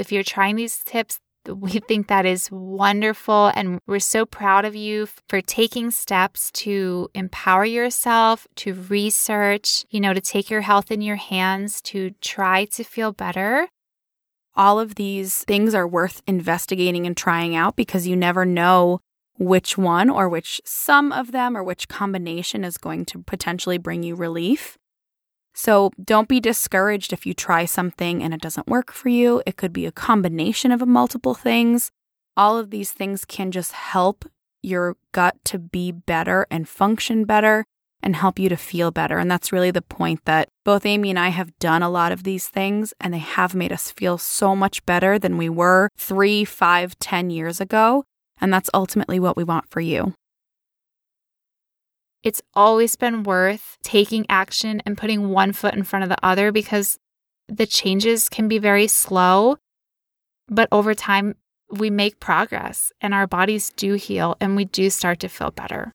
if 0.00 0.10
you're 0.10 0.24
trying 0.24 0.56
these 0.56 0.78
tips, 0.84 1.20
we 1.48 1.70
think 1.70 2.08
that 2.08 2.26
is 2.26 2.50
wonderful. 2.50 3.52
And 3.54 3.80
we're 3.86 4.00
so 4.00 4.26
proud 4.26 4.64
of 4.64 4.74
you 4.74 5.06
for 5.28 5.40
taking 5.40 5.90
steps 5.90 6.50
to 6.52 7.08
empower 7.14 7.64
yourself, 7.64 8.48
to 8.56 8.74
research, 8.74 9.84
you 9.90 10.00
know, 10.00 10.14
to 10.14 10.20
take 10.20 10.50
your 10.50 10.62
health 10.62 10.90
in 10.90 11.02
your 11.02 11.16
hands, 11.16 11.80
to 11.82 12.10
try 12.20 12.64
to 12.66 12.82
feel 12.82 13.12
better. 13.12 13.68
All 14.60 14.78
of 14.78 14.96
these 14.96 15.42
things 15.44 15.74
are 15.74 15.88
worth 15.88 16.20
investigating 16.26 17.06
and 17.06 17.16
trying 17.16 17.56
out 17.56 17.76
because 17.76 18.06
you 18.06 18.14
never 18.14 18.44
know 18.44 19.00
which 19.38 19.78
one 19.78 20.10
or 20.10 20.28
which 20.28 20.60
some 20.66 21.12
of 21.12 21.32
them 21.32 21.56
or 21.56 21.64
which 21.64 21.88
combination 21.88 22.62
is 22.62 22.76
going 22.76 23.06
to 23.06 23.22
potentially 23.22 23.78
bring 23.78 24.02
you 24.02 24.14
relief. 24.14 24.76
So 25.54 25.92
don't 26.04 26.28
be 26.28 26.40
discouraged 26.40 27.14
if 27.14 27.24
you 27.24 27.32
try 27.32 27.64
something 27.64 28.22
and 28.22 28.34
it 28.34 28.42
doesn't 28.42 28.66
work 28.66 28.92
for 28.92 29.08
you. 29.08 29.42
It 29.46 29.56
could 29.56 29.72
be 29.72 29.86
a 29.86 29.92
combination 29.92 30.72
of 30.72 30.86
multiple 30.86 31.34
things. 31.34 31.90
All 32.36 32.58
of 32.58 32.68
these 32.68 32.92
things 32.92 33.24
can 33.24 33.52
just 33.52 33.72
help 33.72 34.26
your 34.60 34.98
gut 35.12 35.36
to 35.46 35.58
be 35.58 35.90
better 35.90 36.46
and 36.50 36.68
function 36.68 37.24
better. 37.24 37.64
And 38.02 38.16
help 38.16 38.38
you 38.38 38.48
to 38.48 38.56
feel 38.56 38.90
better. 38.90 39.18
And 39.18 39.30
that's 39.30 39.52
really 39.52 39.70
the 39.70 39.82
point 39.82 40.24
that 40.24 40.48
both 40.64 40.86
Amy 40.86 41.10
and 41.10 41.18
I 41.18 41.28
have 41.28 41.58
done 41.58 41.82
a 41.82 41.90
lot 41.90 42.12
of 42.12 42.22
these 42.22 42.48
things, 42.48 42.94
and 43.00 43.12
they 43.12 43.18
have 43.18 43.54
made 43.54 43.72
us 43.72 43.90
feel 43.90 44.18
so 44.18 44.56
much 44.56 44.84
better 44.86 45.18
than 45.18 45.36
we 45.36 45.48
were 45.48 45.88
three, 45.96 46.44
five, 46.44 46.98
ten 46.98 47.30
years 47.30 47.60
ago. 47.60 48.04
And 48.40 48.52
that's 48.52 48.70
ultimately 48.72 49.20
what 49.20 49.36
we 49.36 49.44
want 49.44 49.68
for 49.70 49.80
you. 49.80 50.14
It's 52.22 52.42
always 52.54 52.96
been 52.96 53.22
worth 53.22 53.78
taking 53.82 54.26
action 54.28 54.82
and 54.84 54.98
putting 54.98 55.30
one 55.30 55.52
foot 55.52 55.74
in 55.74 55.84
front 55.84 56.02
of 56.02 56.08
the 56.08 56.24
other 56.24 56.52
because 56.52 56.98
the 57.48 57.66
changes 57.66 58.28
can 58.28 58.46
be 58.46 58.58
very 58.58 58.86
slow. 58.86 59.56
But 60.48 60.68
over 60.70 60.94
time, 60.94 61.36
we 61.70 61.88
make 61.88 62.20
progress 62.20 62.92
and 63.00 63.14
our 63.14 63.26
bodies 63.26 63.70
do 63.70 63.94
heal 63.94 64.36
and 64.40 64.56
we 64.56 64.64
do 64.64 64.90
start 64.90 65.20
to 65.20 65.28
feel 65.28 65.50
better. 65.50 65.92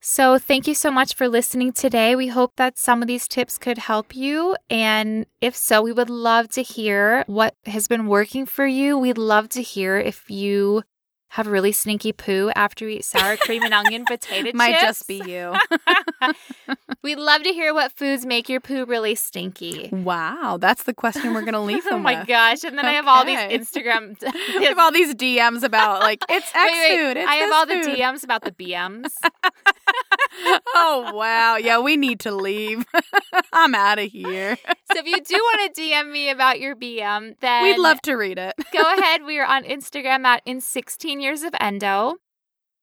So, 0.00 0.38
thank 0.38 0.68
you 0.68 0.74
so 0.74 0.92
much 0.92 1.14
for 1.14 1.28
listening 1.28 1.72
today. 1.72 2.14
We 2.14 2.28
hope 2.28 2.52
that 2.56 2.78
some 2.78 3.02
of 3.02 3.08
these 3.08 3.26
tips 3.26 3.58
could 3.58 3.78
help 3.78 4.14
you. 4.14 4.56
And 4.70 5.26
if 5.40 5.56
so, 5.56 5.82
we 5.82 5.92
would 5.92 6.08
love 6.08 6.48
to 6.50 6.62
hear 6.62 7.24
what 7.26 7.54
has 7.66 7.88
been 7.88 8.06
working 8.06 8.46
for 8.46 8.64
you. 8.64 8.96
We'd 8.96 9.18
love 9.18 9.48
to 9.50 9.62
hear 9.62 9.98
if 9.98 10.30
you 10.30 10.84
have 11.30 11.46
really 11.46 11.72
stinky 11.72 12.12
poo 12.12 12.50
after 12.56 12.88
you 12.88 12.98
eat 12.98 13.04
sour 13.04 13.36
cream 13.36 13.62
and 13.62 13.74
onion 13.74 14.04
potato 14.06 14.50
Might 14.54 14.72
chips. 14.72 14.82
just 14.82 15.08
be 15.08 15.22
you. 15.26 15.54
We'd 17.02 17.18
love 17.18 17.42
to 17.42 17.50
hear 17.52 17.74
what 17.74 17.92
foods 17.92 18.24
make 18.26 18.48
your 18.48 18.60
poo 18.60 18.84
really 18.86 19.14
stinky. 19.14 19.88
wow, 19.92 20.56
that's 20.60 20.84
the 20.84 20.94
question 20.94 21.34
we're 21.34 21.42
going 21.42 21.52
to 21.52 21.60
leave 21.60 21.82
oh 21.86 21.90
them 21.90 22.00
oh 22.00 22.02
my 22.02 22.20
with. 22.20 22.28
gosh. 22.28 22.64
And 22.64 22.76
then 22.78 22.86
I 22.86 22.92
have 22.92 23.06
all 23.06 23.24
these 23.24 23.38
Instagram. 23.38 24.16
I 24.24 24.64
have 24.64 24.78
all 24.78 24.90
these 24.90 25.14
DMs 25.14 25.62
about 25.62 26.00
like 26.00 26.24
it's 26.28 26.46
X 26.54 26.72
Wait, 26.72 26.72
wait, 26.72 26.98
food. 26.98 27.16
It's 27.18 27.30
I 27.30 27.34
have 27.36 27.52
all 27.52 27.66
the. 27.66 27.74
DMs 27.74 28.24
about 28.24 28.42
the 28.42 28.52
BMs. 28.52 29.12
Oh 30.74 31.12
wow, 31.14 31.56
yeah, 31.56 31.78
we 31.78 31.96
need 31.96 32.20
to 32.20 32.32
leave. 32.34 32.84
I'm 33.52 33.74
out 33.74 33.98
of 33.98 34.10
here. 34.10 34.56
so 34.92 34.98
if 34.98 35.06
you 35.06 35.20
do 35.20 35.34
want 35.34 35.74
to 35.74 35.80
DM 35.80 36.10
me 36.12 36.30
about 36.30 36.60
your 36.60 36.74
BM, 36.76 37.34
then 37.40 37.62
We'd 37.64 37.78
love 37.78 38.00
to 38.02 38.14
read 38.14 38.38
it. 38.38 38.54
go 38.72 38.80
ahead. 38.98 39.24
We 39.24 39.38
are 39.38 39.46
on 39.46 39.64
Instagram 39.64 40.24
at 40.24 40.42
in 40.44 40.60
16 40.60 41.20
years 41.20 41.42
of 41.42 41.54
endo. 41.60 42.16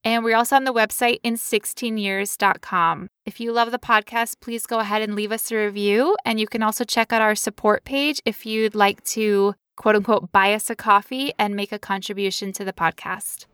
And 0.03 0.23
we're 0.23 0.35
also 0.37 0.55
on 0.55 0.65
the 0.65 0.73
website 0.73 1.17
in 1.23 1.33
16years.com. 1.33 3.07
If 3.25 3.39
you 3.39 3.51
love 3.51 3.71
the 3.71 3.79
podcast, 3.79 4.35
please 4.39 4.67
go 4.67 4.77
ahead 4.79 5.01
and 5.01 5.15
leave 5.15 5.31
us 5.31 5.51
a 5.51 5.55
review. 5.55 6.15
And 6.23 6.39
you 6.39 6.45
can 6.45 6.61
also 6.61 6.83
check 6.83 7.11
out 7.11 7.23
our 7.23 7.33
support 7.33 7.85
page 7.85 8.21
if 8.23 8.45
you'd 8.45 8.75
like 8.75 9.03
to 9.05 9.55
quote 9.77 9.95
unquote 9.95 10.31
buy 10.31 10.53
us 10.53 10.69
a 10.69 10.75
coffee 10.75 11.33
and 11.39 11.55
make 11.55 11.71
a 11.71 11.79
contribution 11.79 12.53
to 12.53 12.63
the 12.63 12.71
podcast. 12.73 13.47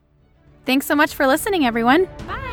Thanks 0.65 0.85
so 0.85 0.93
much 0.95 1.15
for 1.15 1.25
listening, 1.25 1.65
everyone. 1.65 2.05
Bye. 2.27 2.50